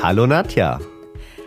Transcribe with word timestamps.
Hallo 0.00 0.28
Nadja. 0.28 0.78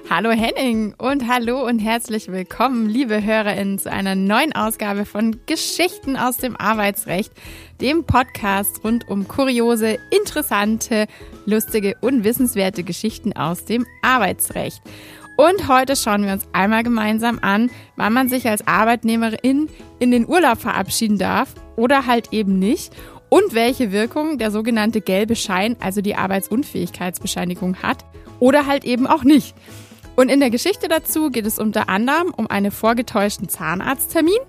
Hallo 0.10 0.32
Henning 0.32 0.94
und 0.98 1.26
hallo 1.30 1.66
und 1.66 1.80
herzlich 1.80 2.30
willkommen, 2.30 2.90
liebe 2.90 3.24
HörerInnen, 3.24 3.80
zu 3.80 3.90
einer 3.90 4.14
neuen 4.14 4.54
Ausgabe 4.54 5.06
von 5.06 5.40
Geschichten 5.46 6.18
aus 6.18 6.36
dem 6.36 6.58
Arbeitsrecht, 6.58 7.32
dem 7.80 8.04
Podcast 8.04 8.84
rund 8.84 9.08
um 9.08 9.30
kuriose, 9.30 9.98
interessante, 10.10 11.08
lustige 11.46 11.96
und 12.02 12.26
wissenswerte 12.26 12.84
Geschichten 12.84 13.32
aus 13.32 13.64
dem 13.64 13.86
Arbeitsrecht. 14.02 14.82
Und 15.38 15.70
heute 15.70 15.96
schauen 15.96 16.26
wir 16.26 16.34
uns 16.34 16.46
einmal 16.52 16.84
gemeinsam 16.84 17.40
an, 17.42 17.72
wann 17.96 18.12
man 18.12 18.28
sich 18.28 18.50
als 18.50 18.68
Arbeitnehmerin 18.68 19.70
in 20.00 20.12
den 20.12 20.28
Urlaub 20.28 20.60
verabschieden 20.60 21.18
darf 21.18 21.56
oder 21.78 22.06
halt 22.06 22.34
eben 22.34 22.60
nicht 22.60 22.94
und 23.32 23.56
welche 23.56 23.94
Wirkung 23.94 24.38
der 24.38 24.52
sogenannte 24.52 25.00
gelbe 25.00 25.38
Schein, 25.38 25.78
also 25.80 26.02
die 26.02 26.16
Arbeitsunfähigkeitsbescheinigung 26.16 27.78
hat 27.78 28.04
oder 28.42 28.68
halt 28.68 28.84
eben 28.84 29.08
auch 29.08 29.24
nicht. 29.24 29.56
Und 30.18 30.30
in 30.30 30.42
der 30.42 30.50
Geschichte 30.50 30.90
dazu 30.90 31.30
geht 31.30 31.46
es 31.46 31.58
unter 31.58 31.88
anderem 31.88 32.34
um 32.36 32.48
einen 32.48 32.72
vorgetäuschten 32.72 33.48
Zahnarzttermin, 33.48 34.40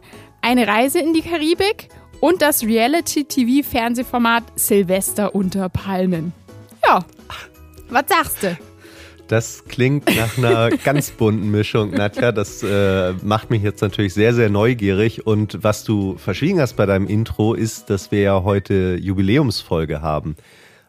eine 0.41 0.67
Reise 0.67 0.99
in 0.99 1.15
die 1.15 1.23
Karibik 1.23 1.91
und 2.19 2.43
das 2.43 2.65
Reality-TV-Fernsehformat 2.65 4.43
Silvester 4.57 5.33
unter 5.33 5.69
Palmen. 5.69 6.33
Ja, 6.85 7.05
was 7.89 8.05
sagst 8.09 8.43
du? 8.43 8.59
Das 9.29 9.65
klingt 9.67 10.15
nach 10.15 10.37
einer 10.37 10.71
ganz 10.85 11.11
bunten 11.11 11.51
Mischung, 11.51 11.91
Nadja. 11.93 12.33
Das 12.33 12.63
äh, 12.63 13.13
macht 13.23 13.51
mich 13.51 13.63
jetzt 13.63 13.81
natürlich 13.81 14.13
sehr, 14.15 14.35
sehr 14.35 14.51
neugierig. 14.51 15.27
Und 15.27 15.59
was 15.63 15.85
du 15.85 16.17
verschwiegen 16.19 16.61
hast 16.61 16.75
bei 16.75 16.85
deinem 16.87 17.07
Intro, 17.07 17.55
ist, 17.55 17.89
dass 17.89 18.11
wir 18.11 18.21
ja 18.21 18.43
heute 18.43 18.97
Jubiläumsfolge 19.01 20.03
haben. 20.03 20.37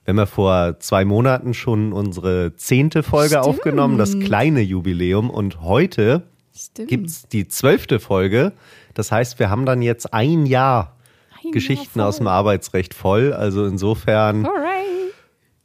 Wir 0.04 0.12
haben 0.12 0.18
ja 0.20 0.26
vor 0.26 0.80
zwei 0.80 1.06
Monaten 1.06 1.54
schon 1.54 1.94
unsere 1.94 2.54
zehnte 2.58 3.04
Folge 3.04 3.36
Stimmt. 3.36 3.46
aufgenommen, 3.46 3.98
das 3.98 4.20
kleine 4.20 4.60
Jubiläum. 4.62 5.30
Und 5.30 5.62
heute 5.62 6.24
Stimmt. 6.54 6.90
gibt's 6.90 7.28
die 7.30 7.48
zwölfte 7.48 8.00
Folge. 8.02 8.52
Das 8.94 9.12
heißt, 9.12 9.40
wir 9.40 9.50
haben 9.50 9.66
dann 9.66 9.82
jetzt 9.82 10.14
ein 10.14 10.46
Jahr 10.46 10.98
Ein 11.46 11.52
Geschichten 11.52 12.00
Jahr 12.00 12.10
aus 12.10 12.18
dem. 12.18 12.28
Arbeitsrecht 12.28 12.94
voll. 12.94 13.32
Also 13.32 13.66
insofern 13.66 14.46
Alright. 14.46 14.84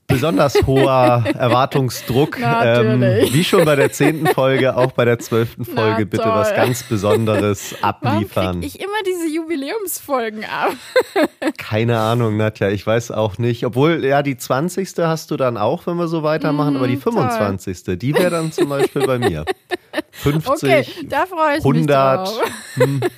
Besonders 0.09 0.55
hoher 0.67 1.23
Erwartungsdruck. 1.39 2.39
Ähm, 2.41 3.01
wie 3.31 3.45
schon 3.45 3.65
bei 3.65 3.77
der 3.77 3.93
zehnten 3.93 4.27
Folge, 4.27 4.77
auch 4.77 4.91
bei 4.93 5.05
der 5.05 5.19
zwölften 5.21 5.65
Folge 5.65 6.07
bitte 6.07 6.25
toll. 6.25 6.33
was 6.33 6.55
ganz 6.55 6.83
Besonderes 6.83 7.75
Warum 7.81 7.85
abliefern. 8.17 8.61
krieg 8.61 8.75
ich 8.75 8.81
immer 8.81 8.97
diese 9.07 9.29
Jubiläumsfolgen 9.33 10.45
ab? 10.45 10.73
Keine 11.59 11.99
Ahnung, 12.01 12.37
Nadja, 12.37 12.71
ich 12.71 12.87
weiß 12.87 13.11
auch 13.13 13.39
nicht. 13.39 13.65
Obwohl, 13.65 14.05
ja, 14.05 14.23
die 14.23 14.37
20. 14.37 14.89
hast 14.99 15.31
du 15.31 15.37
dann 15.37 15.57
auch, 15.57 15.87
wenn 15.87 15.97
wir 15.97 16.09
so 16.09 16.23
weitermachen, 16.23 16.77
aber 16.77 16.89
die 16.89 16.97
Mm, 16.97 17.01
toll. 17.03 17.13
25. 17.13 17.99
die 17.99 18.15
wäre 18.15 18.31
dann 18.31 18.51
zum 18.51 18.69
Beispiel 18.69 19.07
bei 19.07 19.19
mir. 19.19 19.45
50, 20.13 20.49
Okay, 20.51 20.87
da 21.09 21.27
freue 21.27 21.59
ich 21.59 21.65
100. 21.65 22.21
mich 22.21 22.37
drauf. 22.37 23.11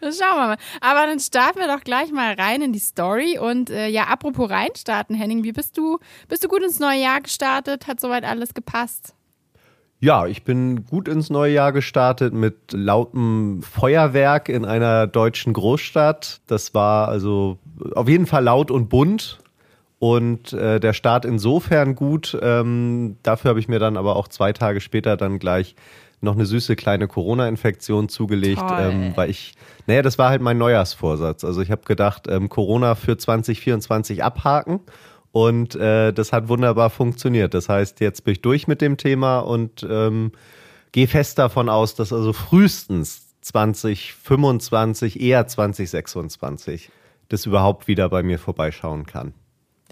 Das 0.00 0.18
Schauen 0.22 0.36
wir 0.36 0.46
mal. 0.48 0.56
Aber 0.80 1.06
dann 1.06 1.20
starten 1.20 1.58
wir 1.58 1.68
doch 1.68 1.84
gleich 1.84 2.12
mal 2.12 2.34
rein 2.34 2.62
in 2.62 2.72
die 2.72 2.78
Story. 2.78 3.38
Und 3.38 3.70
äh, 3.70 3.88
ja, 3.88 4.04
apropos 4.04 4.50
reinstarten, 4.50 5.16
Henning, 5.16 5.44
wie 5.44 5.52
bist 5.52 5.76
du? 5.76 5.98
Bist 6.28 6.44
du 6.44 6.48
gut 6.48 6.62
ins 6.62 6.78
neue 6.78 7.00
Jahr 7.00 7.20
gestartet? 7.20 7.86
Hat 7.86 8.00
soweit 8.00 8.24
alles 8.24 8.54
gepasst? 8.54 9.14
Ja, 10.00 10.26
ich 10.26 10.42
bin 10.42 10.84
gut 10.84 11.06
ins 11.06 11.30
neue 11.30 11.52
Jahr 11.52 11.70
gestartet 11.70 12.34
mit 12.34 12.72
lautem 12.72 13.62
Feuerwerk 13.62 14.48
in 14.48 14.64
einer 14.64 15.06
deutschen 15.06 15.52
Großstadt. 15.52 16.40
Das 16.48 16.74
war 16.74 17.06
also 17.06 17.58
auf 17.94 18.08
jeden 18.08 18.26
Fall 18.26 18.42
laut 18.42 18.72
und 18.72 18.88
bunt. 18.88 19.38
Und 20.00 20.52
äh, 20.54 20.80
der 20.80 20.94
Start 20.94 21.24
insofern 21.24 21.94
gut. 21.94 22.36
Ähm, 22.42 23.16
dafür 23.22 23.50
habe 23.50 23.60
ich 23.60 23.68
mir 23.68 23.78
dann 23.78 23.96
aber 23.96 24.16
auch 24.16 24.26
zwei 24.26 24.52
Tage 24.52 24.80
später 24.80 25.16
dann 25.16 25.38
gleich 25.38 25.76
noch 26.22 26.34
eine 26.34 26.46
süße 26.46 26.76
kleine 26.76 27.08
Corona-Infektion 27.08 28.08
zugelegt, 28.08 28.62
ähm, 28.78 29.12
weil 29.16 29.30
ich, 29.30 29.54
naja, 29.86 30.02
das 30.02 30.18
war 30.18 30.30
halt 30.30 30.40
mein 30.40 30.58
Neujahrsvorsatz. 30.58 31.44
Also 31.44 31.60
ich 31.60 31.70
habe 31.70 31.82
gedacht, 31.82 32.28
ähm, 32.28 32.48
Corona 32.48 32.94
für 32.94 33.16
2024 33.16 34.22
abhaken. 34.22 34.80
Und 35.32 35.74
äh, 35.76 36.12
das 36.12 36.32
hat 36.32 36.48
wunderbar 36.48 36.90
funktioniert. 36.90 37.54
Das 37.54 37.68
heißt, 37.68 38.00
jetzt 38.00 38.24
bin 38.24 38.32
ich 38.32 38.42
durch 38.42 38.68
mit 38.68 38.82
dem 38.82 38.98
Thema 38.98 39.38
und 39.38 39.86
ähm, 39.88 40.32
gehe 40.92 41.08
fest 41.08 41.38
davon 41.38 41.70
aus, 41.70 41.94
dass 41.94 42.12
also 42.12 42.34
frühestens 42.34 43.28
2025, 43.40 45.20
eher 45.20 45.46
2026 45.46 46.90
das 47.28 47.46
überhaupt 47.46 47.88
wieder 47.88 48.08
bei 48.10 48.22
mir 48.22 48.38
vorbeischauen 48.38 49.06
kann. 49.06 49.32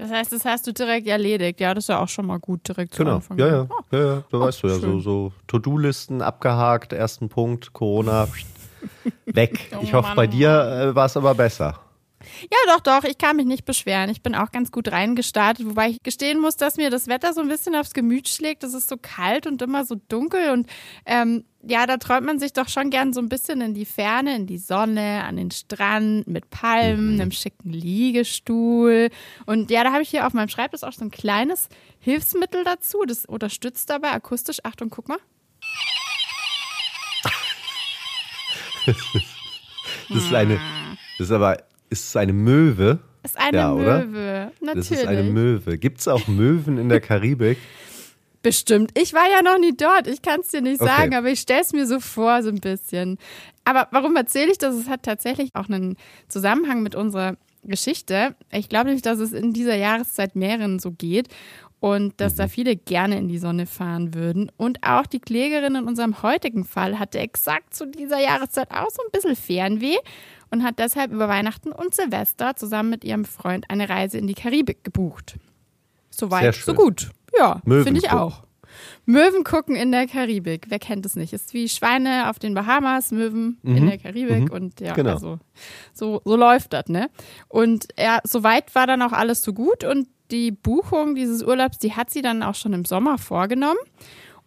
Das 0.01 0.11
heißt, 0.11 0.33
das 0.33 0.45
hast 0.47 0.67
du 0.67 0.73
direkt 0.73 1.07
erledigt. 1.07 1.61
Ja, 1.61 1.75
das 1.75 1.85
ist 1.85 1.89
ja 1.89 2.01
auch 2.01 2.09
schon 2.09 2.25
mal 2.27 2.39
gut 2.39 2.67
direkt 2.67 2.95
zu 2.95 3.03
Genau. 3.05 3.17
Anfang. 3.17 3.39
Ja, 3.39 3.47
ja, 3.49 3.67
Oh, 3.69 3.97
ja, 3.97 4.05
ja. 4.15 4.25
Da 4.31 4.41
weißt 4.41 4.63
du 4.63 4.69
ja, 4.69 4.75
so, 4.75 4.81
schön. 4.81 5.01
so 5.01 5.33
To-Do-Listen 5.47 6.23
abgehakt, 6.23 6.93
ersten 6.95 7.29
Punkt, 7.29 7.73
Corona, 7.75 8.27
weg. 9.27 9.71
Oh 9.75 9.81
Ich 9.83 9.93
hoffe, 9.93 10.09
Mann, 10.09 10.17
bei 10.17 10.27
oh 10.27 10.31
dir 10.31 10.49
äh, 10.91 10.95
war 10.95 11.05
es 11.07 11.17
aber 11.17 11.35
besser. 11.35 11.81
Ja, 12.43 12.75
doch, 12.75 12.81
doch, 12.81 13.05
ich 13.05 13.17
kann 13.19 13.37
mich 13.37 13.47
nicht 13.47 13.65
beschweren. 13.65 14.11
Ich 14.11 14.23
bin 14.23 14.35
auch 14.35 14.51
ganz 14.53 14.71
gut 14.71 14.93
reingestartet, 14.93 15.67
wobei 15.67 15.89
ich 15.89 16.03
gestehen 16.03 16.39
muss, 16.41 16.57
dass 16.57 16.77
mir 16.77 16.91
das 16.91 17.07
Wetter 17.07 17.33
so 17.33 17.41
ein 17.41 17.49
bisschen 17.49 17.75
aufs 17.75 17.95
Gemüt 17.95 18.29
schlägt. 18.29 18.63
Es 18.63 18.75
ist 18.75 18.89
so 18.89 18.97
kalt 19.01 19.47
und 19.47 19.63
immer 19.63 19.85
so 19.87 19.97
dunkel 20.09 20.51
und 20.53 20.67
ähm, 21.07 21.45
ja, 21.63 21.87
da 21.87 21.99
träumt 21.99 22.27
man 22.27 22.39
sich 22.39 22.53
doch 22.53 22.69
schon 22.69 22.91
gern 22.91 23.13
so 23.13 23.21
ein 23.21 23.29
bisschen 23.29 23.61
in 23.61 23.75
die 23.75 23.85
Ferne, 23.85 24.35
in 24.37 24.47
die 24.47 24.59
Sonne, 24.59 25.25
an 25.25 25.37
den 25.37 25.51
Strand 25.51 26.27
mit 26.27 26.49
Palmen, 26.51 27.21
einem 27.21 27.33
schicken 27.33 27.71
Liegestuhl. 27.71 29.11
Und 29.47 29.71
ja, 29.71 29.85
da 29.85 29.93
habe 29.93 30.03
ich 30.03 30.09
hier 30.09 30.27
auf 30.27 30.33
meinem 30.33 30.49
Schreibtisch 30.49 30.83
auch 30.83 30.93
so 30.93 31.05
ein 31.05 31.11
kleines 31.11 31.69
Hilfsmittel 32.01 32.65
dazu. 32.65 33.05
Das 33.07 33.27
unterstützt 33.27 33.91
dabei 33.91 34.13
akustisch. 34.13 34.59
Achtung, 34.65 34.91
guck 34.91 35.09
mal. 35.09 35.19
Das 40.09 40.25
ist 40.25 40.35
eine, 40.35 40.59
das 41.19 41.29
ist 41.29 41.33
aber, 41.33 41.59
ist 41.91 42.09
es 42.09 42.17
eine 42.17 42.33
Möwe? 42.33 42.99
Ist 43.23 43.39
eine 43.39 43.57
Ja, 43.59 43.73
oder? 43.73 44.05
Möwe. 44.07 44.53
Natürlich. 44.61 44.89
Das 44.89 44.99
ist 44.99 45.07
eine 45.07 45.23
Möwe. 45.25 45.79
Gibt 45.79 46.01
es 46.01 46.09
auch 46.09 46.27
Möwen 46.27 46.79
in 46.79 46.89
der 46.89 47.01
Karibik? 47.01 47.59
Bestimmt. 48.43 48.91
Ich 48.99 49.13
war 49.13 49.29
ja 49.31 49.43
noch 49.43 49.59
nie 49.59 49.77
dort. 49.77 50.07
Ich 50.07 50.23
kann 50.23 50.41
es 50.41 50.49
dir 50.49 50.63
nicht 50.63 50.81
Okay. 50.81 50.91
sagen, 50.91 51.15
aber 51.15 51.29
ich 51.29 51.41
stelle 51.41 51.61
es 51.61 51.73
mir 51.73 51.87
so 51.87 52.01
vor, 52.01 52.43
so 52.43 52.49
ein 52.49 52.61
bisschen. 52.61 53.19
Aber 53.65 53.89
warum 53.91 54.17
erzähle 54.17 54.51
ich 54.51 54.59
das? 54.59 54.75
Es 54.75 54.89
hat 54.89 55.03
tatsächlich 55.03 55.51
auch 55.55 55.69
einen 55.69 55.97
Zusammenhang 56.29 56.83
mit 56.83 56.95
unserer 56.95 57.37
Geschichte. 57.65 58.35
Ich 58.51 58.71
glaube 58.71 58.87
nämlich, 58.87 59.03
dass 59.03 59.19
es 59.19 59.33
in 59.33 59.53
dieser 59.53 59.77
Jahreszeit 59.77 60.37
mehreren 60.37 60.79
so 60.79 60.91
geht 60.91 61.29
und 61.81 62.19
dass 62.21 62.35
da 62.35 62.49
viele 62.49 62.77
gerne 62.77 63.19
in 63.19 63.29
die 63.29 63.39
Sonne 63.39 63.67
fahren 63.67 64.15
würden. 64.15 64.51
Und 64.57 64.79
auch 64.83 65.07
die 65.07 65.21
Klägerin 65.21 65.75
in 65.75 65.85
unserem 65.85 66.23
heutigen 66.23 66.65
Fall 66.65 66.99
hatte 66.99 67.19
exakt 67.19 67.75
zu 67.75 67.87
dieser 67.87 68.19
Jahreszeit 68.19 68.71
auch 68.71 68.91
so 68.91 69.03
ein 69.03 69.11
bisschen 69.13 69.37
Fernweh 69.37 69.97
und 70.51 70.63
hat 70.63 70.79
deshalb 70.79 71.13
über 71.13 71.29
Weihnachten 71.29 71.73
und 71.73 71.95
Silvester 71.95 72.57
zusammen 72.57 72.91
mit 72.91 73.05
ihrem 73.05 73.25
Freund 73.25 73.67
eine 73.69 73.89
Reise 73.89 74.19
in 74.19 74.27
die 74.27 74.35
Karibik 74.35 74.85
gebucht. 74.85 75.37
Sehr 76.11 76.29
Soweit, 76.29 76.55
so 76.55 76.75
gut. 76.75 77.11
Ja, 77.37 77.61
Möwen 77.65 77.85
finde 77.85 78.01
ich 78.01 78.09
gucken. 78.09 78.19
auch. 78.19 78.43
Möwen 79.05 79.43
gucken 79.45 79.75
in 79.77 79.91
der 79.93 80.07
Karibik. 80.07 80.67
Wer 80.69 80.79
kennt 80.79 81.05
es 81.05 81.17
nicht? 81.17 81.33
Ist 81.33 81.53
wie 81.55 81.69
Schweine 81.69 82.31
auf 82.31 82.39
den 82.39 82.55
Bahamas, 82.55 83.11
Möwen 83.11 83.59
in 83.63 83.87
der 83.87 83.99
Karibik 83.99 84.53
und 84.53 84.81
ja, 84.81 84.93
Genau. 84.95 85.11
also 85.13 85.39
so, 85.93 86.21
so 86.25 86.37
läuft 86.37 86.73
das, 86.73 86.87
ne? 86.87 87.11
Und 87.49 87.89
ja, 87.99 88.21
soweit 88.25 88.75
war 88.75 88.87
dann 88.87 89.03
auch 89.03 89.13
alles 89.13 89.43
so 89.43 89.53
gut 89.53 89.83
und 89.85 90.09
die 90.31 90.53
Buchung 90.53 91.17
dieses 91.17 91.43
Urlaubs, 91.43 91.79
die 91.79 91.95
hat 91.95 92.11
sie 92.11 92.23
dann 92.23 92.43
auch 92.45 92.55
schon 92.55 92.73
im 92.73 92.85
Sommer 92.85 93.19
vorgenommen. 93.19 93.79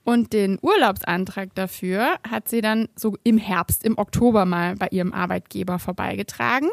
Und 0.05 0.33
den 0.33 0.57
Urlaubsantrag 0.61 1.53
dafür 1.55 2.17
hat 2.29 2.47
sie 2.49 2.61
dann 2.61 2.89
so 2.95 3.17
im 3.23 3.37
Herbst, 3.37 3.83
im 3.85 3.97
Oktober 3.97 4.45
mal 4.45 4.75
bei 4.75 4.87
ihrem 4.91 5.13
Arbeitgeber 5.13 5.79
vorbeigetragen. 5.79 6.69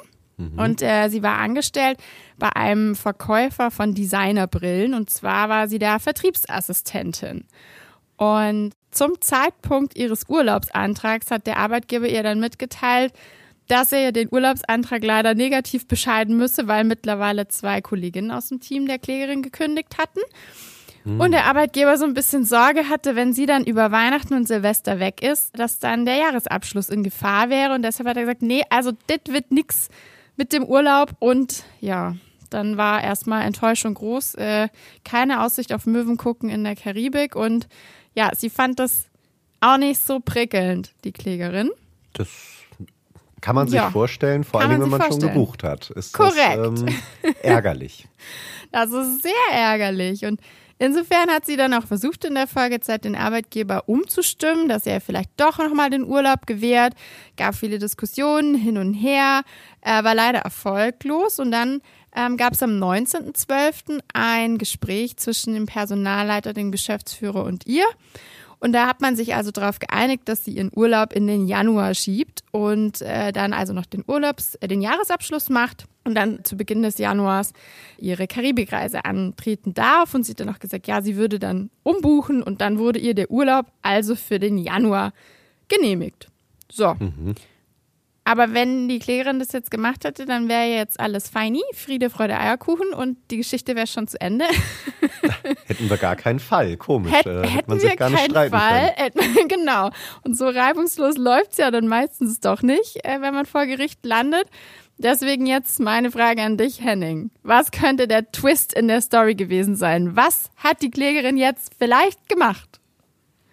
Und 0.56 0.82
äh, 0.82 1.08
sie 1.08 1.22
war 1.22 1.38
angestellt 1.38 1.98
bei 2.38 2.48
einem 2.54 2.94
Verkäufer 2.96 3.70
von 3.70 3.94
Designerbrillen 3.94 4.94
und 4.94 5.10
zwar 5.10 5.48
war 5.48 5.68
sie 5.68 5.78
da 5.78 5.98
Vertriebsassistentin. 5.98 7.44
Und 8.16 8.72
zum 8.90 9.20
Zeitpunkt 9.20 9.96
ihres 9.96 10.28
Urlaubsantrags 10.28 11.30
hat 11.30 11.46
der 11.46 11.58
Arbeitgeber 11.58 12.08
ihr 12.08 12.22
dann 12.22 12.40
mitgeteilt, 12.40 13.12
dass 13.68 13.92
er 13.92 14.12
den 14.12 14.28
Urlaubsantrag 14.30 15.04
leider 15.04 15.34
negativ 15.34 15.86
bescheiden 15.86 16.36
müsse, 16.36 16.66
weil 16.66 16.84
mittlerweile 16.84 17.46
zwei 17.48 17.80
Kolleginnen 17.80 18.30
aus 18.30 18.48
dem 18.48 18.60
Team 18.60 18.86
der 18.86 18.98
Klägerin 18.98 19.42
gekündigt 19.42 19.96
hatten. 19.96 20.20
Und 21.04 21.32
der 21.32 21.46
Arbeitgeber 21.46 21.96
so 21.96 22.04
ein 22.04 22.12
bisschen 22.12 22.44
Sorge 22.44 22.90
hatte, 22.90 23.16
wenn 23.16 23.32
sie 23.32 23.46
dann 23.46 23.64
über 23.64 23.90
Weihnachten 23.90 24.34
und 24.34 24.46
Silvester 24.46 25.00
weg 25.00 25.22
ist, 25.22 25.58
dass 25.58 25.78
dann 25.78 26.04
der 26.04 26.16
Jahresabschluss 26.16 26.90
in 26.90 27.02
Gefahr 27.02 27.48
wäre. 27.48 27.74
Und 27.74 27.82
deshalb 27.82 28.06
hat 28.08 28.18
er 28.18 28.24
gesagt, 28.24 28.42
nee, 28.42 28.62
also 28.68 28.92
das 29.06 29.20
wird 29.28 29.50
nix 29.50 29.88
mit 30.36 30.52
dem 30.52 30.64
Urlaub. 30.64 31.14
Und 31.18 31.64
ja, 31.80 32.16
dann 32.50 32.76
war 32.76 33.02
erstmal 33.02 33.42
Enttäuschung 33.46 33.94
groß. 33.94 34.34
Äh, 34.36 34.68
keine 35.04 35.42
Aussicht 35.44 35.72
auf 35.72 35.86
Möwen 35.86 36.16
gucken 36.16 36.48
in 36.50 36.64
der 36.64 36.76
Karibik. 36.76 37.36
Und 37.36 37.68
ja, 38.14 38.30
sie 38.36 38.50
fand 38.50 38.78
das 38.78 39.06
auch 39.60 39.76
nicht 39.76 40.00
so 40.04 40.20
prickelnd, 40.20 40.92
die 41.04 41.12
Klägerin. 41.12 41.70
Das 42.14 42.28
kann 43.40 43.54
man 43.54 43.68
sich 43.68 43.76
Ja. 43.76 43.90
vorstellen, 43.90 44.44
vor 44.44 44.60
allem 44.60 44.72
wenn 44.72 44.78
man 44.80 44.90
sich 44.90 44.98
schon 45.08 45.10
vorstellen. 45.20 45.32
gebucht 45.32 45.62
hat. 45.64 45.90
Ist 45.90 46.12
Korrekt. 46.12 46.36
Das, 46.58 46.80
ähm, 46.80 47.32
ärgerlich. 47.42 48.06
Das 48.72 48.92
ist 48.92 49.22
sehr 49.22 49.32
ärgerlich. 49.52 50.24
Und 50.26 50.40
Insofern 50.82 51.28
hat 51.28 51.44
sie 51.44 51.58
dann 51.58 51.74
auch 51.74 51.86
versucht, 51.86 52.24
in 52.24 52.34
der 52.34 52.46
Folgezeit 52.46 53.04
den 53.04 53.14
Arbeitgeber 53.14 53.86
umzustimmen, 53.86 54.66
dass 54.66 54.86
er 54.86 55.02
vielleicht 55.02 55.28
doch 55.36 55.58
nochmal 55.58 55.90
den 55.90 56.04
Urlaub 56.04 56.46
gewährt. 56.46 56.94
Gab 57.36 57.54
viele 57.54 57.78
Diskussionen 57.78 58.54
hin 58.54 58.78
und 58.78 58.94
her, 58.94 59.42
äh, 59.82 60.02
war 60.02 60.14
leider 60.14 60.38
erfolglos. 60.38 61.38
Und 61.38 61.50
dann 61.50 61.82
ähm, 62.16 62.38
gab 62.38 62.54
es 62.54 62.62
am 62.62 62.82
19.12. 62.82 64.00
ein 64.14 64.56
Gespräch 64.56 65.18
zwischen 65.18 65.52
dem 65.52 65.66
Personalleiter, 65.66 66.54
dem 66.54 66.72
Geschäftsführer 66.72 67.44
und 67.44 67.66
ihr. 67.66 67.84
Und 68.58 68.72
da 68.72 68.86
hat 68.86 69.02
man 69.02 69.16
sich 69.16 69.34
also 69.34 69.50
darauf 69.50 69.80
geeinigt, 69.80 70.22
dass 70.30 70.46
sie 70.46 70.52
ihren 70.52 70.70
Urlaub 70.74 71.12
in 71.12 71.26
den 71.26 71.46
Januar 71.46 71.92
schiebt 71.92 72.42
und 72.52 73.02
äh, 73.02 73.32
dann 73.32 73.52
also 73.52 73.74
noch 73.74 73.84
den 73.84 74.02
Urlaubs, 74.06 74.54
äh, 74.54 74.68
den 74.68 74.80
Jahresabschluss 74.80 75.50
macht 75.50 75.84
und 76.04 76.14
dann 76.14 76.44
zu 76.44 76.56
Beginn 76.56 76.82
des 76.82 76.98
Januars 76.98 77.52
ihre 77.98 78.26
Karibikreise 78.26 79.04
antreten 79.04 79.74
darf. 79.74 80.14
Und 80.14 80.24
sie 80.24 80.32
hat 80.32 80.40
dann 80.40 80.48
auch 80.48 80.58
gesagt, 80.58 80.86
ja, 80.86 81.02
sie 81.02 81.16
würde 81.16 81.38
dann 81.38 81.70
umbuchen 81.82 82.42
und 82.42 82.60
dann 82.60 82.78
wurde 82.78 82.98
ihr 82.98 83.14
der 83.14 83.30
Urlaub 83.30 83.66
also 83.82 84.16
für 84.16 84.38
den 84.38 84.58
Januar 84.58 85.12
genehmigt. 85.68 86.28
So. 86.70 86.94
Mhm. 86.94 87.34
Aber 88.24 88.54
wenn 88.54 88.88
die 88.88 88.98
Klägerin 88.98 89.38
das 89.38 89.50
jetzt 89.52 89.70
gemacht 89.70 90.04
hätte, 90.04 90.26
dann 90.26 90.48
wäre 90.48 90.66
jetzt 90.66 91.00
alles 91.00 91.28
feini, 91.28 91.62
Friede, 91.74 92.10
Freude, 92.10 92.38
Eierkuchen 92.38 92.92
und 92.92 93.16
die 93.30 93.38
Geschichte 93.38 93.74
wäre 93.74 93.86
schon 93.86 94.06
zu 94.06 94.20
Ende. 94.20 94.44
hätten 95.66 95.90
wir 95.90 95.96
gar 95.96 96.16
keinen 96.16 96.38
Fall. 96.38 96.76
Komisch. 96.76 97.12
Hätt, 97.12 97.26
äh, 97.26 97.46
hätten 97.46 97.70
man 97.70 97.80
sich 97.80 97.90
wir 97.90 97.96
gar 97.96 98.10
nicht 98.10 98.32
keinen 98.32 98.50
Fall. 98.50 98.92
Hätten, 98.94 99.20
genau. 99.48 99.90
Und 100.22 100.36
so 100.36 100.48
reibungslos 100.48 101.16
läuft 101.16 101.52
es 101.52 101.58
ja 101.58 101.70
dann 101.70 101.88
meistens 101.88 102.40
doch 102.40 102.62
nicht, 102.62 103.04
äh, 103.04 103.20
wenn 103.20 103.34
man 103.34 103.46
vor 103.46 103.66
Gericht 103.66 104.04
landet. 104.04 104.44
Deswegen 105.02 105.46
jetzt 105.46 105.80
meine 105.80 106.10
Frage 106.10 106.42
an 106.42 106.58
dich, 106.58 106.82
Henning. 106.82 107.30
Was 107.42 107.70
könnte 107.70 108.06
der 108.06 108.30
Twist 108.32 108.74
in 108.74 108.86
der 108.86 109.00
Story 109.00 109.34
gewesen 109.34 109.74
sein? 109.74 110.14
Was 110.14 110.50
hat 110.56 110.82
die 110.82 110.90
Klägerin 110.90 111.38
jetzt 111.38 111.72
vielleicht 111.78 112.28
gemacht? 112.28 112.80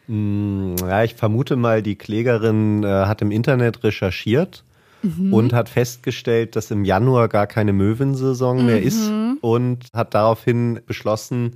Hm, 0.08 0.76
ja, 0.82 1.06
ich 1.06 1.16
vermute 1.16 1.56
mal, 1.56 1.82
die 1.82 1.96
Klägerin 1.96 2.84
äh, 2.84 2.88
hat 2.88 3.22
im 3.22 3.32
Internet 3.32 3.82
recherchiert 3.86 4.66
mhm. 5.04 5.34
und 5.34 5.54
hat 5.54 5.70
festgestellt, 5.70 6.58
dass 6.58 6.70
im 6.70 6.84
Januar 6.84 7.30
gar 7.30 7.48
keine 7.48 7.72
Möwensaison 7.72 8.60
mhm. 8.60 8.66
mehr 8.66 8.82
ist 8.82 9.10
und 9.40 9.86
hat 9.94 10.14
daraufhin 10.14 10.82
beschlossen, 10.86 11.56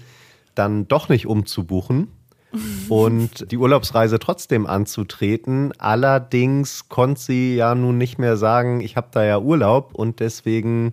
dann 0.56 0.88
doch 0.88 1.10
nicht 1.10 1.26
umzubuchen 1.26 2.08
und 2.90 3.52
die 3.52 3.58
Urlaubsreise 3.58 4.20
trotzdem 4.20 4.66
anzutreten. 4.66 5.74
Allerdings 5.78 6.90
konnte 6.90 7.22
sie 7.22 7.56
ja 7.56 7.76
nun 7.76 7.98
nicht 7.98 8.20
mehr 8.20 8.38
sagen, 8.38 8.82
ich 8.82 8.96
habe 8.96 9.08
da 9.12 9.24
ja 9.24 9.40
Urlaub 9.40 9.94
und 9.94 10.20
deswegen 10.20 10.92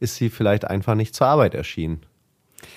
ist 0.00 0.16
sie 0.16 0.30
vielleicht 0.30 0.64
einfach 0.64 0.94
nicht 0.94 1.14
zur 1.14 1.28
Arbeit 1.28 1.54
erschienen 1.54 2.00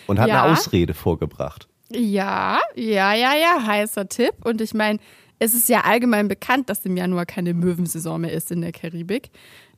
und 0.08 0.20
hat 0.20 0.30
ja. 0.30 0.44
eine 0.44 0.54
Ausrede 0.54 0.94
vorgebracht. 0.94 1.68
Ja, 1.90 2.60
ja, 2.76 3.14
ja, 3.14 3.34
ja, 3.36 3.66
heißer 3.66 4.08
Tipp. 4.10 4.34
Und 4.44 4.62
ich 4.62 4.74
meine, 4.74 5.00
es 5.40 5.54
ist 5.54 5.70
ja 5.70 5.82
allgemein 5.82 6.28
bekannt, 6.28 6.70
dass 6.70 6.86
im 6.86 6.98
Januar 6.98 7.26
keine 7.26 7.54
Möwensaison 7.54 8.22
mehr 8.22 8.32
ist 8.32 8.52
in 8.52 8.62
der 8.62 8.72
Karibik. 8.72 9.30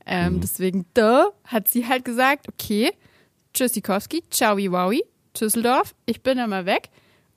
Ähm, 0.05 0.35
mhm. 0.35 0.41
Deswegen, 0.41 0.85
da 0.93 1.29
hat 1.43 1.67
sie 1.67 1.87
halt 1.87 2.05
gesagt, 2.05 2.47
okay, 2.47 2.91
Tschüssikowski, 3.53 4.23
ciao, 4.29 4.57
wowi, 4.57 5.03
Düsseldorf, 5.39 5.95
ich 6.05 6.21
bin 6.21 6.39
einmal 6.39 6.65
weg. 6.65 6.89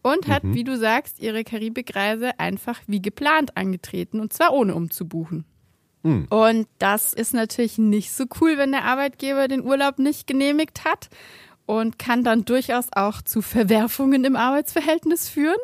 Und 0.03 0.29
hat, 0.29 0.45
mhm. 0.45 0.55
wie 0.55 0.65
du 0.65 0.79
sagst, 0.79 1.21
ihre 1.21 1.45
Karibikreise 1.45 2.39
einfach 2.39 2.81
wie 2.87 3.03
geplant 3.03 3.57
angetreten 3.57 4.21
und 4.21 4.33
zwar 4.33 4.53
ohne 4.53 4.75
umzubuchen. 4.75 5.45
Mhm. 6.03 6.27
Und 6.31 6.67
das 6.79 7.13
ist 7.13 7.35
natürlich 7.35 7.79
nicht 7.79 8.13
so 8.13 8.25
cool, 8.41 8.57
wenn 8.57 8.73
der 8.73 8.85
Arbeitgeber 8.85 9.49
den 9.49 9.63
Urlaub 9.63 9.99
nicht 9.99 10.27
genehmigt 10.27 10.85
hat 10.85 11.09
und 11.67 11.99
kann 11.99 12.25
dann 12.25 12.45
durchaus 12.45 12.89
auch 12.93 13.23
zu 13.23 13.43
Verwerfungen 13.43 14.25
im 14.25 14.37
Arbeitsverhältnis 14.37 15.29
führen. 15.29 15.61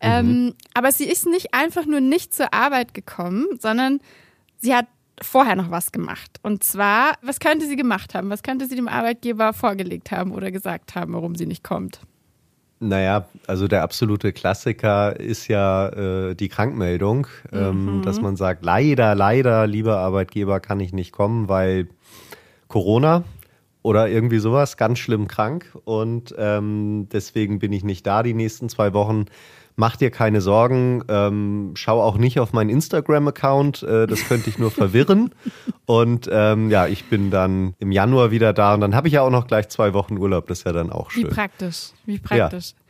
Ähm, 0.00 0.54
aber 0.74 0.92
sie 0.92 1.04
ist 1.04 1.26
nicht 1.26 1.52
einfach 1.52 1.86
nur 1.86 2.00
nicht 2.00 2.32
zur 2.32 2.54
Arbeit 2.54 2.94
gekommen, 2.94 3.46
sondern 3.58 4.00
sie 4.56 4.74
hat 4.74 4.86
vorher 5.20 5.56
noch 5.56 5.70
was 5.70 5.92
gemacht. 5.92 6.38
Und 6.42 6.64
zwar, 6.64 7.14
was 7.22 7.40
könnte 7.40 7.66
sie 7.66 7.76
gemacht 7.76 8.14
haben? 8.14 8.30
Was 8.30 8.42
könnte 8.42 8.66
sie 8.66 8.76
dem 8.76 8.88
Arbeitgeber 8.88 9.52
vorgelegt 9.52 10.10
haben 10.10 10.32
oder 10.32 10.50
gesagt 10.50 10.94
haben, 10.94 11.12
warum 11.12 11.34
sie 11.34 11.46
nicht 11.46 11.62
kommt? 11.62 12.00
Naja, 12.80 13.26
also 13.46 13.68
der 13.68 13.82
absolute 13.82 14.32
Klassiker 14.32 15.18
ist 15.18 15.48
ja 15.48 15.88
äh, 15.88 16.34
die 16.34 16.48
Krankmeldung, 16.48 17.26
ähm, 17.52 17.98
mhm. 17.98 18.02
dass 18.02 18.20
man 18.20 18.36
sagt, 18.36 18.64
leider, 18.64 19.14
leider, 19.14 19.66
lieber 19.66 19.98
Arbeitgeber, 19.98 20.60
kann 20.60 20.80
ich 20.80 20.92
nicht 20.92 21.12
kommen, 21.12 21.48
weil 21.48 21.88
Corona 22.68 23.24
oder 23.82 24.08
irgendwie 24.08 24.38
sowas, 24.38 24.76
ganz 24.76 24.98
schlimm 24.98 25.28
krank 25.28 25.66
und 25.84 26.34
ähm, 26.36 27.08
deswegen 27.12 27.58
bin 27.58 27.72
ich 27.72 27.84
nicht 27.84 28.06
da 28.06 28.22
die 28.22 28.34
nächsten 28.34 28.68
zwei 28.68 28.92
Wochen. 28.92 29.26
Mach 29.76 29.96
dir 29.96 30.10
keine 30.10 30.40
Sorgen, 30.40 31.02
ähm, 31.08 31.72
schau 31.74 32.00
auch 32.00 32.16
nicht 32.16 32.38
auf 32.38 32.52
meinen 32.52 32.70
Instagram-Account, 32.70 33.82
äh, 33.82 34.06
das 34.06 34.28
könnte 34.28 34.48
ich 34.48 34.58
nur 34.58 34.70
verwirren. 34.70 35.34
Und 35.84 36.28
ähm, 36.30 36.70
ja, 36.70 36.86
ich 36.86 37.06
bin 37.06 37.30
dann 37.30 37.74
im 37.80 37.90
Januar 37.90 38.30
wieder 38.30 38.52
da 38.52 38.74
und 38.74 38.80
dann 38.80 38.94
habe 38.94 39.08
ich 39.08 39.14
ja 39.14 39.22
auch 39.22 39.30
noch 39.30 39.48
gleich 39.48 39.68
zwei 39.68 39.92
Wochen 39.92 40.16
Urlaub, 40.16 40.46
das 40.46 40.58
ist 40.58 40.64
ja 40.64 40.72
dann 40.72 40.90
auch 40.90 41.10
schön. 41.10 41.24
Wie 41.24 41.28
praktisch, 41.28 41.90
wie 42.06 42.18
praktisch. 42.18 42.70
Ja. 42.70 42.84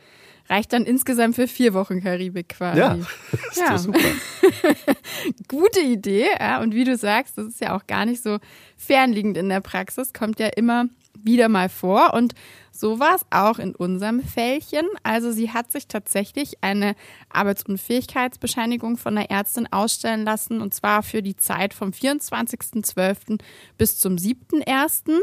Reicht 0.55 0.73
dann 0.73 0.83
insgesamt 0.83 1.35
für 1.35 1.47
vier 1.47 1.73
Wochen 1.73 2.01
Karibik 2.03 2.49
quasi. 2.49 2.79
Ja, 2.79 2.93
ist 3.49 3.57
ja. 3.57 3.77
super. 3.79 3.99
Gute 5.47 5.79
Idee. 5.79 6.27
Ja, 6.39 6.61
und 6.61 6.75
wie 6.75 6.83
du 6.83 6.95
sagst, 6.95 7.37
das 7.37 7.47
ist 7.47 7.61
ja 7.61 7.75
auch 7.75 7.87
gar 7.87 8.05
nicht 8.05 8.21
so 8.21 8.37
fernliegend 8.77 9.37
in 9.37 9.49
der 9.49 9.61
Praxis, 9.61 10.13
kommt 10.13 10.39
ja 10.39 10.47
immer 10.55 10.85
wieder 11.23 11.49
mal 11.49 11.69
vor. 11.69 12.13
Und 12.13 12.35
so 12.75 12.99
war 12.99 13.15
es 13.15 13.25
auch 13.29 13.57
in 13.57 13.73
unserem 13.73 14.21
Fällchen. 14.21 14.85
Also 15.03 15.31
sie 15.31 15.51
hat 15.51 15.71
sich 15.71 15.87
tatsächlich 15.87 16.61
eine 16.61 16.95
Arbeitsunfähigkeitsbescheinigung 17.29 18.97
von 18.97 19.15
der 19.15 19.31
Ärztin 19.31 19.71
ausstellen 19.71 20.25
lassen 20.25 20.59
und 20.59 20.73
zwar 20.73 21.01
für 21.01 21.21
die 21.21 21.37
Zeit 21.37 21.73
vom 21.73 21.91
24.12. 21.91 23.39
bis 23.77 23.97
zum 23.97 24.17
7.1. 24.17 25.19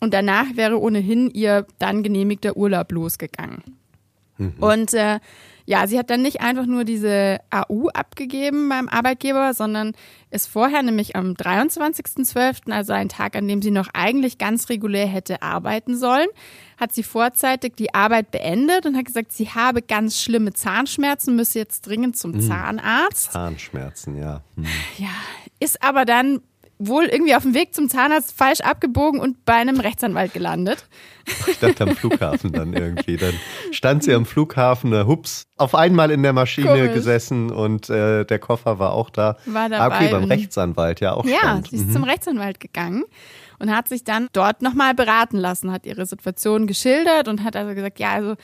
Und 0.00 0.12
danach 0.12 0.46
wäre 0.54 0.80
ohnehin 0.80 1.30
ihr 1.30 1.66
dann 1.78 2.02
genehmigter 2.02 2.56
Urlaub 2.56 2.90
losgegangen. 2.90 3.62
Mhm. 4.38 4.54
Und 4.58 4.94
äh, 4.94 5.20
ja, 5.68 5.86
sie 5.86 5.98
hat 5.98 6.08
dann 6.08 6.22
nicht 6.22 6.40
einfach 6.40 6.64
nur 6.64 6.84
diese 6.84 7.40
AU 7.50 7.88
abgegeben 7.88 8.70
beim 8.70 8.88
Arbeitgeber, 8.88 9.52
sondern 9.52 9.92
ist 10.30 10.46
vorher, 10.46 10.82
nämlich 10.82 11.14
am 11.14 11.34
23.12., 11.34 12.72
also 12.72 12.94
ein 12.94 13.10
Tag, 13.10 13.36
an 13.36 13.46
dem 13.46 13.60
sie 13.60 13.70
noch 13.70 13.88
eigentlich 13.92 14.38
ganz 14.38 14.70
regulär 14.70 15.06
hätte 15.06 15.42
arbeiten 15.42 15.94
sollen, 15.94 16.28
hat 16.78 16.94
sie 16.94 17.02
vorzeitig 17.02 17.76
die 17.76 17.92
Arbeit 17.92 18.30
beendet 18.30 18.86
und 18.86 18.96
hat 18.96 19.04
gesagt, 19.04 19.30
sie 19.30 19.50
habe 19.50 19.82
ganz 19.82 20.18
schlimme 20.18 20.54
Zahnschmerzen, 20.54 21.36
müsse 21.36 21.58
jetzt 21.58 21.86
dringend 21.86 22.16
zum 22.16 22.32
hm. 22.32 22.40
Zahnarzt. 22.40 23.32
Zahnschmerzen, 23.32 24.16
ja. 24.16 24.40
Hm. 24.56 24.64
Ja, 24.96 25.10
ist 25.60 25.82
aber 25.82 26.06
dann 26.06 26.40
wohl 26.78 27.04
irgendwie 27.04 27.34
auf 27.34 27.42
dem 27.42 27.54
Weg 27.54 27.74
zum 27.74 27.88
Zahnarzt 27.88 28.36
falsch 28.36 28.60
abgebogen 28.60 29.20
und 29.20 29.44
bei 29.44 29.54
einem 29.54 29.80
Rechtsanwalt 29.80 30.32
gelandet. 30.32 30.86
Ich 31.46 31.58
dachte 31.58 31.84
am 31.84 31.96
Flughafen 31.96 32.52
dann 32.52 32.72
irgendwie. 32.72 33.16
Dann 33.16 33.34
stand 33.72 34.04
sie 34.04 34.14
am 34.14 34.24
Flughafen, 34.24 34.92
äh, 34.92 35.04
hups, 35.04 35.46
auf 35.56 35.74
einmal 35.74 36.10
in 36.10 36.22
der 36.22 36.32
Maschine 36.32 36.68
Komisch. 36.68 36.94
gesessen 36.94 37.50
und 37.50 37.90
äh, 37.90 38.24
der 38.24 38.38
Koffer 38.38 38.78
war 38.78 38.92
auch 38.92 39.10
da. 39.10 39.36
War 39.44 39.68
dabei. 39.68 39.94
Ah, 39.94 39.96
okay, 39.98 40.08
beim 40.10 40.24
Rechtsanwalt, 40.24 41.00
ja 41.00 41.14
auch 41.14 41.24
Ja, 41.24 41.38
spannend. 41.38 41.68
sie 41.68 41.76
ist 41.76 41.86
mhm. 41.88 41.92
zum 41.92 42.04
Rechtsanwalt 42.04 42.60
gegangen 42.60 43.04
und 43.58 43.74
hat 43.74 43.88
sich 43.88 44.04
dann 44.04 44.28
dort 44.32 44.62
nochmal 44.62 44.94
beraten 44.94 45.36
lassen, 45.36 45.72
hat 45.72 45.84
ihre 45.84 46.06
Situation 46.06 46.66
geschildert 46.66 47.28
und 47.28 47.42
hat 47.44 47.56
also 47.56 47.74
gesagt, 47.74 47.98
ja, 47.98 48.12
also 48.12 48.36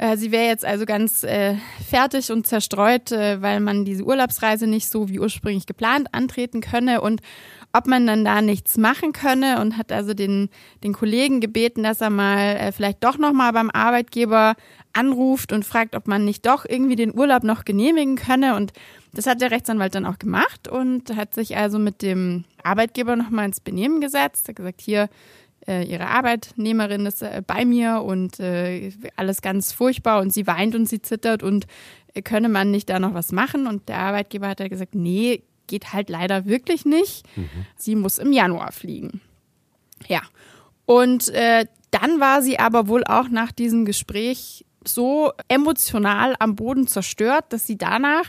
äh, 0.00 0.16
Sie 0.16 0.32
wäre 0.32 0.46
jetzt 0.46 0.64
also 0.64 0.86
ganz 0.86 1.24
äh, 1.24 1.56
fertig 1.88 2.32
und 2.32 2.46
zerstreut, 2.46 3.12
äh, 3.12 3.42
weil 3.42 3.60
man 3.60 3.84
diese 3.84 4.02
Urlaubsreise 4.02 4.66
nicht 4.66 4.88
so 4.88 5.10
wie 5.10 5.20
ursprünglich 5.20 5.66
geplant 5.66 6.08
antreten 6.12 6.62
könne 6.62 7.02
und 7.02 7.20
ob 7.72 7.86
man 7.86 8.06
dann 8.06 8.24
da 8.24 8.42
nichts 8.42 8.76
machen 8.76 9.12
könne 9.12 9.60
und 9.60 9.76
hat 9.76 9.92
also 9.92 10.14
den, 10.14 10.48
den 10.82 10.92
Kollegen 10.92 11.40
gebeten, 11.40 11.82
dass 11.82 12.00
er 12.00 12.10
mal 12.10 12.56
äh, 12.56 12.72
vielleicht 12.72 13.04
doch 13.04 13.16
nochmal 13.16 13.52
beim 13.52 13.70
Arbeitgeber 13.70 14.56
anruft 14.92 15.52
und 15.52 15.64
fragt, 15.64 15.94
ob 15.94 16.08
man 16.08 16.24
nicht 16.24 16.46
doch 16.46 16.64
irgendwie 16.68 16.96
den 16.96 17.16
Urlaub 17.16 17.44
noch 17.44 17.64
genehmigen 17.64 18.16
könne. 18.16 18.56
Und 18.56 18.72
das 19.12 19.26
hat 19.26 19.40
der 19.40 19.52
Rechtsanwalt 19.52 19.94
dann 19.94 20.06
auch 20.06 20.18
gemacht 20.18 20.66
und 20.66 21.14
hat 21.14 21.32
sich 21.32 21.56
also 21.56 21.78
mit 21.78 22.02
dem 22.02 22.44
Arbeitgeber 22.62 23.14
nochmal 23.14 23.46
ins 23.46 23.60
Benehmen 23.60 24.00
gesetzt, 24.00 24.48
hat 24.48 24.56
gesagt, 24.56 24.80
hier, 24.80 25.08
äh, 25.68 25.84
ihre 25.84 26.08
Arbeitnehmerin 26.08 27.06
ist 27.06 27.22
äh, 27.22 27.42
bei 27.46 27.64
mir 27.64 28.02
und 28.02 28.40
äh, 28.40 28.90
alles 29.16 29.42
ganz 29.42 29.72
furchtbar 29.72 30.20
und 30.20 30.32
sie 30.32 30.46
weint 30.46 30.74
und 30.74 30.86
sie 30.86 31.02
zittert 31.02 31.42
und 31.42 31.66
könne 32.24 32.48
man 32.48 32.70
nicht 32.72 32.88
da 32.88 32.98
noch 32.98 33.14
was 33.14 33.30
machen? 33.30 33.66
Und 33.66 33.88
der 33.88 33.98
Arbeitgeber 33.98 34.48
hat 34.48 34.60
halt 34.60 34.70
gesagt, 34.70 34.94
nee, 34.94 35.42
geht 35.70 35.94
halt 35.94 36.10
leider 36.10 36.44
wirklich 36.44 36.84
nicht. 36.84 37.24
Mhm. 37.36 37.48
Sie 37.76 37.94
muss 37.94 38.18
im 38.18 38.32
Januar 38.32 38.72
fliegen. 38.72 39.22
Ja. 40.08 40.20
Und 40.84 41.28
äh, 41.28 41.66
dann 41.92 42.20
war 42.20 42.42
sie 42.42 42.58
aber 42.58 42.88
wohl 42.88 43.04
auch 43.04 43.28
nach 43.28 43.52
diesem 43.52 43.84
Gespräch 43.84 44.66
so 44.84 45.32
emotional 45.48 46.34
am 46.38 46.56
Boden 46.56 46.86
zerstört, 46.86 47.46
dass 47.50 47.66
sie 47.66 47.78
danach 47.78 48.26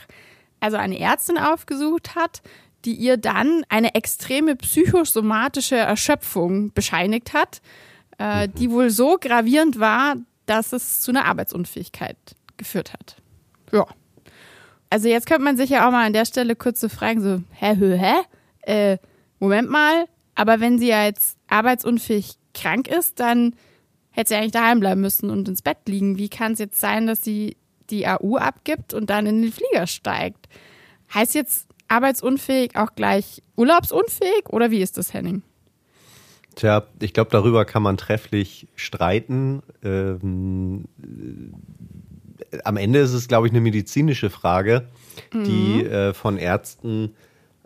also 0.59 0.77
eine 0.77 0.99
Ärztin 0.99 1.37
aufgesucht 1.37 2.15
hat, 2.15 2.41
die 2.85 2.93
ihr 2.93 3.17
dann 3.17 3.63
eine 3.69 3.95
extreme 3.95 4.55
psychosomatische 4.55 5.77
Erschöpfung 5.77 6.71
bescheinigt 6.73 7.33
hat, 7.33 7.61
äh, 8.19 8.47
mhm. 8.47 8.53
die 8.55 8.71
wohl 8.71 8.89
so 8.91 9.17
gravierend 9.19 9.79
war, 9.79 10.15
dass 10.45 10.73
es 10.73 11.01
zu 11.01 11.11
einer 11.11 11.25
Arbeitsunfähigkeit 11.25 12.17
geführt 12.57 12.93
hat. 12.93 13.15
Ja. 13.71 13.85
Also 14.91 15.07
jetzt 15.07 15.25
könnte 15.25 15.43
man 15.43 15.55
sich 15.55 15.69
ja 15.69 15.87
auch 15.87 15.91
mal 15.91 16.05
an 16.05 16.11
der 16.11 16.25
Stelle 16.25 16.53
kurz 16.55 16.81
so 16.81 16.89
fragen, 16.89 17.21
so, 17.21 17.41
hä, 17.51 17.75
hä, 17.75 17.97
hä? 17.97 18.13
Äh, 18.63 18.97
Moment 19.39 19.69
mal, 19.69 20.05
aber 20.35 20.59
wenn 20.59 20.77
sie 20.79 20.89
ja 20.89 21.05
jetzt 21.05 21.37
arbeitsunfähig 21.47 22.33
krank 22.53 22.89
ist, 22.89 23.21
dann 23.21 23.55
hätte 24.11 24.29
sie 24.29 24.35
eigentlich 24.35 24.51
daheim 24.51 24.81
bleiben 24.81 24.99
müssen 24.99 25.29
und 25.29 25.47
ins 25.47 25.61
Bett 25.61 25.77
liegen. 25.87 26.17
Wie 26.17 26.27
kann 26.27 26.51
es 26.51 26.59
jetzt 26.59 26.79
sein, 26.81 27.07
dass 27.07 27.23
sie 27.23 27.55
die 27.89 28.05
AU 28.05 28.35
abgibt 28.35 28.93
und 28.93 29.09
dann 29.09 29.25
in 29.25 29.41
den 29.41 29.53
Flieger 29.53 29.87
steigt? 29.87 30.49
Heißt 31.13 31.35
jetzt 31.35 31.69
arbeitsunfähig 31.87 32.75
auch 32.75 32.93
gleich 32.93 33.41
urlaubsunfähig 33.55 34.49
oder 34.49 34.71
wie 34.71 34.81
ist 34.81 34.97
das, 34.97 35.13
Henning? 35.13 35.41
Tja, 36.55 36.83
ich 36.99 37.13
glaube, 37.13 37.31
darüber 37.31 37.63
kann 37.63 37.81
man 37.81 37.95
trefflich 37.95 38.67
streiten. 38.75 39.63
Ähm, 39.83 40.83
am 42.63 42.77
Ende 42.77 42.99
ist 42.99 43.13
es, 43.13 43.27
glaube 43.27 43.47
ich, 43.47 43.53
eine 43.53 43.61
medizinische 43.61 44.29
Frage, 44.29 44.87
mhm. 45.33 45.43
die 45.43 45.85
äh, 45.85 46.13
von 46.13 46.37
Ärzten 46.37 47.13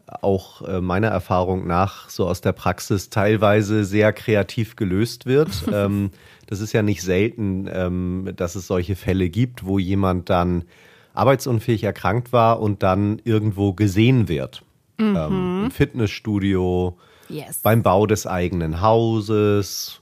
auch 0.07 0.61
äh, 0.61 0.81
meiner 0.81 1.07
Erfahrung 1.07 1.65
nach 1.65 2.09
so 2.09 2.27
aus 2.27 2.41
der 2.41 2.51
Praxis 2.51 3.09
teilweise 3.09 3.85
sehr 3.85 4.13
kreativ 4.13 4.75
gelöst 4.75 5.25
wird. 5.25 5.49
ähm, 5.73 6.11
das 6.47 6.59
ist 6.59 6.73
ja 6.73 6.81
nicht 6.81 7.01
selten, 7.01 7.67
ähm, 7.71 8.31
dass 8.35 8.55
es 8.55 8.67
solche 8.67 8.95
Fälle 8.95 9.29
gibt, 9.29 9.65
wo 9.65 9.79
jemand 9.79 10.29
dann 10.29 10.65
arbeitsunfähig 11.13 11.83
erkrankt 11.83 12.33
war 12.33 12.59
und 12.59 12.83
dann 12.83 13.21
irgendwo 13.23 13.73
gesehen 13.73 14.27
wird. 14.27 14.63
Mhm. 14.99 15.15
Ähm, 15.17 15.63
Im 15.65 15.71
Fitnessstudio, 15.71 16.97
yes. 17.29 17.59
beim 17.63 17.81
Bau 17.81 18.05
des 18.05 18.27
eigenen 18.27 18.81
Hauses, 18.81 20.01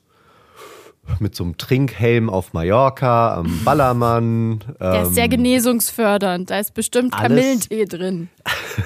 mit 1.19 1.36
so 1.36 1.43
einem 1.43 1.57
Trinkhelm 1.57 2.29
auf 2.29 2.53
Mallorca, 2.53 3.36
am 3.36 3.62
Ballermann. 3.65 4.60
Der 4.79 4.93
ähm, 4.93 5.03
ist 5.03 5.15
sehr 5.15 5.25
ähm, 5.25 5.31
genesungsfördernd. 5.31 6.50
Da 6.50 6.60
ist 6.60 6.74
bestimmt 6.74 7.13
Kamillentee 7.13 7.86
drin. 7.86 8.29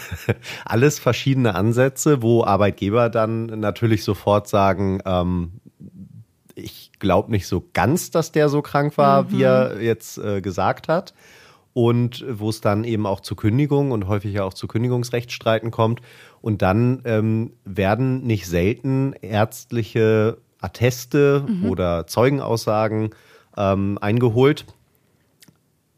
alles 0.65 0.99
verschiedene 0.99 1.55
Ansätze, 1.55 2.21
wo 2.21 2.43
Arbeitgeber 2.43 3.09
dann 3.09 3.45
natürlich 3.45 4.03
sofort 4.03 4.47
sagen, 4.47 5.01
ähm, 5.05 5.53
ich 6.55 6.91
glaube 6.99 7.31
nicht 7.31 7.47
so 7.47 7.63
ganz, 7.73 8.09
dass 8.09 8.31
der 8.31 8.49
so 8.49 8.61
krank 8.61 8.97
war, 8.97 9.23
mhm. 9.23 9.31
wie 9.31 9.43
er 9.43 9.81
jetzt 9.81 10.17
äh, 10.17 10.41
gesagt 10.41 10.87
hat 10.87 11.13
und 11.73 12.25
wo 12.27 12.49
es 12.49 12.59
dann 12.59 12.83
eben 12.83 13.05
auch 13.05 13.19
zu 13.19 13.35
Kündigung 13.35 13.91
und 13.91 14.07
häufig 14.07 14.39
auch 14.39 14.55
zu 14.55 14.67
Kündigungsrechtsstreiten 14.67 15.69
kommt. 15.69 16.01
Und 16.41 16.63
dann 16.63 17.03
ähm, 17.05 17.53
werden 17.65 18.23
nicht 18.23 18.47
selten 18.47 19.13
ärztliche 19.21 20.39
Atteste 20.61 21.45
mhm. 21.47 21.69
oder 21.69 22.07
Zeugenaussagen 22.07 23.11
ähm, 23.55 23.97
eingeholt, 24.01 24.65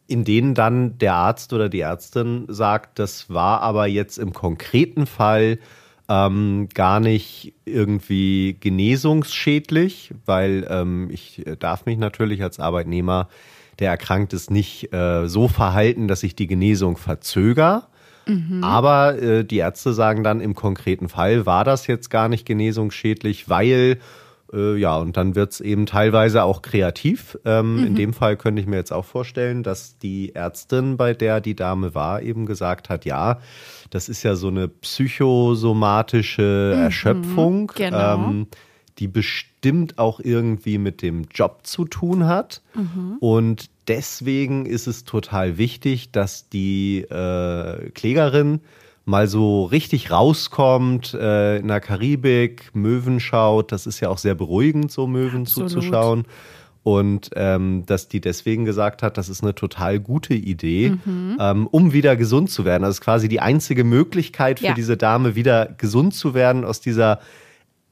in 0.07 0.23
denen 0.23 0.55
dann 0.55 0.97
der 0.97 1.13
Arzt 1.13 1.53
oder 1.53 1.69
die 1.69 1.81
Ärztin 1.81 2.45
sagt, 2.47 2.99
das 2.99 3.29
war 3.29 3.61
aber 3.61 3.87
jetzt 3.87 4.17
im 4.17 4.33
konkreten 4.33 5.05
Fall 5.05 5.59
ähm, 6.07 6.67
gar 6.73 6.99
nicht 6.99 7.53
irgendwie 7.65 8.57
genesungsschädlich, 8.59 10.13
weil 10.25 10.67
ähm, 10.69 11.09
ich 11.11 11.43
darf 11.59 11.85
mich 11.85 11.97
natürlich 11.97 12.41
als 12.41 12.59
Arbeitnehmer 12.59 13.27
der 13.79 13.91
erkrankt 13.91 14.33
ist, 14.33 14.51
nicht 14.51 14.93
äh, 14.93 15.27
so 15.27 15.47
verhalten, 15.47 16.07
dass 16.07 16.19
sich 16.21 16.35
die 16.35 16.47
Genesung 16.47 16.97
verzögert. 16.97 17.87
Mhm. 18.27 18.63
Aber 18.63 19.17
äh, 19.21 19.43
die 19.43 19.57
Ärzte 19.57 19.93
sagen 19.93 20.23
dann, 20.23 20.41
im 20.41 20.53
konkreten 20.53 21.09
Fall 21.09 21.45
war 21.45 21.63
das 21.63 21.87
jetzt 21.87 22.09
gar 22.09 22.29
nicht 22.29 22.45
genesungsschädlich, 22.45 23.49
weil 23.49 23.99
äh, 24.53 24.77
ja, 24.77 24.97
und 24.97 25.17
dann 25.17 25.35
wird 25.35 25.53
es 25.53 25.61
eben 25.61 25.85
teilweise 25.85 26.43
auch 26.43 26.61
kreativ. 26.61 27.37
Ähm, 27.45 27.77
mhm. 27.77 27.87
In 27.87 27.95
dem 27.95 28.13
Fall 28.13 28.37
könnte 28.37 28.61
ich 28.61 28.67
mir 28.67 28.77
jetzt 28.77 28.91
auch 28.91 29.05
vorstellen, 29.05 29.63
dass 29.63 29.97
die 29.97 30.35
Ärztin, 30.35 30.97
bei 30.97 31.13
der 31.13 31.41
die 31.41 31.55
Dame 31.55 31.95
war, 31.95 32.21
eben 32.21 32.45
gesagt 32.45 32.89
hat, 32.89 33.05
ja, 33.05 33.39
das 33.89 34.09
ist 34.09 34.23
ja 34.23 34.35
so 34.35 34.47
eine 34.47 34.67
psychosomatische 34.67 36.73
mhm. 36.75 36.83
Erschöpfung. 36.83 37.71
Genau. 37.75 38.15
Ähm, 38.15 38.47
die 38.99 39.07
bestimmt 39.07 39.97
auch 39.97 40.19
irgendwie 40.19 40.77
mit 40.77 41.01
dem 41.01 41.27
Job 41.33 41.61
zu 41.63 41.85
tun 41.85 42.27
hat. 42.27 42.61
Mhm. 42.75 43.15
Und 43.21 43.69
deswegen 43.87 44.65
ist 44.65 44.87
es 44.87 45.05
total 45.05 45.57
wichtig, 45.57 46.11
dass 46.11 46.49
die 46.49 47.03
äh, 47.03 47.91
Klägerin 47.91 48.59
mal 49.09 49.27
so 49.27 49.65
richtig 49.65 50.11
rauskommt 50.11 51.15
äh, 51.15 51.57
in 51.57 51.67
der 51.67 51.81
Karibik, 51.81 52.69
Möwen 52.73 53.19
schaut. 53.19 53.71
Das 53.71 53.87
ist 53.87 53.99
ja 53.99 54.09
auch 54.09 54.19
sehr 54.19 54.35
beruhigend, 54.35 54.91
so 54.91 55.07
Möwen 55.07 55.41
Absolut. 55.41 55.71
zuzuschauen. 55.71 56.25
Und 56.83 57.31
ähm, 57.35 57.85
dass 57.87 58.07
die 58.07 58.21
deswegen 58.21 58.65
gesagt 58.65 59.03
hat, 59.03 59.17
das 59.17 59.27
ist 59.27 59.43
eine 59.43 59.53
total 59.53 59.99
gute 59.99 60.33
Idee, 60.33 60.91
mhm. 61.03 61.37
ähm, 61.39 61.67
um 61.67 61.91
wieder 61.91 62.15
gesund 62.15 62.51
zu 62.51 62.65
werden. 62.65 62.83
Das 62.83 62.95
ist 62.95 63.01
quasi 63.01 63.27
die 63.27 63.41
einzige 63.41 63.83
Möglichkeit 63.83 64.59
für 64.59 64.67
ja. 64.67 64.73
diese 64.73 64.95
Dame, 64.95 65.35
wieder 65.35 65.65
gesund 65.65 66.13
zu 66.13 66.33
werden 66.33 66.63
aus 66.63 66.79
dieser 66.79 67.19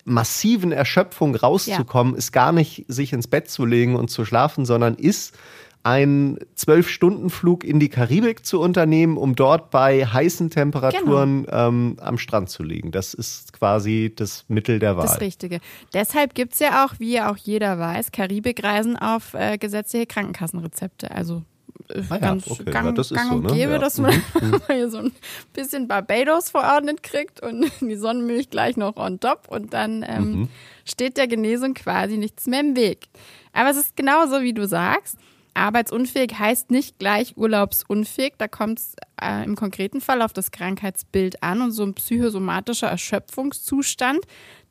massiven 0.05 0.71
Erschöpfung 0.71 1.36
rauszukommen, 1.36 2.13
ja. 2.13 2.17
ist 2.19 2.31
gar 2.31 2.53
nicht 2.53 2.86
sich 2.88 3.12
ins 3.12 3.27
Bett 3.27 3.50
zu 3.50 3.65
legen 3.65 3.95
und 3.95 4.09
zu 4.09 4.24
schlafen, 4.24 4.65
sondern 4.65 4.95
ist 4.95 5.36
einen 5.84 6.38
Zwölf-Stunden-Flug 6.55 7.63
in 7.63 7.79
die 7.79 7.89
Karibik 7.89 8.46
zu 8.46 8.60
unternehmen, 8.60 9.17
um 9.17 9.36
dort 9.36 9.72
bei 9.72 10.05
heißen 10.05 10.50
Temperaturen 10.50 11.43
genau. 11.43 11.67
ähm, 11.67 11.98
am 12.01 12.17
Strand 12.17 12.50
zu 12.50 12.63
liegen. 12.63 12.91
Das 12.91 13.13
ist 13.13 13.53
quasi 13.53 14.12
das 14.15 14.46
Mittel 14.48 14.79
der 14.79 14.98
Wahl. 14.98 15.05
Das 15.05 15.22
Richtige. 15.22 15.60
Deshalb 15.93 16.36
gibt 16.36 16.53
es 16.53 16.60
ja 16.60 16.86
auch, 16.86 16.96
wie 17.00 17.22
auch 17.22 17.38
jeder 17.38 17.79
weiß, 17.79 18.12
Karibikreisen 18.12 18.98
auf 18.98 19.34
äh, 19.34 19.57
gesetzliche 19.57 20.07
Krankenkassenrezepte. 20.07 21.12
Also 21.12 21.43
äh, 21.89 22.01
ah 22.10 22.15
ja, 22.15 22.17
ganz 22.17 22.50
okay. 22.50 22.72
gang, 22.72 22.86
ja, 22.88 22.91
das 22.91 23.10
gang 23.10 23.31
und 23.31 23.48
so, 23.50 23.53
ne? 23.53 23.60
gäbe, 23.60 23.74
ja. 23.74 23.77
dass 23.77 23.98
man 23.98 24.13
mhm. 24.41 24.62
hier 24.67 24.89
so 24.89 24.98
ein 24.98 25.12
bisschen 25.53 25.88
Barbados 25.88 26.50
verordnet 26.50 27.03
kriegt 27.03 27.41
und 27.41 27.72
die 27.81 27.96
Sonnenmilch 27.96 28.50
gleich 28.50 28.77
noch 28.77 28.98
on 28.98 29.19
top 29.19 29.48
und 29.50 29.74
dann 29.74 30.03
ähm, 30.07 30.31
mhm. 30.31 30.50
steht 30.86 31.17
der 31.17 31.27
Genesung 31.27 31.74
quasi 31.74 32.17
nichts 32.17 32.48
mehr 32.48 32.62
im 32.62 32.75
Weg. 32.75 33.07
Aber 33.53 33.69
es 33.69 33.77
ist 33.77 33.96
genauso, 33.96 34.41
wie 34.41 34.53
du 34.53 34.67
sagst. 34.67 35.17
Arbeitsunfähig 35.57 36.37
heißt 36.37 36.71
nicht 36.71 36.99
gleich 36.99 37.35
urlaubsunfähig. 37.35 38.33
Da 38.37 38.47
kommt 38.47 38.79
es 38.79 38.95
äh, 39.21 39.43
im 39.43 39.55
konkreten 39.55 40.01
Fall 40.01 40.21
auf 40.21 40.33
das 40.33 40.51
Krankheitsbild 40.51 41.43
an 41.43 41.61
und 41.61 41.71
so 41.71 41.83
ein 41.83 41.93
psychosomatischer 41.93 42.87
Erschöpfungszustand, 42.87 44.19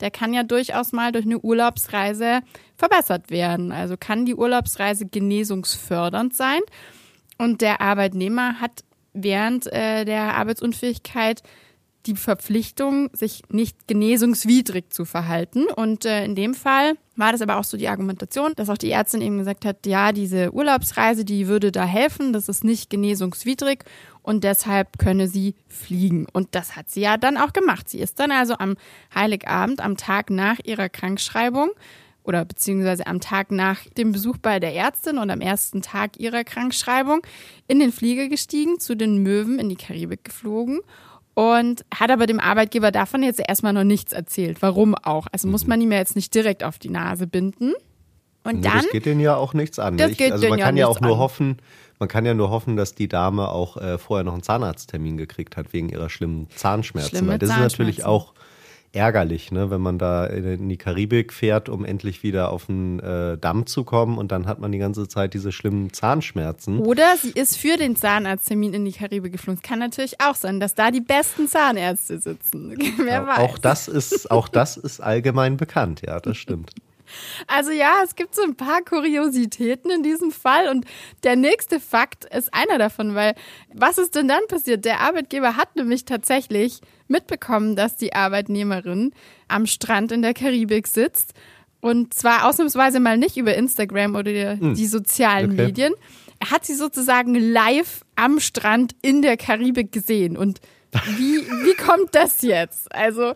der 0.00 0.10
kann 0.10 0.32
ja 0.32 0.42
durchaus 0.42 0.92
mal 0.92 1.12
durch 1.12 1.24
eine 1.24 1.38
Urlaubsreise 1.38 2.40
verbessert 2.76 3.30
werden. 3.30 3.72
Also 3.72 3.96
kann 3.98 4.26
die 4.26 4.34
Urlaubsreise 4.34 5.06
genesungsfördernd 5.06 6.34
sein. 6.34 6.60
Und 7.38 7.60
der 7.60 7.80
Arbeitnehmer 7.80 8.60
hat 8.60 8.84
während 9.12 9.66
äh, 9.72 10.04
der 10.04 10.36
Arbeitsunfähigkeit 10.36 11.42
die 12.06 12.16
Verpflichtung, 12.16 13.10
sich 13.12 13.42
nicht 13.50 13.86
genesungswidrig 13.86 14.90
zu 14.90 15.04
verhalten. 15.04 15.64
Und 15.75 16.04
äh, 16.04 16.25
in 16.25 16.34
dem 16.34 16.54
Fall 16.54 16.94
war 17.16 17.32
das 17.32 17.42
aber 17.42 17.56
auch 17.58 17.64
so 17.64 17.76
die 17.76 17.88
Argumentation, 17.88 18.52
dass 18.56 18.70
auch 18.70 18.78
die 18.78 18.90
Ärztin 18.90 19.22
eben 19.22 19.38
gesagt 19.38 19.64
hat, 19.64 19.86
ja, 19.86 20.12
diese 20.12 20.52
Urlaubsreise, 20.52 21.25
die 21.25 21.48
würde 21.48 21.72
da 21.72 21.84
helfen, 21.84 22.32
das 22.32 22.48
ist 22.48 22.64
nicht 22.64 22.90
genesungswidrig 22.90 23.84
und 24.22 24.44
deshalb 24.44 24.98
könne 24.98 25.28
sie 25.28 25.54
fliegen. 25.68 26.26
Und 26.32 26.54
das 26.54 26.76
hat 26.76 26.90
sie 26.90 27.00
ja 27.00 27.16
dann 27.16 27.36
auch 27.36 27.52
gemacht. 27.52 27.88
Sie 27.88 27.98
ist 27.98 28.18
dann 28.18 28.30
also 28.30 28.54
am 28.58 28.76
Heiligabend, 29.14 29.80
am 29.80 29.96
Tag 29.96 30.30
nach 30.30 30.58
ihrer 30.64 30.88
Krankschreibung, 30.88 31.70
oder 32.26 32.44
beziehungsweise 32.44 33.06
am 33.06 33.20
Tag 33.20 33.52
nach 33.52 33.84
dem 33.96 34.12
Besuch 34.12 34.36
bei 34.38 34.58
der 34.58 34.75
Ärztin 34.75 35.18
und 35.18 35.30
am 35.30 35.40
ersten 35.40 35.80
Tag 35.80 36.18
ihrer 36.18 36.44
Krankschreibung 36.44 37.22
in 37.68 37.78
den 37.78 37.92
Flieger 37.92 38.28
gestiegen, 38.28 38.80
zu 38.80 38.96
den 38.96 39.22
Möwen 39.22 39.58
in 39.58 39.68
die 39.68 39.76
Karibik 39.76 40.25
geflogen 40.25 40.80
und 41.36 41.84
hat 41.94 42.10
aber 42.10 42.26
dem 42.26 42.40
Arbeitgeber 42.40 42.90
davon 42.90 43.22
jetzt 43.22 43.42
erstmal 43.46 43.74
noch 43.74 43.84
nichts 43.84 44.14
erzählt. 44.14 44.62
Warum 44.62 44.94
auch? 44.94 45.26
Also 45.32 45.48
muss 45.48 45.64
mhm. 45.64 45.68
man 45.68 45.80
ihm 45.82 45.92
ja 45.92 45.98
jetzt 45.98 46.16
nicht 46.16 46.34
direkt 46.34 46.64
auf 46.64 46.78
die 46.78 46.88
Nase 46.88 47.26
binden. 47.26 47.74
Und 48.42 48.64
dann, 48.64 48.78
das 48.78 48.88
geht 48.88 49.04
denen 49.04 49.20
ja 49.20 49.36
auch 49.36 49.52
nichts 49.52 49.78
an. 49.78 49.98
Das 49.98 50.16
geht 50.16 50.32
also 50.32 50.48
man 50.48 50.58
kann 50.58 50.78
ja 50.78 50.86
auch 50.86 51.00
nur 51.00 51.12
an. 51.12 51.18
hoffen, 51.18 51.58
man 51.98 52.08
kann 52.08 52.24
ja 52.24 52.32
nur 52.32 52.48
hoffen, 52.48 52.76
dass 52.76 52.94
die 52.94 53.06
Dame 53.06 53.48
auch 53.48 53.76
äh, 53.76 53.98
vorher 53.98 54.24
noch 54.24 54.32
einen 54.32 54.44
Zahnarzttermin 54.44 55.18
gekriegt 55.18 55.58
hat 55.58 55.74
wegen 55.74 55.90
ihrer 55.90 56.08
schlimmen 56.08 56.48
Zahnschmerzen. 56.56 57.10
Schlimme 57.10 57.32
Weil 57.32 57.38
das 57.38 57.50
ist 57.50 57.58
natürlich 57.58 58.04
auch 58.04 58.32
ärgerlich, 58.96 59.52
ne? 59.52 59.70
wenn 59.70 59.80
man 59.80 59.98
da 59.98 60.26
in 60.26 60.68
die 60.68 60.76
Karibik 60.76 61.32
fährt, 61.32 61.68
um 61.68 61.84
endlich 61.84 62.22
wieder 62.22 62.50
auf 62.50 62.66
den 62.66 62.98
äh, 63.00 63.38
Damm 63.38 63.66
zu 63.66 63.84
kommen 63.84 64.18
und 64.18 64.32
dann 64.32 64.46
hat 64.46 64.58
man 64.58 64.72
die 64.72 64.78
ganze 64.78 65.06
Zeit 65.06 65.34
diese 65.34 65.52
schlimmen 65.52 65.92
Zahnschmerzen. 65.92 66.78
Oder 66.80 67.16
sie 67.16 67.30
ist 67.30 67.56
für 67.56 67.76
den 67.76 67.94
Zahnarzttermin 67.94 68.74
in 68.74 68.84
die 68.84 68.92
Karibik 68.92 69.32
geflogen. 69.32 69.62
Kann 69.62 69.78
natürlich 69.78 70.20
auch 70.20 70.34
sein, 70.34 70.58
dass 70.58 70.74
da 70.74 70.90
die 70.90 71.00
besten 71.00 71.46
Zahnärzte 71.46 72.18
sitzen. 72.18 72.74
Wer 72.98 73.26
weiß. 73.26 73.38
Auch 73.38 73.58
das 73.58 73.86
ist, 73.86 74.30
auch 74.30 74.48
das 74.48 74.76
ist 74.76 75.00
allgemein 75.00 75.56
bekannt, 75.56 76.02
ja, 76.04 76.18
das 76.18 76.36
stimmt. 76.36 76.72
Also 77.46 77.70
ja, 77.70 78.02
es 78.04 78.14
gibt 78.14 78.34
so 78.34 78.42
ein 78.42 78.56
paar 78.56 78.82
Kuriositäten 78.82 79.90
in 79.90 80.02
diesem 80.02 80.30
Fall 80.30 80.68
und 80.68 80.84
der 81.25 81.36
nächste 81.36 81.80
Fakt 81.80 82.25
ist 82.26 82.52
einer 82.52 82.78
davon, 82.78 83.14
weil 83.14 83.34
was 83.72 83.98
ist 83.98 84.14
denn 84.14 84.28
dann 84.28 84.46
passiert? 84.48 84.84
Der 84.84 85.00
Arbeitgeber 85.00 85.56
hat 85.56 85.76
nämlich 85.76 86.04
tatsächlich 86.04 86.80
mitbekommen, 87.08 87.76
dass 87.76 87.96
die 87.96 88.14
Arbeitnehmerin 88.14 89.12
am 89.48 89.66
Strand 89.66 90.12
in 90.12 90.22
der 90.22 90.34
Karibik 90.34 90.86
sitzt 90.86 91.34
Und 91.80 92.14
zwar 92.14 92.48
ausnahmsweise 92.48 93.00
mal 93.00 93.16
nicht 93.16 93.36
über 93.36 93.54
Instagram 93.54 94.16
oder 94.16 94.32
die, 94.32 94.60
hm. 94.60 94.75
die 94.75 94.86
sozialen 94.86 95.52
okay. 95.52 95.66
Medien. 95.66 95.94
Er 96.40 96.50
hat 96.50 96.64
sie 96.64 96.75
sozusagen 96.75 97.34
live 97.34 98.04
am 98.16 98.40
Strand 98.40 98.94
in 99.02 99.22
der 99.22 99.36
Karibik 99.36 99.92
gesehen. 99.92 100.36
Und 100.36 100.60
wie, 101.16 101.38
wie 101.64 101.74
kommt 101.74 102.14
das 102.14 102.42
jetzt? 102.42 102.94
Also, 102.94 103.34